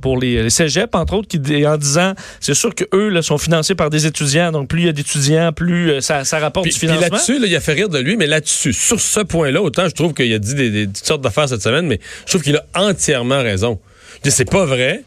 pour 0.00 0.18
les, 0.18 0.42
les 0.42 0.50
cégeps, 0.50 0.94
entre 0.94 1.14
autres, 1.14 1.28
qui, 1.28 1.66
en 1.66 1.76
disant, 1.76 2.14
c'est 2.40 2.54
sûr 2.54 2.74
que 2.74 2.84
eux 2.94 3.08
là, 3.08 3.22
sont 3.22 3.38
financés 3.38 3.74
par 3.74 3.90
des 3.90 4.06
étudiants, 4.06 4.52
donc 4.52 4.68
plus 4.68 4.80
il 4.80 4.86
y 4.86 4.88
a 4.88 4.92
d'étudiants, 4.92 5.52
plus 5.52 5.90
euh, 5.90 6.00
ça, 6.00 6.24
ça, 6.24 6.38
rapporte 6.38 6.64
puis, 6.64 6.72
du 6.72 6.80
financement. 6.80 7.02
Puis 7.02 7.10
là-dessus, 7.12 7.38
là, 7.38 7.46
il 7.46 7.56
a 7.56 7.60
fait 7.60 7.72
rire 7.72 7.88
de 7.88 7.98
lui, 7.98 8.16
mais 8.16 8.26
là-dessus, 8.26 8.72
sur 8.72 9.00
ce 9.00 9.20
point-là, 9.20 9.62
autant 9.62 9.88
je 9.88 9.94
trouve 9.94 10.14
qu'il 10.14 10.32
a 10.32 10.38
dit 10.38 10.54
des, 10.54 10.70
des, 10.70 10.86
des 10.86 11.00
sortes 11.02 11.22
d'affaires 11.22 11.48
cette 11.48 11.62
semaine, 11.62 11.86
mais 11.86 12.00
je 12.26 12.32
trouve 12.32 12.42
qu'il 12.42 12.56
a 12.56 12.64
entièrement 12.74 13.42
raison. 13.42 13.78
Je 14.16 14.30
dis, 14.30 14.34
c'est 14.34 14.50
pas 14.50 14.64
vrai. 14.64 15.02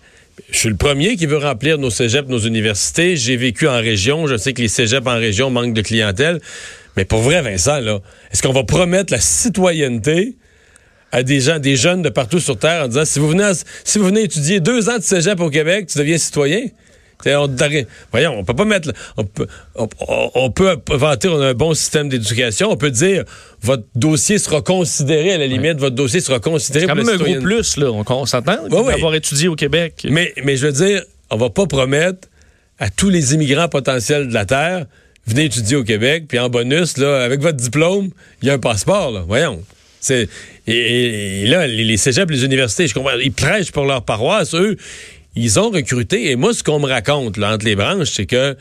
Je 0.49 0.57
suis 0.57 0.69
le 0.69 0.75
premier 0.75 1.15
qui 1.17 1.25
veut 1.25 1.37
remplir 1.37 1.77
nos 1.77 1.89
cégeps, 1.89 2.27
nos 2.27 2.39
universités. 2.39 3.15
J'ai 3.15 3.35
vécu 3.35 3.67
en 3.67 3.77
région. 3.77 4.27
Je 4.27 4.37
sais 4.37 4.53
que 4.53 4.61
les 4.61 4.67
cégeps 4.67 5.05
en 5.05 5.15
région 5.17 5.49
manquent 5.49 5.73
de 5.73 5.81
clientèle. 5.81 6.39
Mais 6.97 7.05
pour 7.05 7.21
vrai, 7.21 7.41
Vincent, 7.41 7.79
là, 7.79 7.99
est-ce 8.31 8.41
qu'on 8.41 8.53
va 8.53 8.63
promettre 8.63 9.13
la 9.13 9.19
citoyenneté 9.19 10.35
à 11.11 11.23
des 11.23 11.39
gens, 11.39 11.59
des 11.59 11.75
jeunes 11.75 12.01
de 12.01 12.09
partout 12.09 12.39
sur 12.39 12.57
Terre 12.57 12.85
en 12.85 12.87
disant 12.87 13.05
si 13.05 13.19
vous 13.19 13.29
venez, 13.29 13.51
si 13.83 13.99
vous 13.99 14.05
venez 14.05 14.23
étudier 14.23 14.59
deux 14.59 14.89
ans 14.89 14.97
de 14.97 15.03
cégep 15.03 15.39
au 15.39 15.49
Québec, 15.49 15.87
tu 15.87 15.97
deviens 15.97 16.17
citoyen? 16.17 16.67
On, 17.27 17.47
voyons, 18.11 18.39
on 18.39 18.43
peut 18.43 18.55
pas 18.55 18.65
mettre. 18.65 18.91
On 19.17 19.23
peut, 19.23 19.47
on, 19.75 19.87
on 20.33 20.51
peut 20.51 20.77
vanter 20.89 21.27
on 21.27 21.39
a 21.39 21.47
un 21.47 21.53
bon 21.53 21.73
système 21.73 22.09
d'éducation. 22.09 22.71
On 22.71 22.77
peut 22.77 22.91
dire 22.91 23.25
votre 23.61 23.83
dossier 23.95 24.39
sera 24.39 24.61
considéré 24.61 25.33
à 25.33 25.37
la 25.37 25.47
limite, 25.47 25.73
ouais. 25.73 25.79
votre 25.79 25.95
dossier 25.95 26.19
sera 26.19 26.39
considéré. 26.39 26.85
C'est 26.85 26.89
quand 26.89 26.95
même 26.95 27.09
un 27.09 27.17
gros 27.17 27.41
plus 27.41 27.77
là. 27.77 27.91
On, 27.91 28.25
s'entend 28.25 28.63
ouais, 28.63 28.93
d'avoir 28.93 29.13
étudié 29.13 29.47
au 29.47 29.55
Québec. 29.55 30.07
Mais 30.09 30.33
mais 30.43 30.57
je 30.57 30.65
veux 30.65 30.73
dire, 30.73 31.03
on 31.29 31.37
va 31.37 31.49
pas 31.49 31.67
promettre 31.67 32.27
à 32.79 32.89
tous 32.89 33.09
les 33.09 33.35
immigrants 33.35 33.69
potentiels 33.69 34.27
de 34.27 34.33
la 34.33 34.45
terre 34.45 34.85
venez 35.27 35.45
étudier 35.45 35.77
au 35.77 35.83
Québec, 35.83 36.25
puis 36.27 36.39
en 36.39 36.49
bonus, 36.49 36.97
avec 36.99 37.41
votre 37.41 37.57
diplôme, 37.57 38.09
il 38.41 38.47
y 38.47 38.51
a 38.51 38.53
un 38.53 38.59
passeport, 38.59 39.11
là. 39.11 39.23
Voyons. 39.27 39.63
C'est, 39.99 40.27
et, 40.67 41.45
là, 41.45 41.67
les, 41.67 41.97
cégeps, 41.97 42.31
les 42.31 42.43
universités, 42.43 42.87
je 42.87 42.93
comprends, 42.93 43.17
ils 43.21 43.31
prêchent 43.31 43.71
pour 43.71 43.85
leur 43.85 44.03
paroisse, 44.03 44.55
eux, 44.55 44.75
ils 45.35 45.59
ont 45.59 45.69
recruté. 45.69 46.31
Et 46.31 46.35
moi, 46.35 46.53
ce 46.53 46.63
qu'on 46.63 46.79
me 46.79 46.87
raconte, 46.87 47.37
entre 47.37 47.65
les 47.65 47.75
branches, 47.75 48.09
c'est 48.11 48.25
que 48.25 48.57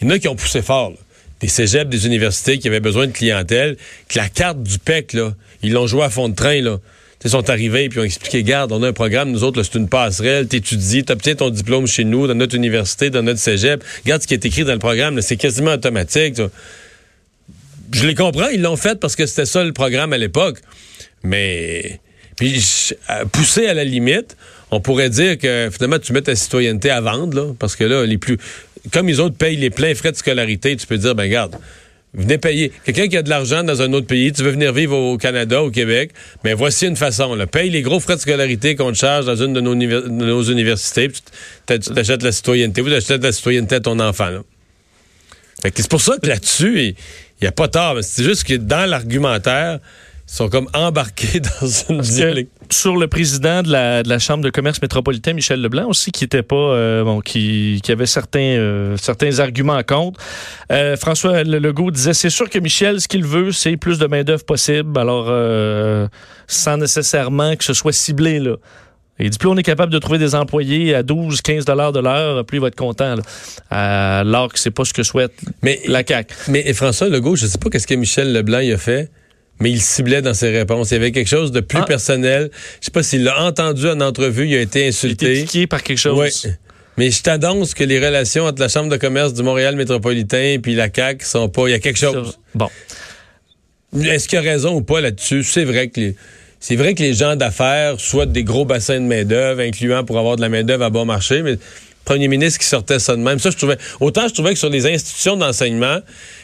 il 0.00 0.08
y 0.08 0.10
en 0.10 0.14
a 0.14 0.18
qui 0.18 0.28
ont 0.28 0.36
poussé 0.36 0.62
fort. 0.62 0.92
Des 1.40 1.48
cégeps, 1.48 1.88
des 1.88 2.06
universités 2.06 2.58
qui 2.58 2.68
avaient 2.68 2.80
besoin 2.80 3.06
de 3.06 3.12
clientèle, 3.12 3.76
que 4.08 4.18
la 4.18 4.28
carte 4.28 4.62
du 4.62 4.78
PEC, 4.78 5.14
là, 5.14 5.34
ils 5.62 5.72
l'ont 5.72 5.86
joué 5.86 6.02
à 6.02 6.10
fond 6.10 6.28
de 6.28 6.34
train, 6.34 6.60
là. 6.60 6.78
Ils 7.24 7.30
sont 7.30 7.48
arrivés 7.50 7.84
et 7.84 7.98
ont 7.98 8.04
expliqué, 8.04 8.42
garde, 8.42 8.72
on 8.72 8.82
a 8.82 8.88
un 8.88 8.92
programme, 8.92 9.30
nous 9.30 9.44
autres, 9.44 9.62
c'est 9.62 9.78
une 9.78 9.88
passerelle, 9.88 10.48
t'étudies, 10.48 11.04
t'obtiens 11.04 11.34
ton 11.34 11.50
diplôme 11.50 11.86
chez 11.86 12.04
nous, 12.04 12.26
dans 12.26 12.34
notre 12.34 12.56
université, 12.56 13.10
dans 13.10 13.22
notre 13.22 13.38
cégep. 13.38 13.84
Regarde 14.04 14.22
ce 14.22 14.26
qui 14.26 14.34
est 14.34 14.44
écrit 14.44 14.64
dans 14.64 14.72
le 14.72 14.78
programme, 14.78 15.20
c'est 15.22 15.36
quasiment 15.36 15.72
automatique. 15.72 16.34
Je 17.92 18.06
les 18.06 18.14
comprends, 18.14 18.48
ils 18.48 18.62
l'ont 18.62 18.76
fait 18.76 18.98
parce 18.98 19.16
que 19.16 19.26
c'était 19.26 19.46
ça 19.46 19.62
le 19.62 19.72
programme 19.72 20.12
à 20.12 20.18
l'époque. 20.18 20.58
Mais 21.22 22.00
puis 22.36 22.60
pousser 23.30 23.66
à 23.66 23.74
la 23.74 23.84
limite, 23.84 24.36
on 24.70 24.80
pourrait 24.80 25.10
dire 25.10 25.38
que 25.38 25.68
finalement 25.72 25.98
tu 25.98 26.12
mets 26.12 26.22
ta 26.22 26.34
citoyenneté 26.34 26.90
à 26.90 27.00
vendre, 27.00 27.36
là, 27.36 27.54
parce 27.58 27.76
que 27.76 27.84
là, 27.84 28.04
les 28.06 28.18
plus. 28.18 28.38
Comme 28.92 29.06
les 29.06 29.20
autres 29.20 29.36
payent 29.36 29.56
les 29.56 29.70
pleins 29.70 29.94
frais 29.94 30.10
de 30.10 30.16
scolarité, 30.16 30.74
tu 30.76 30.86
peux 30.88 30.98
dire, 30.98 31.14
ben 31.14 31.30
garde, 31.30 31.54
Venez 32.14 32.36
payer. 32.36 32.72
Quelqu'un 32.84 33.08
qui 33.08 33.16
a 33.16 33.22
de 33.22 33.30
l'argent 33.30 33.64
dans 33.64 33.80
un 33.80 33.90
autre 33.94 34.06
pays, 34.06 34.32
tu 34.32 34.42
veux 34.42 34.50
venir 34.50 34.74
vivre 34.74 34.94
au 34.96 35.16
Canada, 35.16 35.62
au 35.62 35.70
Québec, 35.70 36.10
mais 36.44 36.52
voici 36.52 36.86
une 36.86 36.96
façon. 36.96 37.38
Paye 37.50 37.70
les 37.70 37.80
gros 37.80 38.00
frais 38.00 38.16
de 38.16 38.20
scolarité 38.20 38.76
qu'on 38.76 38.92
te 38.92 38.98
charge 38.98 39.24
dans 39.24 39.36
une 39.36 39.54
de 39.54 39.60
nos, 39.62 40.42
universités, 40.42 41.08
puis 41.08 41.22
tu 41.66 41.78
t'achètes 41.78 42.22
la 42.22 42.32
citoyenneté. 42.32 42.82
Vous 42.82 42.92
achetez 42.92 43.16
la 43.16 43.32
citoyenneté 43.32 43.76
à 43.76 43.80
ton 43.80 43.98
enfant. 43.98 44.28
C'est 45.74 45.88
pour 45.88 46.02
ça 46.02 46.18
que 46.18 46.26
là-dessus, 46.26 46.82
il 46.82 46.94
n'y 47.40 47.48
a 47.48 47.52
pas 47.52 47.68
tard. 47.68 47.96
C'est 48.02 48.24
juste 48.24 48.44
que 48.44 48.54
dans 48.54 48.88
l'argumentaire, 48.88 49.78
sont 50.32 50.48
comme 50.48 50.66
embarqués 50.72 51.40
dans 51.60 51.66
une 51.90 52.00
dialecte. 52.00 52.50
Sur 52.70 52.96
le 52.96 53.06
président 53.06 53.62
de 53.62 53.70
la, 53.70 54.02
de 54.02 54.08
la, 54.08 54.18
Chambre 54.18 54.42
de 54.42 54.48
commerce 54.48 54.80
métropolitain, 54.80 55.34
Michel 55.34 55.60
Leblanc, 55.60 55.88
aussi, 55.88 56.10
qui 56.10 56.24
était 56.24 56.42
pas 56.42 56.56
euh, 56.56 57.04
bon, 57.04 57.20
qui, 57.20 57.80
qui 57.82 57.92
avait 57.92 58.06
certains, 58.06 58.40
euh, 58.40 58.96
certains 58.96 59.40
arguments 59.40 59.82
contre. 59.82 60.18
Euh, 60.70 60.96
François 60.96 61.42
Legault 61.44 61.90
disait 61.90 62.14
c'est 62.14 62.30
sûr 62.30 62.48
que 62.48 62.58
Michel, 62.58 63.00
ce 63.02 63.08
qu'il 63.08 63.24
veut, 63.24 63.52
c'est 63.52 63.76
plus 63.76 63.98
de 63.98 64.06
main-d'œuvre 64.06 64.44
possible, 64.44 64.98
alors 64.98 65.26
euh, 65.28 66.08
sans 66.46 66.78
nécessairement 66.78 67.54
que 67.56 67.64
ce 67.64 67.74
soit 67.74 67.92
ciblé. 67.92 68.38
Là. 68.38 68.56
Il 69.18 69.28
dit 69.28 69.36
plus 69.36 69.48
on 69.48 69.56
est 69.58 69.62
capable 69.62 69.92
de 69.92 69.98
trouver 69.98 70.18
des 70.18 70.34
employés 70.34 70.94
à 70.94 71.02
12, 71.02 71.42
15 71.42 71.66
dollars 71.66 71.92
de 71.92 72.00
l'heure, 72.00 72.42
plus 72.46 72.56
il 72.56 72.60
va 72.62 72.68
être 72.68 72.76
content. 72.76 73.16
Là. 73.16 73.22
Alors 73.68 74.50
que 74.50 74.58
c'est 74.58 74.70
pas 74.70 74.86
ce 74.86 74.94
que 74.94 75.02
souhaite 75.02 75.34
mais, 75.62 75.80
la 75.86 76.02
CAQ. 76.06 76.34
Mais 76.48 76.72
François 76.72 77.08
Legault, 77.08 77.36
je 77.36 77.46
sais 77.46 77.58
pas 77.58 77.68
qu'est-ce 77.68 77.86
que 77.86 77.94
Michel 77.94 78.32
Leblanc 78.32 78.60
il 78.60 78.72
a 78.72 78.78
fait 78.78 79.10
mais 79.60 79.70
il 79.70 79.80
ciblait 79.80 80.22
dans 80.22 80.34
ses 80.34 80.50
réponses. 80.50 80.90
Il 80.90 80.94
y 80.94 80.96
avait 80.96 81.12
quelque 81.12 81.28
chose 81.28 81.52
de 81.52 81.60
plus 81.60 81.80
ah. 81.80 81.84
personnel. 81.84 82.50
Je 82.80 82.86
sais 82.86 82.90
pas 82.90 83.02
s'il 83.02 83.24
l'a 83.24 83.44
entendu 83.44 83.88
en 83.88 84.00
entrevue, 84.00 84.48
il 84.48 84.56
a 84.56 84.60
été 84.60 84.88
insulté. 84.88 85.26
Il 85.26 85.28
a 85.28 85.32
été 85.32 85.42
piqué 85.42 85.66
par 85.66 85.82
quelque 85.82 85.98
chose. 85.98 86.18
Oui. 86.18 86.52
Mais 86.98 87.10
je 87.10 87.22
t'annonce 87.22 87.72
que 87.74 87.84
les 87.84 88.04
relations 88.04 88.44
entre 88.44 88.60
la 88.60 88.68
Chambre 88.68 88.90
de 88.90 88.96
commerce 88.96 89.32
du 89.32 89.42
Montréal 89.42 89.76
métropolitain 89.76 90.58
et 90.62 90.74
la 90.74 90.88
CAQ 90.94 91.24
sont 91.24 91.48
pas... 91.48 91.68
Il 91.68 91.70
y 91.70 91.74
a 91.74 91.78
quelque 91.78 91.98
chose. 91.98 92.38
Bon. 92.54 92.68
Est-ce 93.98 94.28
qu'il 94.28 94.38
a 94.38 94.42
raison 94.42 94.74
ou 94.74 94.82
pas 94.82 95.00
là-dessus? 95.00 95.42
C'est 95.42 95.64
vrai 95.64 95.88
que 95.88 96.00
les... 96.00 96.16
C'est 96.60 96.76
vrai 96.76 96.94
que 96.94 97.02
les 97.02 97.12
gens 97.12 97.34
d'affaires 97.34 97.98
souhaitent 97.98 98.30
des 98.30 98.44
gros 98.44 98.64
bassins 98.64 99.00
de 99.00 99.04
main-d'œuvre, 99.04 99.60
incluant 99.62 100.04
pour 100.04 100.16
avoir 100.16 100.36
de 100.36 100.42
la 100.42 100.48
main-d'œuvre 100.48 100.84
à 100.84 100.90
bon 100.90 101.04
marché, 101.04 101.42
mais 101.42 101.58
premier 102.04 102.28
ministre 102.28 102.58
qui 102.60 102.66
sortait 102.66 102.98
ça 102.98 103.16
de 103.16 103.22
même. 103.22 103.38
Ça, 103.38 103.50
je 103.50 103.56
trouvais. 103.56 103.78
Autant 104.00 104.28
je 104.28 104.34
trouvais 104.34 104.52
que 104.52 104.58
sur 104.58 104.70
les 104.70 104.86
institutions 104.86 105.36
d'enseignement, 105.36 105.98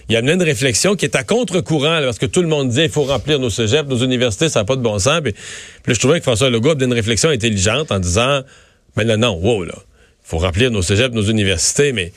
il 0.08 0.14
y 0.14 0.16
a 0.16 0.20
une 0.20 0.42
réflexion 0.42 0.96
qui 0.96 1.04
est 1.04 1.16
à 1.16 1.24
contre-courant, 1.24 2.00
parce 2.02 2.18
que 2.18 2.26
tout 2.26 2.42
le 2.42 2.48
monde 2.48 2.68
dit 2.70 2.82
il 2.82 2.90
faut 2.90 3.04
remplir 3.04 3.38
nos 3.38 3.50
cégeps, 3.50 3.88
nos 3.88 3.98
universités, 3.98 4.48
ça 4.48 4.60
n'a 4.60 4.64
pas 4.64 4.76
de 4.76 4.82
bon 4.82 4.98
sens. 4.98 5.20
Puis, 5.22 5.34
puis 5.82 5.94
je 5.94 6.00
trouvais 6.00 6.18
que 6.18 6.24
François 6.24 6.50
Legault 6.50 6.80
a 6.80 6.84
une 6.84 6.92
réflexion 6.92 7.30
intelligente 7.30 7.90
en 7.92 7.98
disant 7.98 8.42
Mais 8.96 9.04
là, 9.04 9.16
non, 9.16 9.36
wow, 9.36 9.64
là, 9.64 9.74
il 9.76 10.28
faut 10.28 10.38
remplir 10.38 10.70
nos 10.70 10.82
cégeps, 10.82 11.14
nos 11.14 11.22
universités, 11.22 11.92
mais 11.92 12.12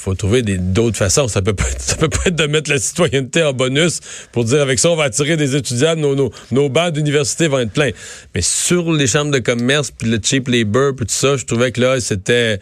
faut 0.00 0.14
trouver 0.14 0.42
d'autres 0.42 0.96
façons. 0.96 1.28
Ça 1.28 1.42
peut, 1.42 1.52
pas, 1.52 1.64
ça 1.78 1.96
peut 1.96 2.08
pas 2.08 2.20
être 2.26 2.36
de 2.36 2.46
mettre 2.46 2.70
la 2.70 2.78
citoyenneté 2.78 3.42
en 3.42 3.52
bonus 3.52 4.00
pour 4.32 4.44
dire 4.44 4.62
avec 4.62 4.78
ça, 4.78 4.90
on 4.90 4.96
va 4.96 5.04
attirer 5.04 5.36
des 5.36 5.56
étudiants, 5.56 5.96
nos, 5.96 6.14
nos, 6.14 6.30
nos 6.50 6.68
bancs 6.68 6.92
d'université 6.92 7.48
vont 7.48 7.60
être 7.60 7.72
pleins. 7.72 7.90
Mais 8.34 8.42
sur 8.42 8.92
les 8.92 9.06
chambres 9.06 9.30
de 9.30 9.38
commerce, 9.38 9.90
puis 9.90 10.08
le 10.08 10.18
cheap 10.22 10.48
labor, 10.48 10.94
puis 10.96 11.06
tout 11.06 11.12
ça, 11.12 11.36
je 11.36 11.44
trouvais 11.44 11.70
que 11.72 11.80
là, 11.80 12.00
c'était 12.00 12.58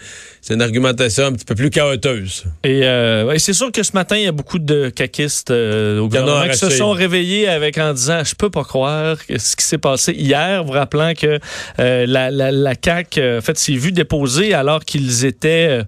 une 0.51 0.63
argumentation 0.63 1.27
un 1.27 1.33
petit 1.33 1.45
peu 1.45 1.55
plus 1.55 1.71
chaoteuse. 1.71 2.45
Et 2.65 2.85
euh, 2.85 3.37
c'est 3.39 3.53
sûr 3.53 3.71
que 3.71 3.83
ce 3.83 3.93
matin, 3.93 4.17
il 4.17 4.25
y 4.25 4.29
a 4.29 4.33
beaucoup 4.33 4.59
de 4.59 4.89
caquistes 4.89 5.51
euh, 5.51 6.01
au 6.01 6.09
gouvernement 6.09 6.49
qui 6.49 6.57
se 6.57 6.71
sont 6.71 6.91
réveillés 6.91 7.49
avec 7.49 7.79
en 7.79 7.93
disant, 7.93 8.25
je 8.25 8.35
peux 8.35 8.51
pas 8.51 8.65
croire 8.65 9.19
ce 9.29 9.57
qui 9.57 9.65
s'est 9.65 9.79
passé 9.79 10.13
hier, 10.13 10.65
vous 10.65 10.73
rappelant 10.73 11.13
que 11.15 11.39
euh, 11.79 12.07
la, 12.07 12.31
la, 12.31 12.51
la 12.51 12.75
CAQ, 12.83 13.39
en 13.39 13.41
fait, 13.41 13.59
s'est 13.59 13.75
vue 13.75 13.93
déposer 13.93 14.55
alors 14.55 14.85
qu'ils 14.85 15.25
étaient 15.25 15.83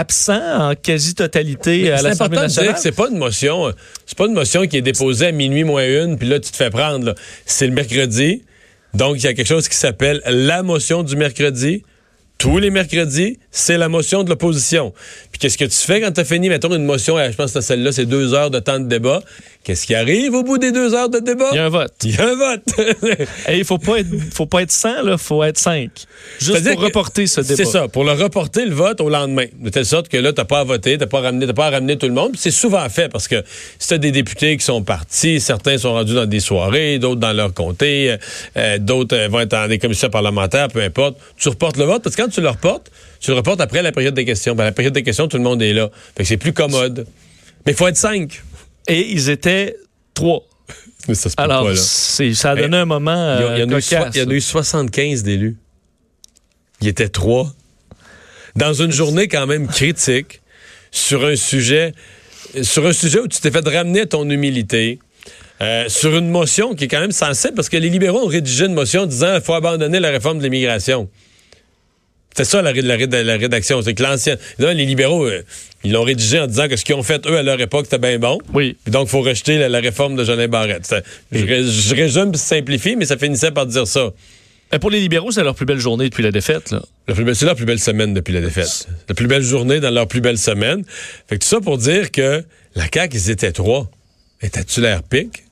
absent 0.00 0.40
en 0.58 0.74
quasi-totalité 0.74 1.92
à 1.92 2.02
l'Assemblée 2.02 2.38
nationale? 2.38 2.76
C'est 2.78 2.96
pas 2.96 3.08
une 3.10 3.18
motion, 3.18 3.72
c'est 4.06 4.16
pas 4.16 4.26
une 4.26 4.34
motion 4.34 4.66
qui 4.66 4.78
est 4.78 4.82
déposée 4.82 5.26
à 5.26 5.32
minuit 5.32 5.64
moins 5.64 5.86
une, 5.86 6.16
puis 6.18 6.26
là 6.28 6.40
tu 6.40 6.50
te 6.50 6.56
fais 6.56 6.70
prendre. 6.70 7.14
C'est 7.44 7.66
le 7.66 7.72
mercredi, 7.72 8.42
donc 8.94 9.16
il 9.18 9.24
y 9.24 9.26
a 9.28 9.34
quelque 9.34 9.46
chose 9.46 9.68
qui 9.68 9.76
s'appelle 9.76 10.22
la 10.26 10.62
motion 10.62 11.02
du 11.02 11.16
mercredi. 11.16 11.84
Tous 12.40 12.56
les 12.56 12.70
mercredis, 12.70 13.38
c'est 13.50 13.76
la 13.76 13.90
motion 13.90 14.24
de 14.24 14.30
l'opposition. 14.30 14.94
Puis 15.30 15.38
qu'est-ce 15.38 15.58
que 15.58 15.66
tu 15.66 15.76
fais 15.76 16.00
quand 16.00 16.10
tu 16.10 16.20
as 16.20 16.24
fini, 16.24 16.48
mettons, 16.48 16.74
une 16.74 16.86
motion, 16.86 17.16
je 17.18 17.36
pense 17.36 17.52
que 17.52 17.60
celle-là, 17.60 17.92
c'est 17.92 18.06
deux 18.06 18.32
heures 18.32 18.50
de 18.50 18.58
temps 18.58 18.80
de 18.80 18.86
débat. 18.86 19.20
Qu'est-ce 19.62 19.86
qui 19.86 19.94
arrive 19.94 20.32
au 20.32 20.42
bout 20.42 20.56
des 20.56 20.72
deux 20.72 20.94
heures 20.94 21.10
de 21.10 21.18
débat? 21.18 21.50
Il 21.52 21.56
y 21.56 21.58
a 21.58 21.66
un 21.66 21.68
vote. 21.68 21.92
Il 22.02 22.16
y 22.16 22.18
a 22.18 22.28
un 22.30 22.34
vote. 22.34 22.62
Et 23.48 23.58
il 23.58 23.64
faut 23.64 23.76
pas 23.76 23.98
être, 23.98 24.08
faut 24.32 24.46
pas 24.46 24.62
être 24.62 24.72
100, 24.72 25.02
là, 25.02 25.18
faut 25.18 25.44
être 25.44 25.58
5. 25.58 25.90
Juste 26.40 26.72
pour 26.72 26.80
reporter 26.80 27.26
ce 27.26 27.42
débat. 27.42 27.56
C'est 27.56 27.66
ça, 27.66 27.86
pour 27.86 28.04
le 28.04 28.12
reporter 28.12 28.64
le 28.64 28.74
vote 28.74 29.02
au 29.02 29.10
lendemain. 29.10 29.44
De 29.58 29.68
telle 29.68 29.84
sorte 29.84 30.08
que 30.08 30.16
là, 30.16 30.32
t'as 30.32 30.46
pas 30.46 30.60
à 30.60 30.64
voter, 30.64 30.96
t'as 30.96 31.06
pas 31.06 31.18
à 31.18 31.22
ramener, 31.22 31.46
t'as 31.46 31.52
pas 31.52 31.66
à 31.66 31.70
ramener 31.70 31.98
tout 31.98 32.06
le 32.06 32.14
monde. 32.14 32.32
C'est 32.36 32.50
souvent 32.50 32.88
fait 32.88 33.10
parce 33.10 33.28
que 33.28 33.44
si 33.78 33.88
t'as 33.88 33.98
des 33.98 34.12
députés 34.12 34.56
qui 34.56 34.64
sont 34.64 34.82
partis, 34.82 35.40
certains 35.40 35.76
sont 35.76 35.92
rendus 35.92 36.14
dans 36.14 36.26
des 36.26 36.40
soirées, 36.40 36.98
d'autres 36.98 37.20
dans 37.20 37.34
leur 37.34 37.52
comté, 37.52 38.12
euh, 38.12 38.16
euh, 38.56 38.78
d'autres 38.78 39.14
euh, 39.14 39.28
vont 39.28 39.40
être 39.40 39.50
dans 39.50 39.68
des 39.68 39.78
commissions 39.78 40.08
parlementaires, 40.08 40.68
peu 40.68 40.80
importe. 40.80 41.18
Tu 41.36 41.50
reportes 41.50 41.76
le 41.76 41.84
vote 41.84 42.02
parce 42.02 42.16
que 42.16 42.22
quand 42.22 42.29
tu 42.30 42.40
le 42.40 42.48
reportes, 42.48 42.90
tu 43.20 43.30
le 43.30 43.36
reportes 43.36 43.60
après 43.60 43.82
la 43.82 43.92
période 43.92 44.14
des 44.14 44.24
questions. 44.24 44.54
Ben, 44.54 44.64
la 44.64 44.72
période 44.72 44.94
des 44.94 45.02
questions, 45.02 45.28
tout 45.28 45.36
le 45.36 45.42
monde 45.42 45.60
est 45.62 45.72
là. 45.72 45.90
Fait 46.16 46.22
que 46.22 46.28
c'est 46.28 46.36
plus 46.36 46.52
commode. 46.52 47.06
Mais 47.66 47.72
il 47.72 47.74
faut 47.76 47.86
être 47.88 47.96
cinq. 47.96 48.42
Et 48.88 49.10
ils 49.12 49.28
étaient 49.28 49.76
trois. 50.14 50.42
Mais 51.08 51.14
ça 51.14 51.28
se 51.30 51.36
peut 51.36 51.42
Alors, 51.42 51.64
pas, 51.64 51.70
là? 51.72 51.76
ça 52.34 52.50
a 52.50 52.56
donné 52.56 52.76
un 52.78 52.84
moment 52.86 53.36
Il 53.38 53.42
y, 53.42 53.44
a- 53.44 53.48
euh, 53.50 53.56
il 53.56 53.60
y 53.60 53.62
en 53.64 53.68
a 53.68 53.70
eu, 53.78 53.82
cocasse, 53.82 53.88
soi- 53.88 54.10
il 54.14 54.20
y 54.20 54.24
en 54.24 54.30
a 54.30 54.34
eu 54.34 54.40
75 54.40 55.22
d'élus. 55.22 55.56
Il 56.80 56.88
était 56.88 57.08
trois. 57.08 57.52
Dans 58.56 58.72
une 58.72 58.90
journée 58.92 59.28
quand 59.28 59.46
même 59.46 59.68
critique, 59.68 60.40
sur 60.90 61.24
un 61.24 61.36
sujet, 61.36 61.92
sur 62.62 62.86
un 62.86 62.92
sujet 62.92 63.20
où 63.20 63.28
tu 63.28 63.40
t'es 63.40 63.50
fait 63.50 63.66
ramener 63.68 64.06
ton 64.06 64.28
humilité, 64.28 64.98
euh, 65.60 65.88
sur 65.88 66.16
une 66.16 66.30
motion 66.30 66.74
qui 66.74 66.84
est 66.84 66.88
quand 66.88 67.00
même 67.00 67.12
sensible, 67.12 67.54
parce 67.54 67.68
que 67.68 67.76
les 67.76 67.90
libéraux 67.90 68.24
ont 68.24 68.26
rédigé 68.26 68.64
une 68.66 68.74
motion 68.74 69.06
disant 69.06 69.34
qu'il 69.34 69.42
faut 69.44 69.54
abandonner 69.54 70.00
la 70.00 70.08
réforme 70.10 70.38
de 70.38 70.42
l'immigration. 70.44 71.08
C'est 72.36 72.44
ça 72.44 72.62
la, 72.62 72.70
ré- 72.72 72.82
la 72.82 72.96
ré- 72.96 73.06
la 73.24 73.36
rédaction. 73.36 73.82
C'est 73.82 73.94
que 73.94 74.02
l'ancienne. 74.02 74.38
Les 74.58 74.74
libéraux, 74.86 75.24
euh, 75.26 75.42
ils 75.84 75.92
l'ont 75.92 76.04
rédigé 76.04 76.38
en 76.40 76.46
disant 76.46 76.68
que 76.68 76.76
ce 76.76 76.84
qu'ils 76.84 76.94
ont 76.94 77.02
fait, 77.02 77.26
eux, 77.26 77.36
à 77.36 77.42
leur 77.42 77.60
époque, 77.60 77.86
c'était 77.90 77.98
bien 77.98 78.18
bon. 78.18 78.38
Oui. 78.54 78.76
Puis 78.84 78.92
donc, 78.92 79.08
il 79.08 79.10
faut 79.10 79.20
rejeter 79.22 79.58
la, 79.58 79.68
la 79.68 79.80
réforme 79.80 80.14
de 80.16 80.24
Jolin 80.24 80.46
Barrette. 80.48 80.94
Je, 81.32 81.38
je 81.40 81.94
résume 81.94 82.32
et 82.34 82.36
simplifie, 82.38 82.96
mais 82.96 83.04
ça 83.06 83.16
finissait 83.18 83.50
par 83.50 83.66
dire 83.66 83.86
ça. 83.86 84.10
Mais 84.72 84.78
pour 84.78 84.90
les 84.90 85.00
libéraux, 85.00 85.32
c'est 85.32 85.42
leur 85.42 85.56
plus 85.56 85.66
belle 85.66 85.80
journée 85.80 86.04
depuis 86.08 86.22
la 86.22 86.30
défaite. 86.30 86.70
Là. 86.70 86.80
C'est 87.34 87.42
la 87.46 87.56
plus 87.56 87.64
belle 87.64 87.80
semaine 87.80 88.14
depuis 88.14 88.32
la 88.32 88.40
défaite. 88.40 88.86
La 89.08 89.14
plus 89.16 89.26
belle 89.26 89.42
journée 89.42 89.80
dans 89.80 89.90
leur 89.90 90.06
plus 90.06 90.20
belle 90.20 90.38
semaine. 90.38 90.84
Fait 91.28 91.36
que 91.38 91.42
tout 91.42 91.48
ça 91.48 91.60
pour 91.60 91.76
dire 91.78 92.12
que 92.12 92.44
la 92.76 92.84
CAQ, 92.92 93.16
ils 93.16 93.30
étaient 93.30 93.50
trois. 93.50 93.90
Étais-tu 94.40 94.80
l'air 94.80 95.02
pique? 95.02 95.42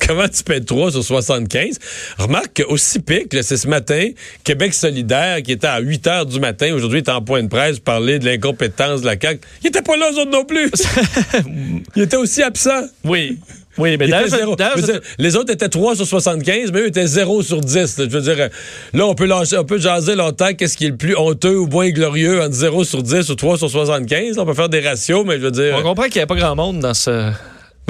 Comment 0.06 0.28
tu 0.28 0.42
peux 0.42 0.54
être 0.54 0.66
3 0.66 0.92
sur 0.92 1.04
75? 1.04 1.78
Remarque 2.18 2.62
qu'aussi 2.62 2.98
là, 3.32 3.42
c'est 3.42 3.56
ce 3.56 3.68
matin, 3.68 4.08
Québec 4.44 4.74
solidaire, 4.74 5.42
qui 5.42 5.52
était 5.52 5.66
à 5.66 5.80
8 5.80 6.06
heures 6.06 6.26
du 6.26 6.40
matin, 6.40 6.72
aujourd'hui, 6.74 6.98
est 6.98 7.08
en 7.08 7.22
point 7.22 7.42
de 7.42 7.48
presse, 7.48 7.78
parler 7.78 8.18
de 8.18 8.24
l'incompétence 8.24 9.00
de 9.02 9.06
la 9.06 9.16
CAQ. 9.20 9.40
Ils 9.62 9.68
étaient 9.68 9.82
pas 9.82 9.96
là, 9.96 10.10
eux 10.12 10.20
autres 10.20 10.30
non 10.30 10.44
plus. 10.44 10.70
Ils 11.96 12.02
étaient 12.02 12.16
aussi 12.16 12.42
absents. 12.42 12.86
Oui. 13.04 13.38
Oui, 13.78 13.96
mais 13.96 14.06
Je 14.06 14.84
dire, 14.84 15.00
les 15.18 15.36
autres 15.36 15.52
étaient 15.52 15.68
3 15.68 15.96
sur 15.96 16.06
75, 16.06 16.72
mais 16.72 16.80
eux 16.80 16.86
étaient 16.88 17.06
0 17.06 17.42
sur 17.42 17.60
10. 17.60 17.74
là. 17.98 18.04
Je 18.04 18.18
veux 18.18 18.20
dire, 18.20 18.48
là, 18.92 19.06
on 19.06 19.14
peut, 19.14 19.26
lâcher, 19.26 19.56
on 19.58 19.64
peut 19.64 19.78
jaser 19.78 20.16
longtemps 20.16 20.52
qu'est-ce 20.54 20.76
qui 20.76 20.86
est 20.86 20.90
le 20.90 20.96
plus 20.96 21.16
honteux 21.16 21.56
ou 21.56 21.66
moins 21.66 21.88
glorieux 21.90 22.42
entre 22.42 22.54
0 22.54 22.84
sur 22.84 23.02
10 23.02 23.30
ou 23.30 23.34
3 23.36 23.58
sur 23.58 23.70
75. 23.70 24.38
On 24.38 24.44
peut 24.44 24.54
faire 24.54 24.68
des 24.68 24.80
ratios, 24.80 25.24
mais 25.26 25.38
je 25.38 25.44
veux 25.44 25.50
dire... 25.50 25.76
on 25.78 25.82
comprend 25.82 26.04
qu'il 26.04 26.16
n'y 26.16 26.22
a 26.22 26.26
pas 26.26 26.34
grand 26.34 26.56
monde 26.56 26.80
dans 26.80 26.94
ce. 26.94 27.30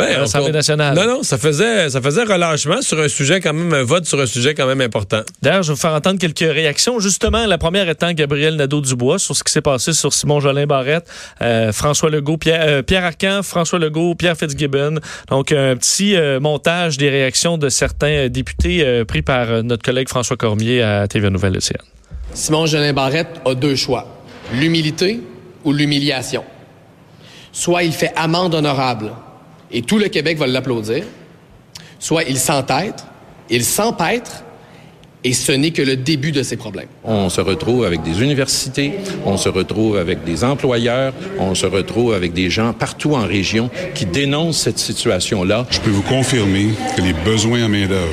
Ben, 0.06 0.14
à 0.14 0.18
on- 0.18 0.20
l'Assemblée 0.22 0.52
nationale. 0.52 0.94
Non, 0.94 1.06
non, 1.06 1.22
ça 1.22 1.38
faisait, 1.38 1.90
ça 1.90 2.00
faisait 2.00 2.24
relâchement 2.24 2.82
sur 2.82 2.98
un 3.00 3.08
sujet 3.08 3.40
quand 3.40 3.52
même, 3.52 3.72
un 3.72 3.82
vote 3.82 4.04
sur 4.06 4.20
un 4.20 4.26
sujet 4.26 4.54
quand 4.54 4.66
même 4.66 4.80
important. 4.80 5.20
D'ailleurs, 5.42 5.62
je 5.62 5.68
vais 5.68 5.74
vous 5.74 5.80
faire 5.80 5.92
entendre 5.94 6.18
quelques 6.18 6.38
réactions. 6.40 6.98
Justement, 7.00 7.46
la 7.46 7.58
première 7.58 7.88
étant 7.88 8.12
Gabriel 8.12 8.56
Nadeau-Dubois 8.56 9.18
sur 9.18 9.36
ce 9.36 9.44
qui 9.44 9.52
s'est 9.52 9.60
passé 9.60 9.92
sur 9.92 10.12
Simon 10.12 10.40
Jolin 10.40 10.66
Barrette, 10.66 11.06
euh, 11.42 11.72
François 11.72 12.10
Legault, 12.10 12.36
Pierre, 12.38 12.62
euh, 12.66 12.82
Pierre 12.82 13.04
Arcan, 13.04 13.40
François 13.42 13.78
Legault, 13.78 14.14
Pierre 14.14 14.36
Fitzgibbon. 14.36 14.96
Donc, 15.28 15.52
un 15.52 15.76
petit 15.76 16.16
euh, 16.16 16.40
montage 16.40 16.96
des 16.98 17.10
réactions 17.10 17.58
de 17.58 17.68
certains 17.68 18.06
euh, 18.26 18.28
députés 18.28 18.82
euh, 18.84 19.04
pris 19.04 19.22
par 19.22 19.50
euh, 19.50 19.62
notre 19.62 19.82
collègue 19.82 20.08
François 20.08 20.36
Cormier 20.36 20.82
à 20.82 21.06
TVA 21.08 21.30
Nouvelle 21.30 21.56
Océane. 21.56 21.82
Simon 22.34 22.66
Jolin 22.66 22.92
Barrette 22.92 23.40
a 23.44 23.54
deux 23.54 23.74
choix. 23.76 24.06
L'humilité 24.54 25.20
ou 25.64 25.72
l'humiliation. 25.72 26.44
Soit 27.52 27.82
il 27.82 27.92
fait 27.92 28.12
amende 28.16 28.54
honorable 28.54 29.10
et 29.72 29.83
tout 29.83 29.98
le 29.98 30.09
Québec 30.09 30.38
va 30.38 30.46
l'applaudir, 30.46 31.04
soit 31.98 32.24
il 32.24 32.38
s'entête, 32.38 33.04
il 33.48 33.64
s'empêtre 33.64 34.44
et 35.22 35.35
ce 35.35 35.52
n'est 35.52 35.70
que 35.70 35.83
le 35.83 35.96
début 35.96 36.33
de 36.33 36.42
ses 36.42 36.56
problèmes. 36.56 36.88
On 37.04 37.28
se 37.28 37.40
retrouve 37.40 37.85
avec 37.85 38.02
des 38.02 38.22
universités, 38.22 38.94
on 39.26 39.37
se 39.37 39.48
retrouve 39.48 39.98
avec 39.98 40.24
des 40.24 40.44
employeurs, 40.44 41.12
on 41.38 41.54
se 41.54 41.66
retrouve 41.66 42.14
avec 42.14 42.33
des 42.33 42.48
gens 42.48 42.72
partout 42.72 43.14
en 43.14 43.26
région 43.26 43.70
qui 43.94 44.06
dénoncent 44.06 44.61
cette 44.62 44.78
situation-là. 44.78 45.66
Je 45.70 45.80
peux 45.80 45.90
vous 45.90 46.02
confirmer 46.02 46.68
que 46.96 47.02
les 47.02 47.12
besoins 47.12 47.64
en 47.64 47.68
main-d'œuvre 47.68 48.09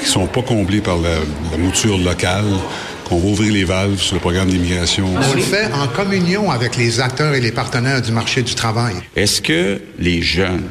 qui 0.00 0.06
sont 0.06 0.26
pas 0.26 0.40
comblés 0.40 0.80
par 0.80 0.96
la, 0.96 1.16
la 1.52 1.58
mouture 1.58 1.98
locale, 1.98 2.46
qu'on 3.10 3.18
va 3.18 3.28
ouvrir 3.28 3.52
les 3.52 3.64
valves 3.64 4.00
sur 4.00 4.14
le 4.14 4.20
programme 4.20 4.48
d'immigration. 4.48 5.08
On 5.16 5.34
le 5.34 5.42
fait 5.42 5.66
en 5.72 5.88
communion 5.88 6.48
avec 6.48 6.76
les 6.76 7.00
acteurs 7.00 7.34
et 7.34 7.40
les 7.40 7.50
partenaires 7.50 8.00
du 8.00 8.12
marché 8.12 8.42
du 8.42 8.54
travail. 8.54 8.94
Est-ce 9.16 9.42
que 9.42 9.80
les 9.98 10.22
jeunes 10.22 10.68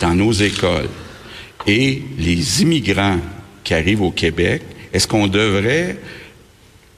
dans 0.00 0.14
nos 0.14 0.32
écoles 0.32 0.88
et 1.66 2.02
les 2.18 2.62
immigrants 2.62 3.18
qui 3.62 3.74
arrivent 3.74 4.00
au 4.00 4.10
Québec, 4.10 4.62
est-ce 4.94 5.06
qu'on 5.06 5.26
devrait 5.26 5.98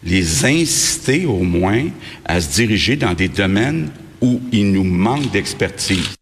les 0.04 0.44
inciter 0.44 1.26
au 1.26 1.42
moins 1.42 1.86
à 2.24 2.40
se 2.40 2.52
diriger 2.52 2.94
dans 2.94 3.14
des 3.14 3.28
domaines 3.28 3.90
où 4.20 4.40
il 4.52 4.70
nous 4.70 4.84
manque 4.84 5.32
d'expertise? 5.32 6.14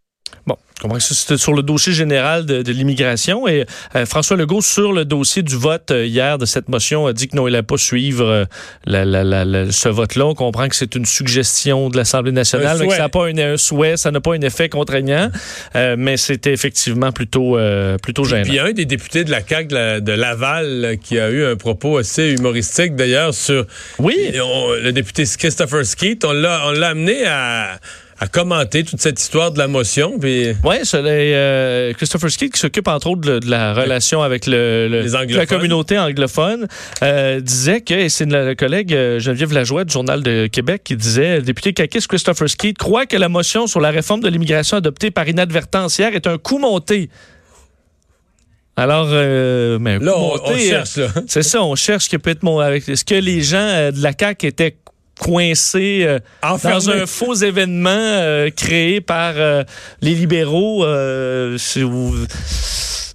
Sur 1.00 1.52
le 1.54 1.62
dossier 1.62 1.92
général 1.92 2.46
de, 2.46 2.62
de 2.62 2.72
l'immigration 2.72 3.46
et 3.48 3.66
euh, 3.96 4.06
François 4.06 4.36
Legault, 4.36 4.60
sur 4.62 4.92
le 4.92 5.04
dossier 5.04 5.42
du 5.42 5.56
vote 5.56 5.90
euh, 5.90 6.06
hier 6.06 6.38
de 6.38 6.46
cette 6.46 6.68
motion, 6.68 7.06
a 7.06 7.12
dit 7.12 7.28
que 7.28 7.36
non, 7.36 7.48
il 7.48 7.52
n'allait 7.52 7.62
pas 7.62 7.76
suivre 7.76 8.24
euh, 8.26 8.44
la- 8.84 9.04
la- 9.04 9.24
la- 9.24 9.70
ce 9.72 9.88
vote-là. 9.88 10.26
On 10.26 10.34
comprend 10.34 10.68
que 10.68 10.76
c'est 10.76 10.94
une 10.94 11.06
suggestion 11.06 11.88
de 11.90 11.96
l'Assemblée 11.96 12.32
nationale, 12.32 12.76
mais 12.80 12.86
que 12.86 12.92
ça 12.92 12.98
n'a 13.00 13.08
pas 13.08 13.26
un, 13.26 13.36
un 13.38 13.56
souhait, 13.56 13.96
ça 13.96 14.10
n'a 14.10 14.20
pas 14.20 14.34
un 14.34 14.40
effet 14.40 14.68
contraignant, 14.68 15.30
euh, 15.76 15.96
mais 15.98 16.16
c'était 16.16 16.52
effectivement 16.52 17.12
plutôt, 17.12 17.56
euh, 17.56 17.96
plutôt 17.98 18.24
gênant. 18.24 18.42
Puis 18.42 18.52
il 18.52 18.56
y 18.56 18.58
a 18.58 18.64
un 18.64 18.72
des 18.72 18.84
députés 18.86 19.24
de 19.24 19.30
la 19.30 19.40
CAQ 19.46 19.68
de, 19.68 19.74
la- 19.74 20.00
de 20.00 20.12
Laval 20.12 20.96
qui 21.02 21.18
a 21.18 21.30
eu 21.30 21.44
un 21.44 21.56
propos 21.56 21.98
assez 21.98 22.30
humoristique 22.32 22.94
d'ailleurs 22.96 23.34
sur 23.34 23.66
Oui. 23.98 24.14
On- 24.42 24.72
le 24.72 24.92
député 24.92 25.24
Christopher 25.38 25.84
Skeet. 25.84 26.24
On 26.24 26.32
l'a 26.32 26.62
on 26.66 26.72
l'a 26.72 26.88
amené 26.88 27.24
à, 27.26 27.78
à 28.22 28.28
commenter 28.28 28.84
toute 28.84 29.00
cette 29.00 29.18
histoire 29.20 29.50
de 29.50 29.58
la 29.58 29.66
motion. 29.66 30.16
Puis 30.20 30.52
Oui, 30.62 30.76
c'est 30.84 31.00
euh, 31.02 31.92
Christopher 31.94 32.30
Skeet 32.30 32.52
qui 32.52 32.60
s'occupe 32.60 32.86
entre 32.86 33.08
autres 33.08 33.20
de, 33.20 33.38
de 33.40 33.50
la 33.50 33.74
relation 33.74 34.22
avec 34.22 34.46
le, 34.46 34.86
le- 34.88 35.34
la 35.34 35.44
communauté 35.46 35.98
anglophone 35.98 36.68
euh, 37.02 37.40
disait 37.40 37.80
que, 37.80 37.94
et 37.94 38.08
c'est 38.08 38.26
le 38.26 38.54
collègue 38.54 38.94
euh, 38.94 39.18
Geneviève 39.18 39.52
Lajoie 39.52 39.82
du 39.84 39.92
Journal 39.92 40.22
de 40.22 40.46
Québec 40.46 40.82
qui 40.84 40.94
disait, 40.94 41.38
le 41.38 41.42
député 41.42 41.72
caquiste 41.72 42.06
Christopher 42.06 42.48
Skeet 42.48 42.78
croit 42.78 43.06
que 43.06 43.16
la 43.16 43.28
motion 43.28 43.66
sur 43.66 43.80
la 43.80 43.90
réforme 43.90 44.20
de 44.20 44.28
l'immigration 44.28 44.76
adoptée 44.76 45.10
par 45.10 45.28
inadvertance 45.28 45.98
hier 45.98 46.14
est 46.14 46.28
un 46.28 46.38
coup 46.38 46.58
monté. 46.58 47.10
Alors, 48.76 49.08
euh, 49.10 49.78
mais 49.80 49.98
là, 49.98 50.12
on, 50.16 50.28
monté, 50.28 50.42
on 50.54 50.58
cherche. 50.58 50.96
Là. 50.96 51.08
c'est 51.26 51.42
ça, 51.42 51.62
on 51.64 51.74
cherche 51.74 52.04
ce 52.04 52.08
qui 52.08 52.18
peut 52.18 52.30
être 52.30 52.44
mon 52.44 52.60
avec. 52.60 52.88
Est-ce 52.88 53.04
que 53.04 53.16
les 53.16 53.42
gens 53.42 53.90
de 53.90 54.00
la 54.00 54.12
CAQ 54.18 54.46
étaient 54.46 54.76
coincés 55.22 56.02
euh, 56.04 56.18
dans 56.42 56.90
un 56.90 57.06
faux 57.06 57.34
événement 57.34 57.90
euh, 57.90 58.50
créé 58.50 59.00
par 59.00 59.34
euh, 59.36 59.62
les 60.00 60.14
libéraux 60.16 60.84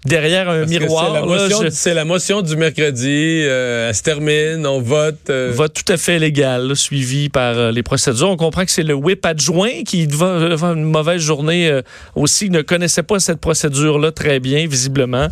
derrière 0.06 0.50
un 0.50 0.60
Parce 0.60 0.70
miroir? 0.72 1.26
C'est 1.28 1.64
la, 1.64 1.70
je- 1.92 1.96
la 1.96 2.06
motion 2.06 2.42
du 2.42 2.56
mercredi. 2.56 3.42
elle 3.42 3.94
se 3.94 4.02
termine, 4.04 4.66
on 4.66 4.80
vote. 4.80 5.30
vote 5.30 5.74
tout 5.74 5.92
à 5.92 5.98
fait 5.98 6.18
légal, 6.18 6.68
là, 6.70 6.76
suivi 6.76 7.28
par 7.30 7.72
les 7.74 7.84
procédures. 7.84 8.30
On 8.30 8.38
comprend 8.38 8.64
que 8.64 8.72
c'est 8.72 8.84
le 8.84 8.94
whip 8.94 9.26
adjoint 9.26 9.84
qui, 9.86 10.08
devant, 10.08 10.40
devant 10.40 10.74
une 10.74 10.84
mauvaise 10.84 11.22
journée 11.22 11.82
aussi, 12.16 12.50
ne 12.50 12.62
connaissait 12.62 13.04
pas 13.04 13.20
cette 13.20 13.40
procédure-là 13.42 14.12
très 14.14 14.40
bien, 14.40 14.66
visiblement. 14.68 15.28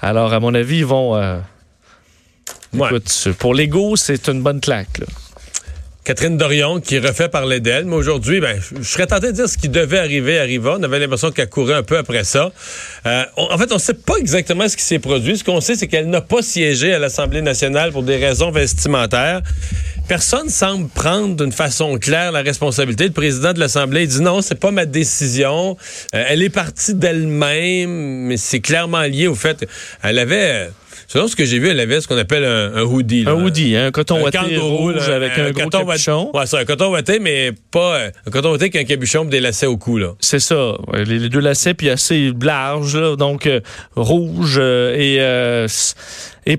Alors, 0.00 0.32
à 0.32 0.38
mon 0.38 0.54
avis, 0.54 0.78
ils 0.78 0.86
vont... 0.86 1.16
ouais. 1.16 2.86
écoute, 2.86 3.28
pour 3.38 3.52
l'ego, 3.54 3.96
c'est 3.96 4.28
une 4.28 4.42
bonne 4.42 4.60
claque. 4.60 4.98
là. 5.00 5.06
Catherine 6.10 6.36
Dorion 6.36 6.80
qui 6.80 6.98
refait 6.98 7.28
parler 7.28 7.60
d'elle, 7.60 7.84
mais 7.84 7.94
aujourd'hui, 7.94 8.40
ben, 8.40 8.58
je 8.76 8.82
serais 8.82 9.06
tenté 9.06 9.28
de 9.28 9.32
dire 9.32 9.48
ce 9.48 9.56
qui 9.56 9.68
devait 9.68 10.00
arriver 10.00 10.40
arriva. 10.40 10.74
On 10.76 10.82
avait 10.82 10.98
l'impression 10.98 11.30
qu'elle 11.30 11.48
courait 11.48 11.76
un 11.76 11.84
peu 11.84 11.96
après 11.98 12.24
ça. 12.24 12.50
Euh, 13.06 13.22
en 13.36 13.56
fait, 13.56 13.70
on 13.70 13.76
ne 13.76 13.80
sait 13.80 13.94
pas 13.94 14.16
exactement 14.16 14.68
ce 14.68 14.76
qui 14.76 14.82
s'est 14.82 14.98
produit. 14.98 15.38
Ce 15.38 15.44
qu'on 15.44 15.60
sait, 15.60 15.76
c'est 15.76 15.86
qu'elle 15.86 16.10
n'a 16.10 16.20
pas 16.20 16.42
siégé 16.42 16.92
à 16.92 16.98
l'Assemblée 16.98 17.42
nationale 17.42 17.92
pour 17.92 18.02
des 18.02 18.16
raisons 18.16 18.50
vestimentaires. 18.50 19.40
Personne 20.08 20.48
semble 20.48 20.88
prendre 20.88 21.36
d'une 21.36 21.52
façon 21.52 21.96
claire 21.96 22.32
la 22.32 22.42
responsabilité. 22.42 23.04
Le 23.04 23.12
président 23.12 23.52
de 23.52 23.60
l'Assemblée 23.60 24.08
dit 24.08 24.20
non, 24.20 24.42
c'est 24.42 24.58
pas 24.58 24.72
ma 24.72 24.86
décision. 24.86 25.76
Euh, 26.12 26.24
elle 26.28 26.42
est 26.42 26.50
partie 26.50 26.94
d'elle-même, 26.94 28.26
mais 28.26 28.36
c'est 28.36 28.58
clairement 28.58 29.02
lié 29.02 29.28
au 29.28 29.36
fait 29.36 29.64
qu'elle 30.02 30.18
avait. 30.18 30.70
Selon 31.12 31.26
ce 31.26 31.34
que 31.34 31.44
j'ai 31.44 31.58
vu, 31.58 31.68
elle 31.68 31.80
avait 31.80 32.00
ce 32.00 32.06
qu'on 32.06 32.16
appelle 32.16 32.44
un, 32.44 32.72
un 32.76 32.82
hoodie. 32.82 33.24
là. 33.24 33.32
Un 33.32 33.42
hoodie, 33.44 33.74
hein, 33.74 33.86
un 33.86 33.90
coton 33.90 34.22
kangourou, 34.30 34.76
rouge 34.76 35.08
là, 35.08 35.16
avec 35.16 35.32
un, 35.36 35.50
gros 35.50 35.64
coton 35.64 35.84
capuchon. 35.84 36.30
Ouais, 36.32 36.46
c'est 36.46 36.56
un 36.58 36.64
coton 36.64 36.92
ouaté, 36.92 37.18
mais 37.18 37.50
pas 37.72 37.96
euh, 37.96 38.10
un 38.26 38.30
coton 38.30 38.52
ouaté 38.52 38.64
avec 38.66 38.76
un 38.76 38.84
capuchon 38.84 39.24
et 39.24 39.28
des 39.28 39.40
lacets 39.40 39.66
au 39.66 39.76
cou, 39.76 39.98
là. 39.98 40.12
C'est 40.20 40.38
ça. 40.38 40.76
Les, 40.94 41.18
les 41.18 41.28
deux 41.28 41.40
lacets, 41.40 41.74
puis 41.74 41.90
assez 41.90 42.30
large, 42.40 42.96
là, 42.96 43.16
donc 43.16 43.46
euh, 43.46 43.60
rouge. 43.96 44.58
euh, 44.60 44.94
et, 44.96 45.16
euh, 45.20 45.66
et 46.46 46.58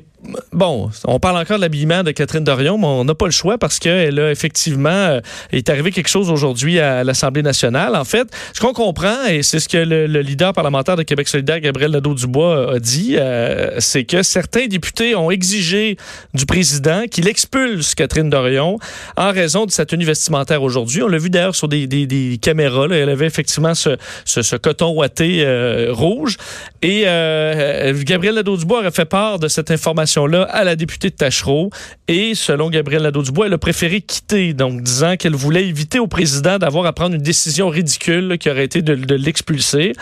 bon, 0.52 0.90
on 1.06 1.20
parle 1.20 1.38
encore 1.38 1.58
de 1.58 1.62
l'habillement 1.62 2.04
de 2.04 2.12
Catherine 2.12 2.44
Dorion, 2.44 2.78
mais 2.78 2.88
on 2.88 3.06
n'a 3.06 3.16
pas 3.16 3.26
le 3.26 3.32
choix 3.32 3.58
parce 3.58 3.80
qu'elle 3.80 4.20
a 4.20 4.32
effectivement, 4.32 4.90
euh, 4.90 5.22
est 5.52 5.70
arrivé 5.70 5.92
quelque 5.92 6.10
chose 6.10 6.30
aujourd'hui 6.30 6.80
à 6.80 7.04
l'Assemblée 7.04 7.44
nationale. 7.44 7.96
En 7.96 8.06
fait, 8.06 8.28
ce 8.54 8.60
qu'on 8.60 8.74
comprend, 8.74 9.26
et 9.30 9.44
c'est 9.44 9.60
ce 9.60 9.70
que 9.70 9.78
le, 9.78 10.08
le 10.08 10.22
leader 10.22 10.54
parlementaire 10.54 10.96
de 10.96 11.04
Québec 11.04 11.28
solidaire, 11.28 11.60
Gabriel 11.60 11.92
Nadeau-Dubois, 11.92 12.76
a 12.76 12.80
dit, 12.80 13.16
euh, 13.18 13.80
c'est 13.80 14.04
que 14.04 14.24
certains 14.24 14.68
députés 14.68 15.16
ont 15.16 15.32
exigé 15.32 15.98
du 16.34 16.46
président 16.46 17.06
qu'il 17.10 17.28
expulse 17.28 17.96
Catherine 17.96 18.30
Dorion 18.30 18.78
en 19.18 19.32
raison 19.32 19.66
de 19.66 19.72
sa 19.72 19.86
tenue 19.86 20.06
vestimentaire 20.06 20.64
aujourd'hui. 20.64 21.04
On 21.04 21.08
l'a 21.08 21.18
vu 21.18 21.30
d'ailleurs 21.30 21.56
sur 21.56 21.68
des, 21.68 22.40
caméras. 22.42 22.88
Elle 22.92 23.10
avait 23.10 23.26
effectivement 23.26 23.74
ce, 23.74 24.56
coton 24.58 24.92
ouaté 24.94 25.44
euh, 25.44 25.90
rouge. 25.92 26.38
Et 26.82 27.04
euh, 27.06 27.94
Gabriel 28.04 28.36
Nadeau-Dubois 28.36 28.80
aurait 28.80 28.92
fait 28.92 29.06
part 29.06 29.40
de 29.40 29.48
cette 29.48 29.72
à 30.18 30.64
la 30.64 30.76
députée 30.76 31.10
de 31.10 31.16
Tachereau. 31.16 31.70
Et 32.08 32.36
selon 32.36 32.70
Gabriel 32.70 33.04
Nadeau-Dubois, 33.04 33.48
elle 33.48 33.54
a 33.54 33.58
préféré 33.58 34.02
quitter, 34.02 34.54
donc 34.54 34.82
disant 34.82 35.16
qu'elle 35.16 35.36
voulait 35.36 35.66
éviter 35.66 36.00
au 36.00 36.08
président 36.08 36.58
d'avoir 36.58 36.86
à 36.86 36.94
prendre 36.94 37.16
une 37.16 37.22
décision 37.22 37.70
ridicule 37.70 38.38
qui 38.38 38.50
aurait 38.50 38.66
été 38.66 38.82
de, 38.82 38.96
de 38.96 39.16
l'expulser. 39.16 39.94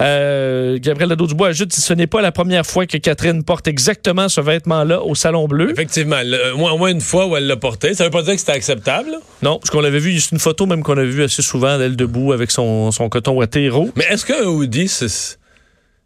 Euh, 0.00 0.78
Gabriel 0.80 1.08
Nadeau-Dubois 1.10 1.48
ajoute 1.48 1.70
que 1.70 1.80
ce 1.80 1.92
n'est 1.92 2.06
pas 2.06 2.22
la 2.22 2.32
première 2.32 2.64
fois 2.64 2.86
que 2.86 2.96
Catherine 2.98 3.42
porte 3.42 3.66
exactement 3.66 4.28
ce 4.28 4.40
vêtement-là 4.40 5.02
au 5.02 5.14
Salon 5.14 5.48
Bleu. 5.48 5.70
Effectivement, 5.72 6.20
le- 6.24 6.54
au 6.54 6.78
moins, 6.78 6.90
une 6.90 7.00
fois 7.00 7.26
où 7.26 7.36
elle 7.36 7.46
l'a 7.46 7.56
porté. 7.56 7.94
Ça 7.94 8.04
veut 8.04 8.10
pas 8.10 8.22
dire 8.22 8.34
que 8.34 8.40
c'était 8.40 8.52
acceptable? 8.52 9.10
Non, 9.42 9.60
ce 9.64 9.70
qu'on 9.70 9.80
l'avait 9.80 9.98
vu, 9.98 10.18
c'est 10.20 10.32
une 10.32 10.38
photo 10.38 10.66
même 10.66 10.82
qu'on 10.82 10.96
a 10.96 11.04
vue 11.04 11.24
assez 11.24 11.42
souvent 11.42 11.78
d'elle 11.78 11.96
debout 11.96 12.32
avec 12.32 12.50
son, 12.50 12.92
son 12.92 13.08
coton 13.08 13.32
ouaté. 13.32 13.56
Mais 13.96 14.04
est-ce 14.10 14.24
qu'un 14.24 14.44
hoodie, 14.44 14.86
c'est 14.86 15.38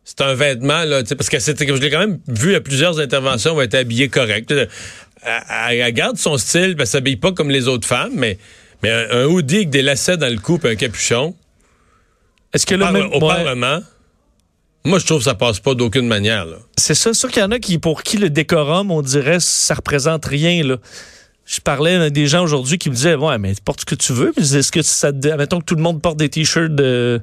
c'est 0.05 0.21
un 0.23 0.35
vêtement, 0.35 0.85
là, 0.85 1.03
parce 1.17 1.29
que 1.29 1.39
c'était, 1.39 1.67
je 1.67 1.73
l'ai 1.75 1.91
quand 1.91 2.01
même 2.01 2.19
vu 2.27 2.55
à 2.55 2.61
plusieurs 2.61 2.99
interventions 2.99 3.59
elle 3.61 3.67
était 3.67 3.79
habillée 3.79 4.09
correct. 4.09 4.51
Elle, 4.51 4.69
elle- 5.23 5.93
garde 5.93 6.17
son 6.17 6.39
style, 6.39 6.75
elle 6.79 6.87
s'habille 6.87 7.17
pas 7.17 7.33
comme 7.33 7.51
les 7.51 7.69
autres 7.69 7.87
femmes, 7.87 8.13
mais, 8.15 8.39
mais 8.83 8.91
un, 8.91 9.21
un 9.21 9.25
hoodie 9.27 9.57
avec 9.57 9.71
des 9.71 9.83
lacets 9.83 10.17
dans 10.17 10.33
le 10.33 10.39
cou 10.39 10.59
et 10.65 10.71
un 10.71 10.75
capuchon, 10.75 11.35
Est-ce 12.53 12.67
que 12.67 12.75
au, 12.75 12.79
le 12.79 12.91
même, 12.91 13.07
au 13.13 13.15
ouais, 13.15 13.21
Parlement, 13.21 13.81
moi, 14.85 14.99
je 14.99 15.05
trouve 15.05 15.19
que 15.19 15.25
ça 15.25 15.35
passe 15.35 15.61
pas 15.61 15.75
d'aucune 15.75 16.07
manière. 16.07 16.47
C'est 16.79 16.95
ça, 16.95 17.13
sûr 17.13 17.31
qu'il 17.31 17.43
y 17.43 17.45
en 17.45 17.51
a 17.51 17.59
qui, 17.59 17.79
pour 17.79 18.03
qui 18.03 18.17
le 18.17 18.31
décorum, 18.31 18.91
on 18.91 19.03
dirait, 19.03 19.39
ça 19.41 19.75
représente 19.75 20.25
rien, 20.25 20.65
là. 20.65 20.77
Je 21.53 21.59
parlais 21.61 21.97
à 21.97 22.11
des 22.11 22.29
gens 22.29 22.45
aujourd'hui 22.45 22.79
qui 22.79 22.91
me 22.91 22.95
disaient, 22.95 23.17
ouais, 23.17 23.37
mais 23.37 23.53
porte 23.65 23.81
ce 23.81 23.85
que 23.85 23.97
tu 23.97 24.13
veux, 24.13 24.33
mais 24.37 24.55
est-ce 24.55 24.71
que 24.71 24.83
ça 24.83 25.13
te, 25.13 25.27
mettons 25.37 25.59
que 25.59 25.65
tout 25.65 25.75
le 25.75 25.83
monde 25.83 26.01
porte 26.01 26.17
des 26.17 26.29
t-shirts 26.29 26.73
de, 26.77 27.21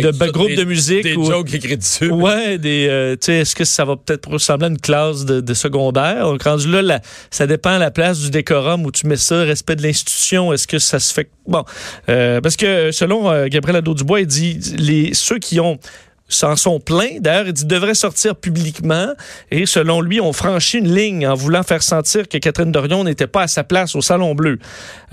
de 0.00 0.12
ça, 0.12 0.28
groupe 0.28 0.46
des- 0.46 0.54
de 0.56 0.62
musique 0.62 1.02
Des 1.02 1.16
ou- 1.16 1.24
jokes 1.24 1.52
écrits 1.54 1.76
dessus. 1.76 2.08
Ouais, 2.08 2.56
des, 2.58 2.86
euh, 2.88 3.16
tu 3.16 3.26
sais, 3.26 3.38
est-ce 3.38 3.56
que 3.56 3.64
ça 3.64 3.84
va 3.84 3.96
peut-être 3.96 4.28
ressembler 4.30 4.66
à 4.66 4.68
une 4.68 4.78
classe 4.78 5.24
de, 5.24 5.40
de 5.40 5.54
secondaire? 5.54 6.22
Donc, 6.22 6.40
rendu 6.44 6.70
là, 6.70 6.82
la- 6.82 7.00
ça 7.32 7.48
dépend 7.48 7.74
de 7.74 7.80
la 7.80 7.90
place 7.90 8.20
du 8.20 8.30
décorum 8.30 8.86
où 8.86 8.92
tu 8.92 9.08
mets 9.08 9.16
ça, 9.16 9.42
respect 9.42 9.74
de 9.74 9.82
l'institution. 9.82 10.52
Est-ce 10.52 10.68
que 10.68 10.78
ça 10.78 11.00
se 11.00 11.12
fait. 11.12 11.28
Bon. 11.48 11.64
Euh, 12.08 12.40
parce 12.40 12.54
que 12.56 12.92
selon 12.92 13.28
euh, 13.28 13.48
Gabriel 13.48 13.78
Adot-Dubois, 13.78 14.20
il 14.20 14.26
dit 14.28 14.60
les, 14.78 15.14
ceux 15.14 15.40
qui 15.40 15.58
ont 15.58 15.80
s'en 16.28 16.56
sont 16.56 16.78
pleins. 16.78 17.18
D'ailleurs, 17.20 17.46
il 17.46 17.52
dit 17.52 17.64
devraient 17.64 17.94
sortir 17.94 18.36
publiquement. 18.36 19.08
Et 19.50 19.66
selon 19.66 20.00
lui, 20.00 20.20
on 20.20 20.32
franchit 20.32 20.78
une 20.78 20.94
ligne 20.94 21.26
en 21.26 21.34
voulant 21.34 21.62
faire 21.62 21.82
sentir 21.82 22.28
que 22.28 22.36
Catherine 22.38 22.70
Dorion 22.70 23.04
n'était 23.04 23.26
pas 23.26 23.42
à 23.42 23.48
sa 23.48 23.64
place 23.64 23.94
au 23.96 24.02
Salon 24.02 24.34
Bleu. 24.34 24.58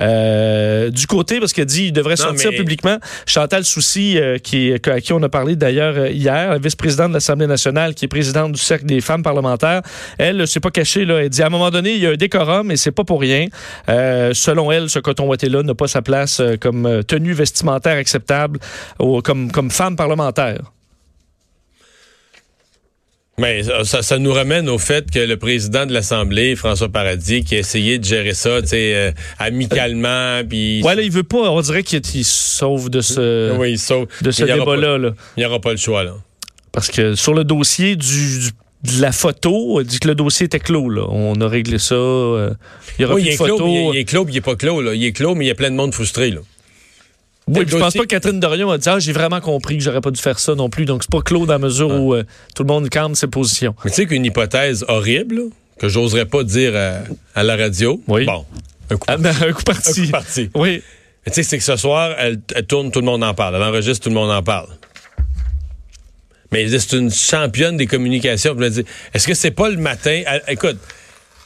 Euh, 0.02 0.90
du 0.90 1.08
côté, 1.08 1.40
parce 1.40 1.54
qu'il 1.54 1.66
dit 1.66 1.86
il 1.86 1.94
devrait 1.94 2.16
Non, 2.20 2.26
sortir 2.26 2.52
mais- 2.52 2.58
publiquement. 2.58 2.98
Chantal 3.26 3.64
Soucy, 3.64 4.18
euh, 4.20 4.38
qui, 4.38 4.74
à 4.74 5.02
qui 5.02 5.14
on 5.14 5.24
a 5.24 5.30
parlé 5.30 5.56
d'ailleurs 5.56 5.96
euh, 5.98 6.10
hier, 6.10 6.52
la 6.52 6.58
vice-présidente 6.58 7.10
de 7.10 7.14
l'Assemblée 7.14 7.48
nationale, 7.48 7.96
qui 7.96 8.06
est 8.06 8.10
présidente 8.10 8.52
du 8.52 8.60
Cercle 8.60 8.86
des 8.86 9.02
femmes 9.02 9.24
parlementaires, 9.24 9.82
elle 10.18 10.38
ne 10.38 10.46
s'est 10.46 10.60
pas 10.60 10.72
cachée. 10.72 11.06
Là. 11.06 11.24
Elle 11.24 11.30
dit 11.30 11.42
à 11.42 11.48
un 11.48 11.50
moment 11.50 11.72
donné, 11.72 11.94
il 11.94 12.00
y 12.00 12.08
a 12.08 12.12
un 12.12 12.16
décorum 12.16 12.72
et 12.72 12.78
c'est 12.78 12.92
pas 12.92 13.04
pour 13.06 13.22
rien. 13.22 13.48
Euh, 13.90 14.32
selon 14.34 14.72
elle, 14.72 14.90
ce 14.90 15.00
coton 15.00 15.28
ouaté-là 15.28 15.64
n'a 15.64 15.76
pas 15.76 15.88
sa 15.88 16.02
place 16.02 16.42
comme 16.60 17.04
tenue 17.08 17.34
vestimentaire 17.34 17.98
acceptable 17.98 18.60
ou 19.00 19.22
comme, 19.22 19.52
comme 19.52 19.72
femme 19.72 19.96
parlementaire. 19.96 20.60
Mais 23.38 23.64
ça, 23.64 23.84
ça- 23.84 24.02
ça 24.02 24.18
nous 24.18 24.32
ramène 24.32 24.70
au 24.70 24.78
fait 24.78 25.12
que 25.12 25.20
le 25.20 25.36
président 25.38 25.86
de 25.86 25.92
l'Assemblée, 25.94 26.56
François 26.56 26.88
Paradis, 26.90 27.44
qui 27.44 27.56
a 27.56 27.60
essayé 27.60 28.00
de 28.00 28.06
gérer 28.06 28.34
ça, 28.34 28.62
tu 28.62 28.70
sais, 28.70 28.96
euh, 28.96 29.12
amicalement, 29.40 30.42
puis... 30.48 30.82
Ouais, 30.84 30.96
là, 30.96 31.02
il 31.02 31.12
veut 31.12 31.24
pas, 31.24 31.50
on 31.52 31.60
dirait 31.62 31.84
qu'il 31.84 32.24
sauve 32.26 32.90
de 32.90 33.02
ce, 33.02 33.52
oui, 33.58 33.72
il 33.74 33.80
sauve. 33.80 34.08
de 34.22 34.32
ce 34.32 34.44
débat-là. 34.46 34.98
là. 34.98 35.12
Il 35.36 35.42
n'y 35.42 35.46
aura 35.46 35.60
pas 35.60 35.72
le 35.72 35.78
choix, 35.78 36.04
là. 36.04 36.14
Parce 36.72 36.90
que 36.90 37.16
sur 37.16 37.34
le 37.34 37.44
dossier 37.44 37.96
du, 37.96 38.40
du- 38.40 38.52
de 38.98 39.02
la 39.02 39.12
photo, 39.12 39.78
on 39.80 39.82
dit 39.82 40.00
que 40.00 40.08
le 40.08 40.16
dossier 40.16 40.46
était 40.46 40.60
clos. 40.60 40.90
Là. 40.90 41.06
On 41.10 41.34
a 41.42 41.48
réglé 41.48 41.80
ça. 41.80 41.96
euh, 41.96 42.52
il 43.00 43.02
y 43.02 43.06
aura 43.06 43.16
Oui, 43.16 43.24
plus 43.24 43.32
il 43.32 43.38
de 43.38 43.44
est, 43.44 43.46
clos, 43.46 43.58
photos. 43.58 43.70
il 43.72 43.76
est- 43.78 43.90
il 43.94 43.98
est 43.98 44.04
clos, 44.06 44.26
puis 44.26 44.34
il 44.34 44.38
est 44.38 44.42
pas 44.42 44.56
clos, 44.56 44.82
là. 44.82 44.94
Il 44.94 45.04
est 45.04 45.12
clos, 45.12 45.34
mais 45.36 45.46
il 45.46 45.48
y 45.48 45.52
a 45.52 45.56
plein 45.56 45.72
de 45.72 45.76
monde 45.76 45.94
frustré, 45.94 46.30
là. 46.32 46.42
Oui, 47.48 47.64
je 47.68 47.78
pense 47.78 47.94
pas 47.94 48.02
que 48.04 48.08
Catherine 48.08 48.40
Dorion 48.40 48.72
a 48.72 48.78
dit 48.78 48.90
Ah, 48.90 48.98
j'ai 49.00 49.14
vraiment 49.14 49.40
compris 49.40 49.78
que 49.78 49.84
j'aurais 49.84 50.02
pas 50.02 50.10
dû 50.12 50.20
faire 50.20 50.40
ça 50.40 50.56
non 50.56 50.70
plus. 50.70 50.86
Donc, 50.86 51.04
c'est 51.04 51.12
pas 51.12 51.22
clos 51.22 51.46
dans 51.46 51.54
la 51.54 51.60
mesure 51.60 51.90
où 51.92 52.14
euh, 52.16 52.24
tout 52.56 52.64
le 52.64 52.68
monde 52.68 52.90
calme 52.90 53.14
ses 53.14 53.28
positions. 53.28 53.76
Mais 53.86 53.92
tu 53.92 53.98
sais 53.98 54.06
qu'une 54.08 54.26
hypothèse 54.26 54.84
horrible, 54.88 55.44
que 55.80 55.88
j'oserais 55.88 56.26
pas 56.26 56.44
dire 56.44 56.74
à, 56.76 57.40
à 57.40 57.44
la 57.44 57.56
radio. 57.56 58.02
Oui. 58.08 58.26
Bon, 58.26 58.46
un 58.90 58.96
coup, 58.98 59.06
Ah, 59.08 59.18
ben, 59.18 59.34
un 59.48 59.52
coup 59.54 59.64
parti. 59.64 60.02
un 60.02 60.06
coup 60.06 60.12
parti. 60.12 60.50
Oui. 60.56 60.82
Mais 61.26 61.32
tu 61.32 61.36
sais, 61.36 61.44
c'est 61.44 61.58
que 61.60 61.64
ce 61.64 61.76
soir, 61.76 62.16
elle, 62.18 62.40
elle 62.56 62.66
tourne, 62.66 62.92
tout 62.92 63.00
le 63.00 63.06
monde 63.06 63.24
en 63.24 63.34
parle. 63.34 63.56
Elle 63.56 63.64
enregistre, 63.64 64.04
tout 64.04 64.10
le 64.10 64.16
monde 64.16 64.32
en 64.32 64.42
parle. 64.44 64.70
Mais 66.52 66.68
c'est 66.80 66.96
une 66.98 67.12
championne 67.12 67.78
des 67.78 67.88
communications. 67.88 68.54
Je 68.56 68.60
me 68.64 68.70
dis, 68.70 68.86
est-ce 69.14 69.28
que 69.28 69.34
c'est 69.34 69.52
pas 69.52 69.70
le 69.70 69.78
matin? 69.78 70.22
Elle- 70.26 70.44
écoute, 70.48 70.78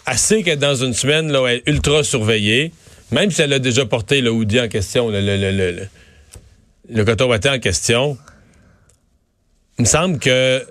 elle 0.06 0.18
sait 0.18 0.44
qu'elle 0.44 0.54
est 0.54 0.58
dans 0.58 0.76
une 0.76 0.94
semaine 0.94 1.32
là, 1.32 1.42
où 1.42 1.48
elle 1.48 1.58
est 1.58 1.64
ultra 1.70 2.04
surveillée, 2.04 2.72
même 3.12 3.32
si 3.32 3.42
elle 3.42 3.54
a 3.54 3.60
déjà 3.60 3.86
porté 3.86 4.22
le 4.22 4.32
hoodie 4.32 4.60
en 4.60 4.68
question, 4.68 5.10
le, 5.10 5.20
le, 5.22 5.88
le, 6.90 7.06
coton 7.06 7.34
en 7.34 7.60
question. 7.60 8.18
Il 9.78 9.84
me 9.84 9.88
semble 9.88 10.20
que 10.20 10.64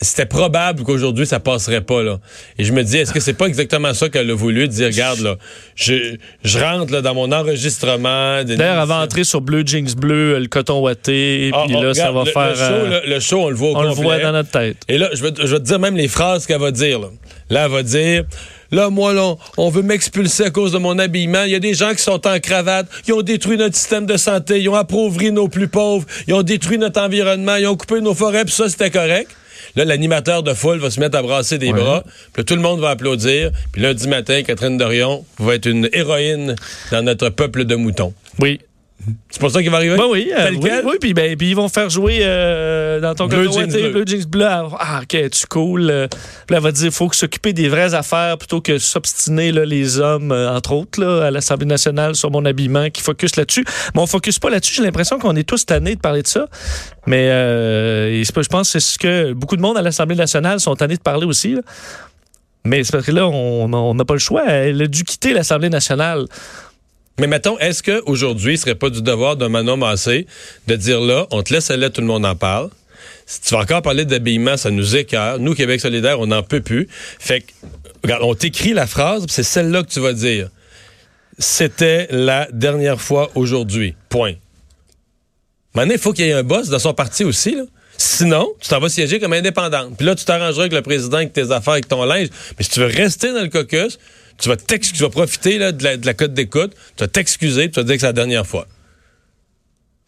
c'était 0.00 0.26
probable 0.26 0.84
qu'aujourd'hui, 0.84 1.26
ça 1.26 1.40
passerait 1.40 1.80
pas, 1.80 2.04
là. 2.04 2.20
Et 2.56 2.62
je 2.62 2.72
me 2.72 2.84
dis, 2.84 2.98
est-ce 2.98 3.12
que 3.12 3.18
c'est 3.18 3.34
pas 3.34 3.46
exactement 3.46 3.92
ça 3.94 4.08
qu'elle 4.08 4.30
a 4.30 4.34
voulu, 4.34 4.68
dire, 4.68 4.86
regarde, 4.86 5.18
là, 5.18 5.36
je, 5.74 6.16
je 6.44 6.58
rentre 6.58 6.92
là, 6.92 7.02
dans 7.02 7.14
mon 7.14 7.32
enregistrement. 7.32 8.44
D'ailleurs, 8.44 8.80
elle 8.80 8.88
va 8.88 9.00
entrer 9.00 9.24
sur 9.24 9.40
bleu, 9.40 9.64
jeans 9.66 9.92
bleu, 9.96 10.38
le 10.38 10.46
coton 10.46 10.80
ouaté, 10.80 11.50
Ah, 11.52 11.64
puis 11.66 11.74
oh, 11.76 11.82
là, 11.82 11.94
ça 11.94 12.12
va 12.12 12.22
le, 12.24 12.30
faire. 12.30 12.50
Le 12.50 12.54
show, 12.54 12.62
euh, 12.62 13.00
le, 13.04 13.10
le 13.14 13.20
show, 13.20 13.40
on 13.40 13.50
le 13.50 13.56
voit 13.56 13.70
au 13.70 13.76
on 13.76 13.82
le 13.82 13.88
voit 13.90 14.20
dans 14.20 14.32
notre 14.32 14.50
tête. 14.50 14.76
Et 14.86 14.98
là, 14.98 15.10
je 15.12 15.22
vais, 15.22 15.32
te- 15.32 15.44
je 15.44 15.52
vais 15.52 15.58
te 15.58 15.64
dire 15.64 15.80
même 15.80 15.96
les 15.96 16.08
phrases 16.08 16.46
qu'elle 16.46 16.60
va 16.60 16.70
dire. 16.70 17.00
Là, 17.00 17.08
Là, 17.50 17.64
elle 17.64 17.72
va 17.72 17.82
dire... 17.82 18.24
Là, 18.70 18.90
moi, 18.90 19.12
là, 19.14 19.34
on 19.56 19.70
veut 19.70 19.82
m'expulser 19.82 20.44
à 20.44 20.50
cause 20.50 20.72
de 20.72 20.78
mon 20.78 20.98
habillement. 20.98 21.44
Il 21.44 21.52
y 21.52 21.54
a 21.54 21.60
des 21.60 21.74
gens 21.74 21.92
qui 21.94 22.02
sont 22.02 22.26
en 22.26 22.38
cravate. 22.38 22.86
Ils 23.06 23.14
ont 23.14 23.22
détruit 23.22 23.56
notre 23.56 23.76
système 23.76 24.06
de 24.06 24.16
santé. 24.16 24.60
Ils 24.60 24.68
ont 24.68 24.74
appauvri 24.74 25.32
nos 25.32 25.48
plus 25.48 25.68
pauvres. 25.68 26.06
Ils 26.26 26.34
ont 26.34 26.42
détruit 26.42 26.78
notre 26.78 27.00
environnement. 27.00 27.56
Ils 27.56 27.66
ont 27.66 27.76
coupé 27.76 28.00
nos 28.00 28.14
forêts. 28.14 28.44
Puis 28.44 28.54
ça, 28.54 28.68
c'était 28.68 28.90
correct. 28.90 29.30
Là, 29.76 29.84
l'animateur 29.84 30.42
de 30.42 30.54
foule 30.54 30.78
va 30.78 30.90
se 30.90 31.00
mettre 31.00 31.16
à 31.16 31.22
brasser 31.22 31.58
des 31.58 31.72
bras. 31.72 32.02
Puis 32.32 32.42
là, 32.42 32.44
tout 32.44 32.54
le 32.54 32.60
monde 32.60 32.80
va 32.80 32.90
applaudir. 32.90 33.52
Puis 33.72 33.82
lundi 33.82 34.08
matin, 34.08 34.42
Catherine 34.42 34.76
Dorion 34.76 35.24
va 35.38 35.54
être 35.54 35.66
une 35.66 35.88
héroïne 35.92 36.54
dans 36.90 37.02
notre 37.02 37.28
peuple 37.30 37.64
de 37.64 37.74
moutons. 37.74 38.12
Oui. 38.38 38.60
C'est 39.30 39.40
pour 39.40 39.50
ça 39.50 39.62
qu'il 39.62 39.70
va 39.70 39.76
arriver? 39.76 39.96
Ben 39.96 40.06
oui, 40.10 40.30
euh, 40.36 40.50
oui, 40.60 40.70
oui, 40.84 40.92
puis, 41.00 41.14
ben, 41.14 41.36
puis 41.36 41.50
ils 41.50 41.54
vont 41.56 41.68
faire 41.68 41.88
jouer 41.88 42.18
euh, 42.22 42.98
dans 43.00 43.14
ton 43.14 43.26
Bleu 43.26 43.44
jeans 43.44 43.66
bleu. 43.70 43.90
bleu 43.90 44.04
jeans 44.04 44.24
bleu. 44.26 44.44
Ah, 44.44 45.00
ok, 45.02 45.30
tu 45.30 45.46
cool. 45.48 45.88
euh. 45.90 46.08
Puis 46.10 46.18
là, 46.50 46.56
elle 46.56 46.62
va 46.62 46.72
dire, 46.72 46.90
faut 46.92 47.08
que 47.08 47.14
s'occuper 47.16 47.52
des 47.52 47.68
vraies 47.68 47.94
affaires 47.94 48.36
plutôt 48.36 48.60
que 48.60 48.78
s'obstiner 48.78 49.52
les 49.52 50.00
hommes, 50.00 50.32
euh, 50.32 50.50
entre 50.50 50.72
autres, 50.72 51.00
là, 51.00 51.26
à 51.26 51.30
l'Assemblée 51.30 51.66
nationale 51.66 52.16
sur 52.16 52.30
mon 52.32 52.44
habillement, 52.44 52.90
qui 52.90 53.00
focus 53.00 53.36
là-dessus. 53.36 53.64
Mais 53.94 54.00
on 54.02 54.06
focus 54.06 54.38
pas 54.40 54.50
là-dessus. 54.50 54.74
J'ai 54.74 54.82
l'impression 54.82 55.18
qu'on 55.18 55.36
est 55.36 55.48
tous 55.48 55.64
tannés 55.64 55.94
de 55.94 56.00
parler 56.00 56.22
de 56.22 56.26
ça. 56.28 56.48
Mais 57.06 57.28
euh, 57.30 58.22
pas- 58.34 58.42
je 58.42 58.48
pense 58.48 58.72
que 58.72 58.80
c'est 58.80 58.92
ce 58.92 58.98
que 58.98 59.32
beaucoup 59.32 59.56
de 59.56 59.62
monde 59.62 59.78
à 59.78 59.82
l'Assemblée 59.82 60.16
nationale 60.16 60.58
sont 60.58 60.74
tannés 60.74 60.96
de 60.96 61.02
parler 61.02 61.24
aussi. 61.24 61.54
là. 61.54 61.60
Mais 62.64 62.82
c'est 62.84 62.92
parce 62.92 63.06
que 63.06 63.12
là, 63.12 63.26
on 63.28 63.94
n'a 63.94 64.04
pas 64.04 64.14
le 64.14 64.18
choix. 64.20 64.44
Elle 64.48 64.82
a 64.82 64.86
dû 64.88 65.04
quitter 65.04 65.32
l'Assemblée 65.32 65.70
nationale. 65.70 66.26
Mais 67.18 67.26
mettons, 67.26 67.58
est-ce 67.58 67.82
qu'aujourd'hui, 67.82 68.56
ce 68.56 68.62
serait 68.62 68.76
pas 68.76 68.90
du 68.90 69.02
devoir 69.02 69.36
de 69.36 69.46
Manon 69.48 69.76
Massé 69.76 70.26
de 70.68 70.76
dire 70.76 71.00
là, 71.00 71.26
on 71.32 71.42
te 71.42 71.52
laisse 71.52 71.70
aller, 71.70 71.90
tout 71.90 72.00
le 72.00 72.06
monde 72.06 72.24
en 72.24 72.36
parle? 72.36 72.70
Si 73.26 73.40
tu 73.40 73.54
vas 73.54 73.60
encore 73.60 73.82
parler 73.82 74.04
d'habillement, 74.04 74.56
ça 74.56 74.70
nous 74.70 74.96
écœure. 74.96 75.40
Nous, 75.40 75.54
Québec 75.54 75.80
solidaire, 75.80 76.20
on 76.20 76.28
n'en 76.28 76.44
peut 76.44 76.60
plus. 76.60 76.88
Fait 77.18 77.40
que, 77.40 77.46
regarde, 78.04 78.22
on 78.22 78.34
t'écrit 78.34 78.72
la 78.72 78.86
phrase, 78.86 79.26
c'est 79.28 79.42
celle-là 79.42 79.82
que 79.82 79.88
tu 79.88 79.98
vas 80.00 80.12
dire. 80.12 80.48
C'était 81.38 82.06
la 82.10 82.48
dernière 82.52 83.00
fois 83.00 83.30
aujourd'hui. 83.34 83.94
Point. 84.08 84.34
Maintenant, 85.74 85.94
il 85.94 86.00
faut 86.00 86.12
qu'il 86.12 86.24
y 86.24 86.28
ait 86.28 86.32
un 86.32 86.44
boss 86.44 86.68
dans 86.68 86.78
son 86.78 86.94
parti 86.94 87.24
aussi, 87.24 87.54
là. 87.56 87.64
Sinon, 88.00 88.48
tu 88.60 88.68
t'en 88.68 88.78
vas 88.78 88.88
siéger 88.88 89.18
comme 89.18 89.32
indépendante. 89.32 89.96
Puis 89.96 90.06
là, 90.06 90.14
tu 90.14 90.24
t'arrangeras 90.24 90.62
avec 90.62 90.72
le 90.72 90.82
président, 90.82 91.16
avec 91.16 91.32
tes 91.32 91.50
affaires, 91.50 91.72
avec 91.72 91.88
ton 91.88 92.04
linge. 92.04 92.28
Mais 92.56 92.64
si 92.64 92.70
tu 92.70 92.78
veux 92.78 92.86
rester 92.86 93.32
dans 93.32 93.42
le 93.42 93.48
caucus, 93.48 93.98
tu 94.40 94.48
vas, 94.48 94.56
tu 94.56 95.02
vas 95.02 95.08
profiter 95.10 95.58
là, 95.58 95.72
de, 95.72 95.82
la, 95.84 95.96
de 95.96 96.06
la 96.06 96.14
cote 96.14 96.32
d'écoute, 96.34 96.72
tu 96.96 97.04
vas 97.04 97.08
t'excuser, 97.08 97.70
tu 97.70 97.80
vas 97.80 97.84
dire 97.84 97.94
que 97.96 98.00
c'est 98.00 98.06
la 98.06 98.12
dernière 98.12 98.46
fois. 98.46 98.66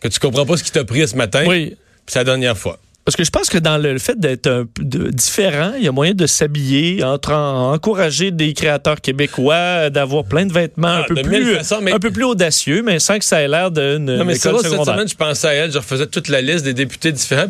Que 0.00 0.08
tu 0.08 0.18
comprends 0.18 0.46
pas 0.46 0.56
ce 0.56 0.64
qui 0.64 0.70
t'a 0.72 0.84
pris 0.84 1.06
ce 1.06 1.16
matin, 1.16 1.44
Oui. 1.46 1.66
puis 1.70 1.76
c'est 2.06 2.20
la 2.20 2.24
dernière 2.24 2.56
fois. 2.56 2.78
Parce 3.04 3.16
que 3.16 3.24
je 3.24 3.30
pense 3.30 3.48
que 3.48 3.58
dans 3.58 3.78
le 3.78 3.98
fait 3.98 4.18
d'être 4.20 4.46
un 4.46 4.66
peu 4.66 4.84
de- 4.84 5.10
différent, 5.10 5.72
il 5.76 5.82
y 5.82 5.88
a 5.88 5.92
moyen 5.92 6.12
de 6.14 6.26
s'habiller, 6.26 7.02
entre 7.02 7.32
en- 7.32 7.72
encourager 7.72 8.30
des 8.30 8.52
créateurs 8.52 9.00
québécois, 9.00 9.90
d'avoir 9.90 10.24
plein 10.24 10.46
de 10.46 10.52
vêtements 10.52 10.88
un, 10.88 11.00
Ah, 11.00 11.04
peu 11.08 11.14
de 11.14 11.22
mille 11.28 11.42
plus, 11.42 11.54
façons, 11.56 11.80
mais- 11.82 11.92
un 11.92 11.98
peu 11.98 12.10
plus 12.10 12.24
audacieux, 12.24 12.82
mais 12.82 12.98
sans 12.98 13.18
que 13.18 13.24
ça 13.24 13.40
ait 13.42 13.48
l'air 13.48 13.70
d'une 13.70 14.04
Non, 14.16 14.24
mais 14.24 14.36
école 14.36 14.52
vrai, 14.52 14.62
cette 14.62 14.70
secondaire. 14.72 14.94
semaine, 14.94 15.08
je 15.08 15.14
pensais 15.16 15.48
à 15.48 15.52
elle, 15.54 15.72
je 15.72 15.78
refaisais 15.78 16.06
toute 16.06 16.28
la 16.28 16.40
liste 16.40 16.64
des 16.64 16.74
députés 16.74 17.10
différents. 17.10 17.48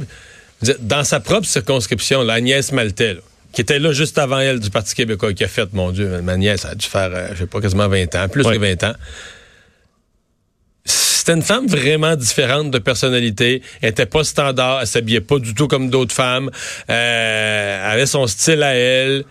Dans 0.81 1.05
sa 1.05 1.21
propre 1.21 1.47
circonscription, 1.47 2.23
la 2.23 2.35
Agnès 2.35 2.71
Maltais, 2.73 3.15
là, 3.15 3.21
qui 3.53 3.61
était 3.61 3.79
là 3.79 3.93
juste 3.93 4.17
avant 4.19 4.39
elle 4.39 4.61
du 4.61 4.71
Parti 4.71 4.95
québécois, 4.95 5.33
qui 5.35 5.45
a 5.45 5.49
fait, 5.49 5.73
mon 5.73 5.91
Dieu, 5.91 6.21
ma 6.23 6.37
nièce 6.37 6.65
a 6.65 6.75
dû 6.75 6.87
faire, 6.87 7.11
euh, 7.13 7.29
je 7.33 7.39
sais 7.41 7.47
pas, 7.47 7.61
quasiment 7.61 7.89
20 7.89 8.15
ans, 8.15 8.29
plus 8.29 8.45
Ouais. 8.47 8.55
que 8.57 8.61
20 8.61 8.85
ans. 8.85 8.95
C'était 10.85 11.33
une 11.35 11.43
femme 11.43 11.67
vraiment 11.67 12.17
différente 12.17 12.71
de 12.71 12.79
personnalité. 12.79 13.63
Elle 13.83 13.91
était 13.91 14.07
pas 14.07 14.25
standard. 14.25 14.81
Elle 14.81 14.87
s'habillait 14.87 15.21
pas 15.21 15.39
du 15.39 15.55
tout 15.55 15.69
comme 15.69 15.91
d'autres 15.91 16.15
femmes. 16.15 16.51
Euh, 16.89 17.83
elle 17.87 17.91
avait 17.93 18.07
son 18.07 18.27
style 18.27 18.63
à 18.63 18.75
elle, 18.75 19.25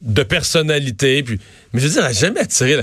de 0.00 0.22
personnalité. 0.24 1.22
Puis, 1.22 1.38
mais 1.72 1.80
je 1.80 1.86
veux 1.86 1.92
dire, 1.92 2.00
elle 2.02 2.08
n'a 2.08 2.12
jamais 2.12 2.40
attiré. 2.40 2.76
là. 2.76 2.82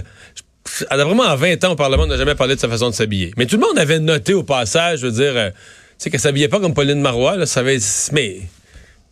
Elle 0.90 1.02
a 1.02 1.04
vraiment, 1.06 1.24
en 1.24 1.36
20 1.36 1.64
ans 1.66 1.72
au 1.72 1.76
Parlement, 1.76 2.04
on 2.04 2.08
n'a 2.08 2.18
jamais 2.18 2.36
parlé 2.36 2.56
de 2.56 2.60
sa 2.60 2.70
façon 2.70 2.90
de 2.90 2.96
s'habiller. 2.96 3.34
Mais 3.38 3.46
tout 3.46 3.58
le 3.58 3.62
monde 3.68 3.78
avait 3.78 4.00
noté 4.00 4.34
au 4.34 4.44
passage, 4.44 5.00
je 5.00 5.08
veux 5.08 5.12
dire, 5.14 5.34
euh, 5.36 5.50
tu 5.50 5.56
sais, 5.98 6.10
qu'elle 6.10 6.20
s'habillait 6.22 6.48
pas 6.48 6.60
comme 6.62 6.74
Pauline 6.74 7.02
Marois. 7.02 7.36
Là, 7.36 7.46
ça 7.46 7.60
avait, 7.60 7.80
mais 8.14 8.38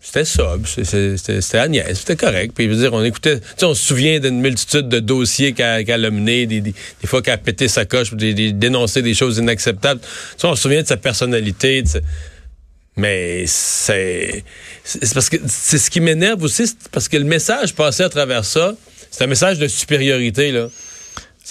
c'était 0.07 0.23
sobre, 0.23 0.65
c'était 0.65 1.57
Agnès, 1.57 1.99
c'était 1.99 2.15
correct. 2.15 2.53
Puis, 2.55 2.63
je 2.63 2.69
veux 2.69 2.77
dire, 2.77 2.93
on 2.93 3.03
écoutait, 3.03 3.41
on 3.61 3.73
se 3.73 3.87
souvient 3.87 4.21
d'une 4.21 4.39
multitude 4.39 4.87
de 4.87 4.99
dossiers 4.99 5.51
qu'elle 5.51 5.83
qu'elle 5.83 6.05
a 6.05 6.09
menés, 6.09 6.45
des, 6.45 6.61
des, 6.61 6.73
fois 7.03 7.21
qu'elle 7.21 7.33
a 7.33 7.37
pété 7.37 7.67
sa 7.67 7.83
coche, 7.83 8.13
des, 8.13 8.53
dénoncé 8.53 9.01
des 9.01 9.13
choses 9.13 9.37
inacceptables. 9.37 9.99
Tu 10.39 10.45
on 10.45 10.55
se 10.55 10.61
souvient 10.61 10.81
de 10.81 10.87
sa 10.87 10.95
personnalité, 10.95 11.81
de 11.81 11.89
sa- 11.89 11.99
mais 12.95 13.43
c'est 13.47 14.45
c'est 14.85 15.13
parce 15.13 15.29
que 15.29 15.35
c'est 15.45 15.77
ce 15.77 15.89
qui 15.89 15.99
m'énerve 15.99 16.41
aussi, 16.41 16.73
parce 16.93 17.09
que 17.09 17.17
le 17.17 17.25
message 17.25 17.73
passé 17.73 18.03
à 18.03 18.09
travers 18.09 18.45
ça, 18.45 18.75
c'est 19.11 19.25
un 19.25 19.27
message 19.27 19.59
de 19.59 19.67
supériorité 19.67 20.53
là. 20.53 20.69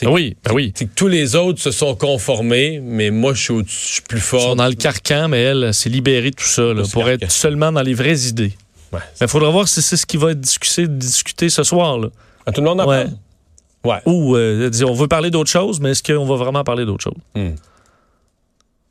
Ah 0.04 0.10
oui, 0.10 0.36
ben 0.44 0.52
oui. 0.52 0.72
c'est 0.74 0.84
que 0.86 0.94
tous 0.94 1.08
les 1.08 1.36
autres 1.36 1.60
se 1.60 1.70
sont 1.70 1.94
conformés, 1.94 2.80
mais 2.84 3.10
moi 3.10 3.32
je 3.32 3.42
suis, 3.42 3.52
au- 3.54 3.62
je 3.64 3.70
suis 3.72 4.02
plus 4.02 4.18
Ils 4.18 4.22
fort. 4.22 4.42
sont 4.42 4.56
dans 4.56 4.66
le 4.68 4.74
carcan, 4.74 5.28
mais 5.28 5.40
elle 5.42 5.72
s'est 5.72 5.88
libérée 5.88 6.30
de 6.32 6.36
tout 6.36 6.44
ça 6.44 6.74
là, 6.74 6.82
pour 6.92 7.08
être 7.08 7.30
seulement 7.30 7.72
dans 7.72 7.80
les 7.82 7.94
vraies 7.94 8.26
idées. 8.28 8.52
Ouais. 8.92 9.00
Il 9.20 9.28
faudra 9.28 9.48
voir 9.50 9.66
si 9.68 9.80
c'est 9.80 9.96
ce 9.96 10.04
qui 10.06 10.16
va 10.18 10.32
être 10.32 10.40
discuté, 10.40 10.86
discuté 10.86 11.48
ce 11.48 11.62
soir. 11.62 11.98
Là. 11.98 12.08
Tout 12.52 12.60
le 12.60 12.66
monde 12.68 12.80
en 12.82 12.86
Ouais. 12.88 13.06
Ou, 14.04 14.34
euh, 14.36 14.70
on 14.84 14.94
veut 14.94 15.06
parler 15.08 15.30
d'autre 15.30 15.50
chose, 15.50 15.78
mais 15.80 15.90
est-ce 15.92 16.02
qu'on 16.02 16.26
va 16.26 16.34
vraiment 16.36 16.64
parler 16.64 16.84
d'autre 16.84 17.04
chose? 17.04 17.14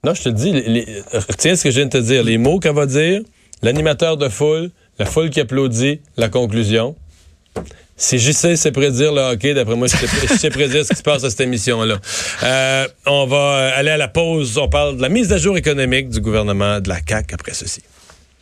Non, 0.04 0.13
je 0.13 0.24
te 0.24 0.30
dis, 0.30 0.52
les- 0.54 0.62
les- 0.70 1.02
retiens 1.13 1.56
ce 1.56 1.63
que 1.63 1.72
je 1.72 1.76
viens 1.78 1.86
de 1.88 1.91
te 1.91 1.98
dire. 1.98 2.24
Les 2.24 2.38
mots 2.38 2.60
qu'elle 2.60 2.76
va 2.76 2.86
dire, 2.86 3.22
l'animateur 3.62 4.18
de 4.18 4.30
foule, 4.30 4.72
la 5.00 5.06
foule 5.06 5.30
qui 5.32 5.39
applaudit, 5.41 6.00
la 6.15 6.30
conclusion. 6.30 6.96
Si 7.98 8.20
sais, 8.20 8.58
c'est 8.58 8.74
prédire 8.74 9.14
le 9.14 9.22
hockey, 9.22 9.54
d'après 9.54 9.76
moi, 9.76 9.88
je 9.88 9.96
sais, 9.96 10.08
je 10.28 10.34
sais 10.34 10.50
prédire 10.50 10.84
ce 10.84 10.90
qui 10.90 10.98
se 10.98 11.04
passe 11.04 11.24
à 11.24 11.30
cette 11.30 11.40
émission-là. 11.40 11.98
Euh, 12.44 12.88
on 13.06 13.26
va 13.26 13.72
aller 13.74 13.92
à 13.92 13.98
la 13.98 14.10
pause. 14.10 14.58
On 14.58 14.68
parle 14.68 14.98
de 14.98 15.02
la 15.02 15.08
mise 15.08 15.32
à 15.32 15.38
jour 15.38 15.58
économique 15.58 16.10
du 16.10 16.20
gouvernement 16.20 16.82
de 16.82 16.90
la 16.90 16.98
CAQ 17.08 17.34
après 17.34 17.54
ceci. 17.54 17.82